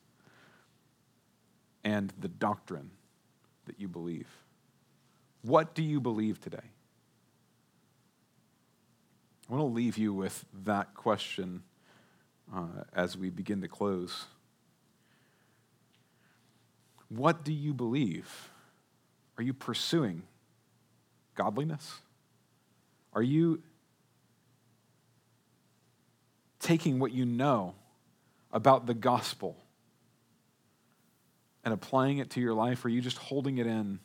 And 1.82 2.12
the 2.20 2.28
doctrine 2.28 2.92
that 3.64 3.80
you 3.80 3.88
believe. 3.88 4.28
What 5.44 5.74
do 5.76 5.82
you 5.82 6.02
believe 6.02 6.42
today? 6.42 6.58
I 9.50 9.54
want 9.54 9.62
to 9.62 9.74
leave 9.74 9.98
you 9.98 10.14
with 10.14 10.44
that 10.66 10.94
question 10.94 11.64
uh, 12.54 12.84
as 12.94 13.18
we 13.18 13.30
begin 13.30 13.62
to 13.62 13.70
close. 13.70 14.26
What 17.08 17.46
do 17.46 17.54
you 17.54 17.74
believe? 17.74 18.50
Are 19.38 19.44
you 19.44 19.54
pursuing 19.54 20.24
godliness? 21.36 22.02
Are 23.14 23.22
you 23.22 23.62
taking 26.60 27.00
what 27.00 27.12
you 27.12 27.26
know 27.26 27.76
about 28.52 28.86
the 28.86 28.94
gospel 28.94 29.58
and 31.64 31.74
applying 31.74 32.18
it 32.18 32.32
to 32.32 32.42
your 32.42 32.54
life? 32.54 32.84
Or 32.84 32.88
are 32.88 32.92
you 32.92 33.02
just 33.02 33.18
holding 33.18 33.58
it 33.58 33.68
in 33.68 34.00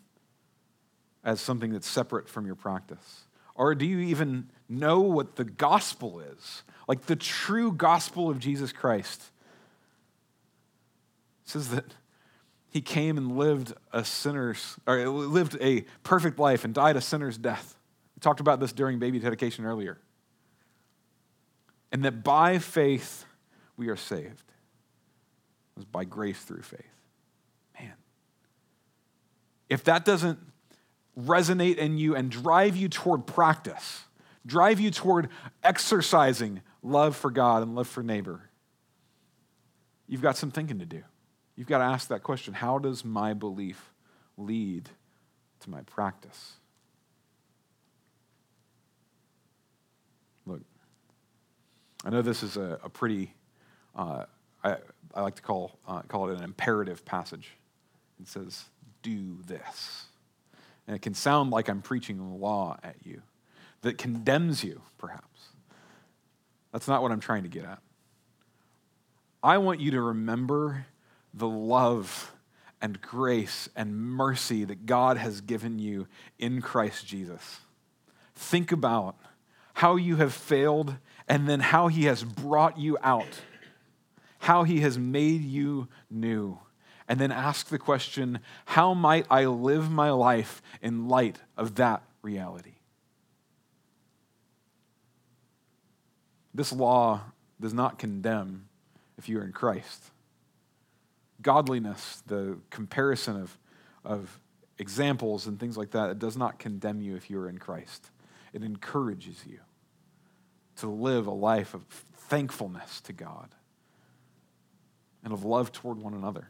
as 1.24 1.40
something 1.40 1.72
that's 1.72 1.88
separate 1.88 2.28
from 2.28 2.46
your 2.46 2.54
practice? 2.54 3.24
Or 3.54 3.74
do 3.74 3.86
you 3.86 3.98
even 4.00 4.50
know 4.68 5.00
what 5.00 5.36
the 5.36 5.44
gospel 5.44 6.20
is? 6.20 6.62
Like 6.86 7.06
the 7.06 7.16
true 7.16 7.72
gospel 7.72 8.30
of 8.30 8.38
Jesus 8.38 8.72
Christ. 8.72 9.22
says 11.44 11.70
that 11.70 11.94
he 12.70 12.80
came 12.80 13.16
and 13.16 13.36
lived 13.36 13.72
a 13.92 14.04
sinner's, 14.04 14.76
or 14.86 15.08
lived 15.08 15.56
a 15.60 15.84
perfect 16.02 16.38
life 16.38 16.64
and 16.64 16.74
died 16.74 16.96
a 16.96 17.00
sinner's 17.00 17.38
death. 17.38 17.77
We 18.18 18.20
talked 18.20 18.40
about 18.40 18.58
this 18.58 18.72
during 18.72 18.98
baby 18.98 19.20
dedication 19.20 19.64
earlier. 19.64 19.96
And 21.92 22.04
that 22.04 22.24
by 22.24 22.58
faith 22.58 23.24
we 23.76 23.90
are 23.90 23.96
saved. 23.96 24.26
It 24.26 25.76
was 25.76 25.84
by 25.84 26.02
grace 26.02 26.40
through 26.40 26.62
faith. 26.62 26.80
Man. 27.78 27.92
If 29.68 29.84
that 29.84 30.04
doesn't 30.04 30.40
resonate 31.16 31.76
in 31.76 31.96
you 31.96 32.16
and 32.16 32.28
drive 32.28 32.74
you 32.74 32.88
toward 32.88 33.24
practice, 33.24 34.02
drive 34.44 34.80
you 34.80 34.90
toward 34.90 35.28
exercising 35.62 36.62
love 36.82 37.14
for 37.14 37.30
God 37.30 37.62
and 37.62 37.76
love 37.76 37.86
for 37.86 38.02
neighbor, 38.02 38.40
you've 40.08 40.22
got 40.22 40.36
some 40.36 40.50
thinking 40.50 40.80
to 40.80 40.86
do. 40.86 41.04
You've 41.54 41.68
got 41.68 41.78
to 41.78 41.84
ask 41.84 42.08
that 42.08 42.24
question 42.24 42.52
how 42.52 42.80
does 42.80 43.04
my 43.04 43.32
belief 43.32 43.92
lead 44.36 44.88
to 45.60 45.70
my 45.70 45.82
practice? 45.82 46.54
Look, 50.48 50.62
I 52.04 52.10
know 52.10 52.22
this 52.22 52.42
is 52.42 52.56
a, 52.56 52.78
a 52.82 52.88
pretty, 52.88 53.34
uh, 53.96 54.24
I, 54.62 54.76
I, 55.14 55.22
like 55.22 55.36
to 55.36 55.42
call, 55.42 55.78
uh, 55.86 56.02
call 56.02 56.30
it 56.30 56.38
an 56.38 56.44
imperative 56.44 57.04
passage. 57.04 57.50
It 58.20 58.28
says, 58.28 58.64
do 59.02 59.38
this. 59.46 60.04
And 60.86 60.96
it 60.96 61.02
can 61.02 61.14
sound 61.14 61.50
like 61.50 61.68
I'm 61.68 61.82
preaching 61.82 62.40
law 62.40 62.78
at 62.82 62.96
you 63.04 63.22
that 63.82 63.98
condemns 63.98 64.64
you, 64.64 64.80
perhaps. 64.96 65.48
That's 66.72 66.88
not 66.88 67.02
what 67.02 67.12
I'm 67.12 67.20
trying 67.20 67.42
to 67.42 67.48
get 67.48 67.64
at. 67.64 67.80
I 69.42 69.58
want 69.58 69.80
you 69.80 69.92
to 69.92 70.00
remember 70.00 70.86
the 71.32 71.48
love 71.48 72.32
and 72.80 73.00
grace 73.00 73.68
and 73.76 73.96
mercy 73.96 74.64
that 74.64 74.86
God 74.86 75.16
has 75.16 75.40
given 75.40 75.78
you 75.78 76.06
in 76.38 76.60
Christ 76.60 77.06
Jesus. 77.06 77.60
Think 78.34 78.72
about 78.72 79.16
how 79.74 79.96
you 79.96 80.16
have 80.16 80.32
failed 80.32 80.96
and 81.28 81.48
then 81.48 81.60
how 81.60 81.88
He 81.88 82.04
has 82.04 82.24
brought 82.24 82.78
you 82.78 82.98
out, 83.02 83.40
how 84.40 84.64
He 84.64 84.80
has 84.80 84.98
made 84.98 85.42
you 85.42 85.88
new. 86.10 86.58
And 87.10 87.18
then 87.18 87.32
ask 87.32 87.68
the 87.68 87.78
question 87.78 88.40
how 88.66 88.92
might 88.92 89.26
I 89.30 89.46
live 89.46 89.90
my 89.90 90.10
life 90.10 90.60
in 90.82 91.08
light 91.08 91.38
of 91.56 91.76
that 91.76 92.02
reality? 92.22 92.74
This 96.52 96.72
law 96.72 97.22
does 97.60 97.72
not 97.72 97.98
condemn 97.98 98.68
if 99.16 99.28
you 99.28 99.38
are 99.38 99.44
in 99.44 99.52
Christ 99.52 100.10
godliness, 101.42 102.22
the 102.26 102.58
comparison 102.70 103.40
of, 103.40 103.58
of 104.04 104.40
examples 104.78 105.46
and 105.46 105.58
things 105.58 105.76
like 105.76 105.90
that, 105.92 106.10
it 106.10 106.18
does 106.18 106.36
not 106.36 106.58
condemn 106.58 107.00
you 107.00 107.16
if 107.16 107.30
you 107.30 107.38
are 107.38 107.48
in 107.48 107.58
Christ. 107.58 108.10
It 108.52 108.62
encourages 108.62 109.44
you 109.46 109.60
to 110.78 110.88
live 110.88 111.26
a 111.26 111.32
life 111.32 111.74
of 111.74 111.82
thankfulness 112.28 113.00
to 113.02 113.12
God 113.12 113.48
and 115.24 115.32
of 115.32 115.44
love 115.44 115.72
toward 115.72 115.98
one 115.98 116.14
another. 116.14 116.48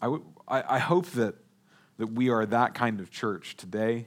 I, 0.00 0.06
w- 0.06 0.24
I, 0.46 0.76
I 0.76 0.78
hope 0.78 1.06
that, 1.12 1.34
that 1.98 2.08
we 2.08 2.30
are 2.30 2.44
that 2.46 2.74
kind 2.74 3.00
of 3.00 3.10
church 3.10 3.56
today, 3.56 4.06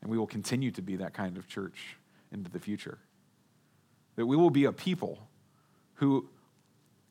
and 0.00 0.10
we 0.10 0.18
will 0.18 0.26
continue 0.26 0.70
to 0.72 0.82
be 0.82 0.96
that 0.96 1.14
kind 1.14 1.36
of 1.38 1.46
church 1.46 1.96
into 2.32 2.50
the 2.50 2.58
future. 2.58 2.98
That 4.16 4.26
we 4.26 4.36
will 4.36 4.50
be 4.50 4.64
a 4.64 4.72
people 4.72 5.28
who 5.94 6.28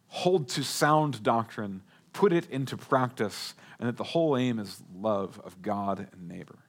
hold 0.08 0.50
to 0.50 0.64
sound 0.64 1.24
doctrine, 1.24 1.82
put 2.14 2.32
it 2.32 2.50
into 2.50 2.78
practice, 2.78 3.56
and 3.80 3.88
that 3.88 3.98
the 3.98 4.04
whole 4.04 4.38
aim 4.38 4.60
is 4.60 4.82
love 4.94 5.42
of 5.44 5.62
God 5.62 6.08
and 6.12 6.28
neighbor. 6.28 6.60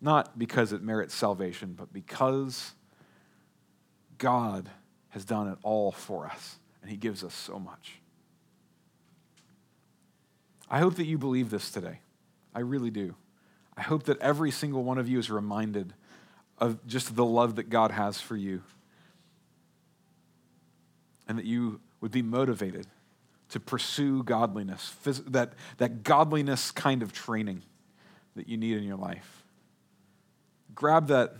Not 0.00 0.38
because 0.38 0.72
it 0.72 0.82
merits 0.82 1.14
salvation, 1.14 1.74
but 1.76 1.92
because 1.92 2.72
God 4.18 4.68
has 5.10 5.24
done 5.24 5.48
it 5.48 5.58
all 5.62 5.92
for 5.92 6.26
us, 6.26 6.56
and 6.80 6.90
He 6.90 6.96
gives 6.96 7.22
us 7.22 7.34
so 7.34 7.58
much. 7.58 8.00
I 10.70 10.78
hope 10.78 10.94
that 10.96 11.06
you 11.06 11.18
believe 11.18 11.50
this 11.50 11.70
today. 11.70 11.98
I 12.54 12.60
really 12.60 12.90
do. 12.90 13.16
I 13.76 13.82
hope 13.82 14.04
that 14.04 14.18
every 14.20 14.50
single 14.50 14.84
one 14.84 14.98
of 14.98 15.08
you 15.08 15.18
is 15.18 15.30
reminded 15.30 15.94
of 16.58 16.86
just 16.86 17.16
the 17.16 17.24
love 17.24 17.56
that 17.56 17.70
God 17.70 17.90
has 17.90 18.20
for 18.20 18.36
you. 18.36 18.62
And 21.26 21.38
that 21.38 21.44
you 21.44 21.80
would 22.00 22.10
be 22.10 22.22
motivated 22.22 22.86
to 23.50 23.60
pursue 23.60 24.22
godliness, 24.22 24.94
that, 25.04 25.54
that 25.78 26.02
godliness 26.02 26.70
kind 26.70 27.02
of 27.02 27.12
training 27.12 27.62
that 28.36 28.48
you 28.48 28.56
need 28.56 28.76
in 28.76 28.84
your 28.84 28.96
life. 28.96 29.39
Grab 30.80 31.08
that 31.08 31.34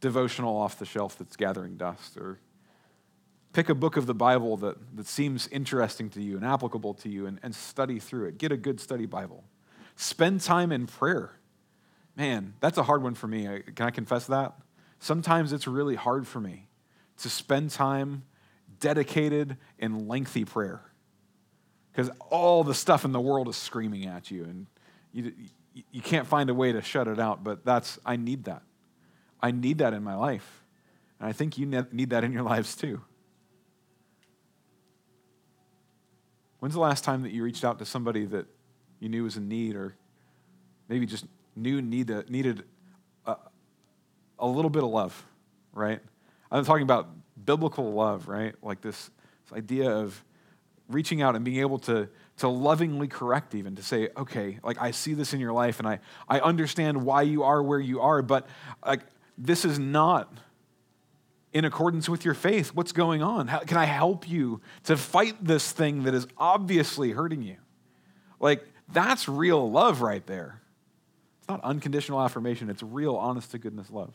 devotional 0.00 0.56
off 0.56 0.78
the 0.78 0.86
shelf 0.86 1.18
that's 1.18 1.36
gathering 1.36 1.76
dust, 1.76 2.16
or 2.16 2.38
pick 3.52 3.68
a 3.68 3.74
book 3.74 3.98
of 3.98 4.06
the 4.06 4.14
Bible 4.14 4.56
that, 4.56 4.78
that 4.96 5.06
seems 5.06 5.46
interesting 5.48 6.08
to 6.08 6.22
you 6.22 6.36
and 6.36 6.44
applicable 6.46 6.94
to 6.94 7.10
you 7.10 7.26
and, 7.26 7.38
and 7.42 7.54
study 7.54 7.98
through 7.98 8.28
it. 8.28 8.38
Get 8.38 8.52
a 8.52 8.56
good 8.56 8.80
study 8.80 9.04
Bible. 9.04 9.44
Spend 9.94 10.40
time 10.40 10.72
in 10.72 10.86
prayer. 10.86 11.32
Man, 12.16 12.54
that's 12.60 12.78
a 12.78 12.82
hard 12.82 13.02
one 13.02 13.14
for 13.14 13.26
me. 13.26 13.42
Can 13.74 13.86
I 13.88 13.90
confess 13.90 14.26
that? 14.28 14.54
Sometimes 15.00 15.52
it's 15.52 15.66
really 15.66 15.94
hard 15.94 16.26
for 16.26 16.40
me 16.40 16.66
to 17.18 17.28
spend 17.28 17.72
time 17.72 18.22
dedicated 18.80 19.58
and 19.78 20.08
lengthy 20.08 20.46
prayer 20.46 20.80
because 21.92 22.10
all 22.30 22.64
the 22.64 22.72
stuff 22.72 23.04
in 23.04 23.12
the 23.12 23.20
world 23.20 23.48
is 23.48 23.56
screaming 23.56 24.06
at 24.06 24.30
you 24.30 24.44
and 24.44 24.66
you, 25.12 25.34
you 25.90 26.00
can't 26.00 26.26
find 26.26 26.48
a 26.50 26.54
way 26.54 26.72
to 26.72 26.82
shut 26.82 27.08
it 27.08 27.18
out 27.18 27.44
but 27.44 27.64
that's 27.64 27.98
i 28.04 28.16
need 28.16 28.44
that. 28.44 28.62
I 29.40 29.50
need 29.50 29.78
that 29.78 29.92
in 29.92 30.02
my 30.02 30.14
life. 30.14 30.64
And 31.20 31.28
i 31.28 31.32
think 31.32 31.58
you 31.58 31.66
need 31.66 32.10
that 32.10 32.24
in 32.24 32.32
your 32.32 32.42
lives 32.54 32.74
too. 32.74 33.02
When's 36.58 36.74
the 36.74 36.80
last 36.80 37.04
time 37.04 37.22
that 37.22 37.32
you 37.32 37.42
reached 37.42 37.64
out 37.64 37.78
to 37.78 37.84
somebody 37.84 38.24
that 38.26 38.46
you 38.98 39.08
knew 39.08 39.24
was 39.24 39.36
in 39.36 39.48
need 39.48 39.76
or 39.76 39.94
maybe 40.88 41.06
just 41.06 41.26
knew 41.54 41.82
need 41.82 42.10
needed 42.30 42.64
a, 43.26 43.36
a 44.38 44.46
little 44.46 44.70
bit 44.70 44.82
of 44.82 44.90
love 44.90 45.24
right? 45.76 46.00
I'm 46.50 46.64
talking 46.64 46.82
about 46.82 47.08
biblical 47.44 47.92
love, 47.92 48.26
right? 48.26 48.54
Like 48.62 48.80
this, 48.80 49.10
this 49.44 49.56
idea 49.56 49.90
of 49.90 50.24
reaching 50.88 51.22
out 51.22 51.34
and 51.34 51.44
being 51.44 51.60
able 51.60 51.78
to, 51.80 52.08
to 52.38 52.48
lovingly 52.48 53.08
correct, 53.08 53.54
even 53.54 53.76
to 53.76 53.82
say, 53.82 54.08
okay, 54.16 54.58
like 54.62 54.80
I 54.80 54.90
see 54.90 55.14
this 55.14 55.32
in 55.32 55.40
your 55.40 55.52
life 55.52 55.78
and 55.78 55.88
I, 55.88 55.98
I 56.28 56.40
understand 56.40 57.04
why 57.04 57.22
you 57.22 57.42
are 57.42 57.62
where 57.62 57.80
you 57.80 58.00
are, 58.00 58.22
but 58.22 58.46
like 58.84 59.00
this 59.36 59.64
is 59.64 59.78
not 59.78 60.32
in 61.52 61.64
accordance 61.64 62.08
with 62.08 62.24
your 62.24 62.34
faith. 62.34 62.74
What's 62.74 62.92
going 62.92 63.22
on? 63.22 63.48
How 63.48 63.60
can 63.60 63.78
I 63.78 63.86
help 63.86 64.28
you 64.28 64.60
to 64.84 64.96
fight 64.96 65.42
this 65.44 65.72
thing 65.72 66.04
that 66.04 66.14
is 66.14 66.26
obviously 66.36 67.12
hurting 67.12 67.42
you? 67.42 67.56
Like 68.38 68.64
that's 68.92 69.28
real 69.28 69.70
love 69.70 70.02
right 70.02 70.24
there. 70.26 70.60
It's 71.38 71.48
not 71.48 71.62
unconditional 71.64 72.20
affirmation, 72.20 72.70
it's 72.70 72.82
real, 72.82 73.16
honest 73.16 73.50
to 73.52 73.58
goodness 73.58 73.90
love. 73.90 74.12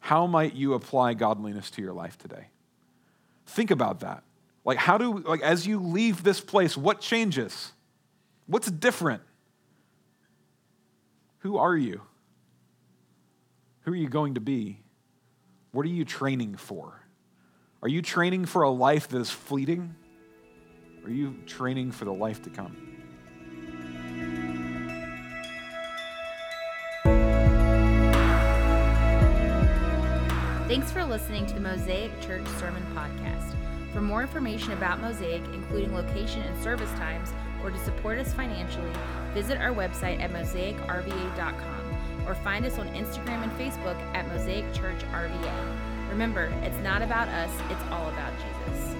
How 0.00 0.26
might 0.26 0.54
you 0.54 0.74
apply 0.74 1.14
godliness 1.14 1.70
to 1.70 1.82
your 1.82 1.94
life 1.94 2.18
today? 2.18 2.48
Think 3.46 3.70
about 3.70 4.00
that. 4.00 4.22
Like, 4.64 4.78
how 4.78 4.96
do, 4.96 5.18
like, 5.18 5.42
as 5.42 5.66
you 5.66 5.78
leave 5.78 6.22
this 6.22 6.40
place, 6.40 6.76
what 6.76 7.00
changes? 7.00 7.72
What's 8.46 8.70
different? 8.70 9.22
Who 11.40 11.58
are 11.58 11.76
you? 11.76 12.00
Who 13.82 13.92
are 13.92 13.96
you 13.96 14.08
going 14.08 14.34
to 14.34 14.40
be? 14.40 14.80
What 15.72 15.84
are 15.84 15.90
you 15.90 16.04
training 16.04 16.56
for? 16.56 17.00
Are 17.82 17.88
you 17.88 18.00
training 18.00 18.46
for 18.46 18.62
a 18.62 18.70
life 18.70 19.08
that 19.08 19.18
is 19.18 19.30
fleeting? 19.30 19.94
Are 21.04 21.10
you 21.10 21.36
training 21.46 21.92
for 21.92 22.06
the 22.06 22.12
life 22.12 22.42
to 22.44 22.50
come? 22.50 22.74
Thanks 30.66 30.90
for 30.90 31.04
listening 31.04 31.44
to 31.46 31.54
the 31.54 31.60
Mosaic 31.60 32.18
Church 32.22 32.46
Sermon 32.58 32.82
Podcast. 32.94 33.23
For 33.94 34.00
more 34.00 34.22
information 34.22 34.72
about 34.72 35.00
Mosaic, 35.00 35.40
including 35.52 35.94
location 35.94 36.42
and 36.42 36.60
service 36.60 36.90
times, 36.94 37.32
or 37.62 37.70
to 37.70 37.78
support 37.78 38.18
us 38.18 38.34
financially, 38.34 38.90
visit 39.32 39.56
our 39.58 39.72
website 39.72 40.20
at 40.20 40.32
mosaicrva.com 40.32 42.26
or 42.26 42.34
find 42.34 42.66
us 42.66 42.76
on 42.80 42.88
Instagram 42.88 43.44
and 43.44 43.52
Facebook 43.52 43.96
at 44.16 44.26
Mosaic 44.26 44.64
Church 44.74 45.00
RVA. 45.12 45.78
Remember, 46.10 46.52
it's 46.62 46.78
not 46.82 47.02
about 47.02 47.28
us, 47.28 47.52
it's 47.70 47.82
all 47.92 48.08
about 48.08 48.32
Jesus. 48.36 48.93